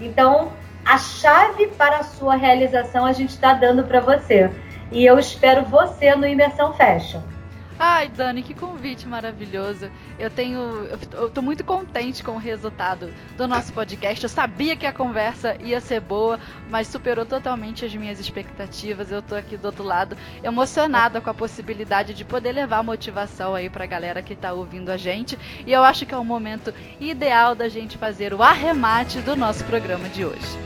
Então, 0.00 0.52
a 0.84 0.98
chave 0.98 1.68
para 1.68 1.98
a 1.98 2.02
sua 2.02 2.34
realização 2.34 3.04
a 3.04 3.12
gente 3.12 3.30
está 3.30 3.52
dando 3.52 3.84
para 3.84 4.00
você. 4.00 4.50
E 4.90 5.04
eu 5.04 5.18
espero 5.18 5.64
você 5.64 6.14
no 6.14 6.26
Imersão 6.26 6.72
Fashion. 6.74 7.20
Ai, 7.84 8.08
Dani, 8.08 8.44
que 8.44 8.54
convite 8.54 9.08
maravilhoso. 9.08 9.90
Eu 10.16 10.30
tenho. 10.30 10.60
Eu 11.14 11.28
tô 11.28 11.42
muito 11.42 11.64
contente 11.64 12.22
com 12.22 12.30
o 12.30 12.38
resultado 12.38 13.12
do 13.36 13.48
nosso 13.48 13.72
podcast. 13.72 14.22
Eu 14.22 14.28
sabia 14.28 14.76
que 14.76 14.86
a 14.86 14.92
conversa 14.92 15.56
ia 15.60 15.80
ser 15.80 15.98
boa, 15.98 16.38
mas 16.70 16.86
superou 16.86 17.26
totalmente 17.26 17.84
as 17.84 17.92
minhas 17.92 18.20
expectativas. 18.20 19.10
Eu 19.10 19.20
tô 19.20 19.34
aqui 19.34 19.56
do 19.56 19.64
outro 19.64 19.82
lado, 19.82 20.16
emocionada 20.44 21.20
com 21.20 21.28
a 21.28 21.34
possibilidade 21.34 22.14
de 22.14 22.24
poder 22.24 22.52
levar 22.52 22.84
motivação 22.84 23.52
aí 23.52 23.68
pra 23.68 23.84
galera 23.84 24.22
que 24.22 24.36
tá 24.36 24.52
ouvindo 24.52 24.90
a 24.90 24.96
gente. 24.96 25.36
E 25.66 25.72
eu 25.72 25.82
acho 25.82 26.06
que 26.06 26.14
é 26.14 26.16
o 26.16 26.24
momento 26.24 26.72
ideal 27.00 27.56
da 27.56 27.68
gente 27.68 27.98
fazer 27.98 28.32
o 28.32 28.44
arremate 28.44 29.20
do 29.22 29.34
nosso 29.34 29.64
programa 29.64 30.08
de 30.08 30.24
hoje. 30.24 30.56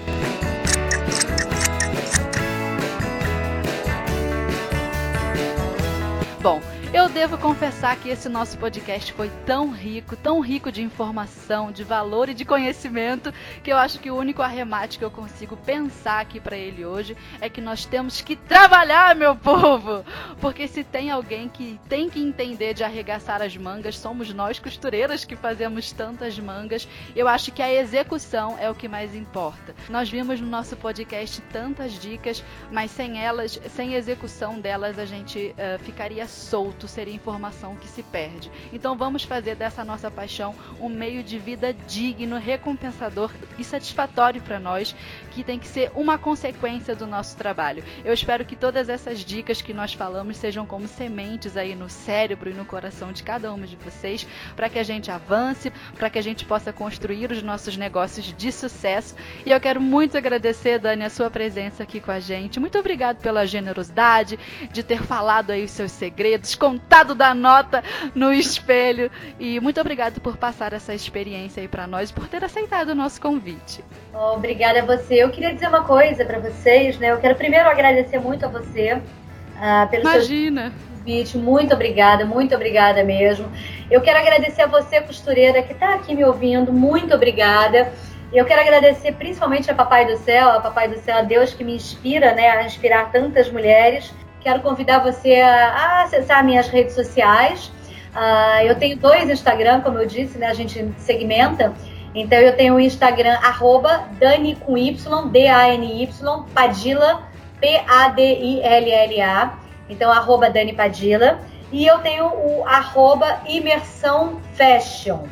Bom, 6.42 6.60
eu 6.96 7.10
devo 7.10 7.36
confessar 7.36 7.94
que 7.98 8.08
esse 8.08 8.26
nosso 8.26 8.56
podcast 8.56 9.12
foi 9.12 9.30
tão 9.44 9.70
rico, 9.70 10.16
tão 10.16 10.40
rico 10.40 10.72
de 10.72 10.80
informação, 10.80 11.70
de 11.70 11.84
valor 11.84 12.30
e 12.30 12.34
de 12.34 12.42
conhecimento, 12.42 13.34
que 13.62 13.70
eu 13.70 13.76
acho 13.76 14.00
que 14.00 14.10
o 14.10 14.16
único 14.16 14.40
arremate 14.40 14.98
que 14.98 15.04
eu 15.04 15.10
consigo 15.10 15.58
pensar 15.58 16.20
aqui 16.20 16.40
para 16.40 16.56
ele 16.56 16.86
hoje 16.86 17.14
é 17.38 17.50
que 17.50 17.60
nós 17.60 17.84
temos 17.84 18.22
que 18.22 18.34
trabalhar, 18.34 19.14
meu 19.14 19.36
povo! 19.36 20.06
Porque 20.40 20.66
se 20.66 20.82
tem 20.82 21.10
alguém 21.10 21.50
que 21.50 21.78
tem 21.86 22.08
que 22.08 22.18
entender 22.18 22.72
de 22.72 22.82
arregaçar 22.82 23.42
as 23.42 23.54
mangas, 23.54 23.98
somos 23.98 24.32
nós 24.32 24.58
costureiras 24.58 25.22
que 25.22 25.36
fazemos 25.36 25.92
tantas 25.92 26.38
mangas. 26.38 26.88
Eu 27.14 27.28
acho 27.28 27.52
que 27.52 27.60
a 27.60 27.70
execução 27.70 28.56
é 28.58 28.70
o 28.70 28.74
que 28.74 28.88
mais 28.88 29.14
importa. 29.14 29.74
Nós 29.90 30.08
vimos 30.08 30.40
no 30.40 30.46
nosso 30.46 30.74
podcast 30.76 31.42
tantas 31.52 31.92
dicas, 31.98 32.42
mas 32.72 32.90
sem 32.90 33.22
elas, 33.22 33.60
sem 33.68 33.92
execução 33.92 34.58
delas, 34.58 34.98
a 34.98 35.04
gente 35.04 35.54
uh, 35.58 35.78
ficaria 35.84 36.26
solto 36.26 36.85
seria 36.86 37.14
informação 37.14 37.76
que 37.76 37.88
se 37.88 38.02
perde. 38.02 38.50
Então 38.72 38.96
vamos 38.96 39.24
fazer 39.24 39.54
dessa 39.56 39.84
nossa 39.84 40.10
paixão 40.10 40.54
um 40.80 40.88
meio 40.88 41.22
de 41.22 41.38
vida 41.38 41.72
digno, 41.86 42.38
recompensador 42.38 43.30
e 43.58 43.64
satisfatório 43.64 44.40
para 44.42 44.58
nós, 44.58 44.94
que 45.30 45.44
tem 45.44 45.58
que 45.58 45.66
ser 45.66 45.90
uma 45.94 46.18
consequência 46.18 46.94
do 46.94 47.06
nosso 47.06 47.36
trabalho. 47.36 47.84
Eu 48.04 48.12
espero 48.12 48.44
que 48.44 48.56
todas 48.56 48.88
essas 48.88 49.20
dicas 49.20 49.60
que 49.62 49.74
nós 49.74 49.92
falamos 49.92 50.36
sejam 50.36 50.66
como 50.66 50.88
sementes 50.88 51.56
aí 51.56 51.74
no 51.74 51.88
cérebro 51.88 52.50
e 52.50 52.54
no 52.54 52.64
coração 52.64 53.12
de 53.12 53.22
cada 53.22 53.52
uma 53.52 53.66
de 53.66 53.76
vocês, 53.76 54.26
para 54.54 54.68
que 54.68 54.78
a 54.78 54.82
gente 54.82 55.10
avance, 55.10 55.72
para 55.94 56.10
que 56.10 56.18
a 56.18 56.22
gente 56.22 56.44
possa 56.44 56.72
construir 56.72 57.30
os 57.30 57.42
nossos 57.42 57.76
negócios 57.76 58.34
de 58.36 58.52
sucesso. 58.52 59.14
E 59.44 59.50
eu 59.50 59.60
quero 59.60 59.80
muito 59.80 60.16
agradecer, 60.16 60.78
Dani, 60.78 61.04
a 61.04 61.10
sua 61.10 61.30
presença 61.30 61.82
aqui 61.82 62.00
com 62.00 62.10
a 62.10 62.20
gente. 62.20 62.60
Muito 62.60 62.78
obrigado 62.78 63.18
pela 63.18 63.46
generosidade 63.46 64.38
de 64.72 64.82
ter 64.82 65.02
falado 65.02 65.50
aí 65.50 65.64
os 65.64 65.70
seus 65.70 65.92
segredos, 65.92 66.54
contado 66.66 67.14
da 67.14 67.32
nota 67.32 67.84
no 68.12 68.32
espelho. 68.32 69.08
E 69.38 69.60
muito 69.60 69.80
obrigado 69.80 70.20
por 70.20 70.36
passar 70.36 70.72
essa 70.72 70.92
experiência 70.92 71.60
aí 71.60 71.68
para 71.68 71.86
nós, 71.86 72.10
por 72.10 72.26
ter 72.26 72.42
aceitado 72.42 72.88
o 72.88 72.94
nosso 72.94 73.20
convite. 73.20 73.84
Obrigada 74.12 74.80
a 74.80 74.84
você. 74.84 75.14
Eu 75.14 75.30
queria 75.30 75.54
dizer 75.54 75.68
uma 75.68 75.84
coisa 75.84 76.24
para 76.24 76.40
vocês, 76.40 76.98
né? 76.98 77.12
Eu 77.12 77.18
quero 77.18 77.36
primeiro 77.36 77.68
agradecer 77.68 78.18
muito 78.18 78.44
a 78.44 78.48
você 78.48 78.94
uh, 78.94 79.88
pelo 79.88 80.02
Imagina. 80.02 80.72
seu 80.72 80.96
convite. 80.96 81.38
Muito 81.38 81.72
obrigada, 81.72 82.24
muito 82.24 82.52
obrigada 82.52 83.04
mesmo. 83.04 83.48
Eu 83.88 84.00
quero 84.00 84.18
agradecer 84.18 84.62
a 84.62 84.66
você, 84.66 85.00
costureira, 85.00 85.62
que 85.62 85.72
está 85.72 85.94
aqui 85.94 86.16
me 86.16 86.24
ouvindo. 86.24 86.72
Muito 86.72 87.14
obrigada. 87.14 87.92
Eu 88.32 88.44
quero 88.44 88.60
agradecer 88.60 89.12
principalmente 89.12 89.70
a 89.70 89.74
Papai 89.74 90.04
do 90.04 90.16
Céu, 90.16 90.50
a 90.50 90.60
Papai 90.60 90.88
do 90.88 90.98
Céu, 90.98 91.18
a 91.18 91.22
Deus 91.22 91.54
que 91.54 91.62
me 91.62 91.76
inspira, 91.76 92.34
né, 92.34 92.50
a 92.50 92.64
inspirar 92.64 93.12
tantas 93.12 93.48
mulheres 93.52 94.12
quero 94.46 94.60
convidar 94.60 95.00
você 95.00 95.40
a, 95.40 96.04
acessar 96.04 96.44
minhas 96.44 96.68
redes 96.68 96.94
sociais. 96.94 97.66
Uh, 98.14 98.62
eu 98.64 98.76
tenho 98.76 98.96
dois 98.96 99.28
Instagram, 99.28 99.80
como 99.80 99.98
eu 99.98 100.06
disse, 100.06 100.38
né? 100.38 100.46
A 100.46 100.54
gente 100.54 100.88
segmenta. 100.98 101.74
Então 102.14 102.38
eu 102.38 102.56
tenho 102.56 102.76
o 102.76 102.80
Instagram 102.80 103.36
arroba 103.42 104.04
Dani 104.20 104.54
com 104.54 104.78
Y, 104.78 105.28
D-A-N-Y, 105.32 106.08
Padilla, 106.54 107.24
P-A-D-I-L-L-A. 107.60 109.58
Então, 109.88 110.12
arroba 110.12 110.48
Dani 110.48 110.72
Padilla. 110.72 111.40
E 111.72 111.84
eu 111.84 111.98
tenho 111.98 112.26
o 112.26 112.64
arroba 112.68 113.40
Imersão 113.48 114.40
Fashion. 114.54 115.24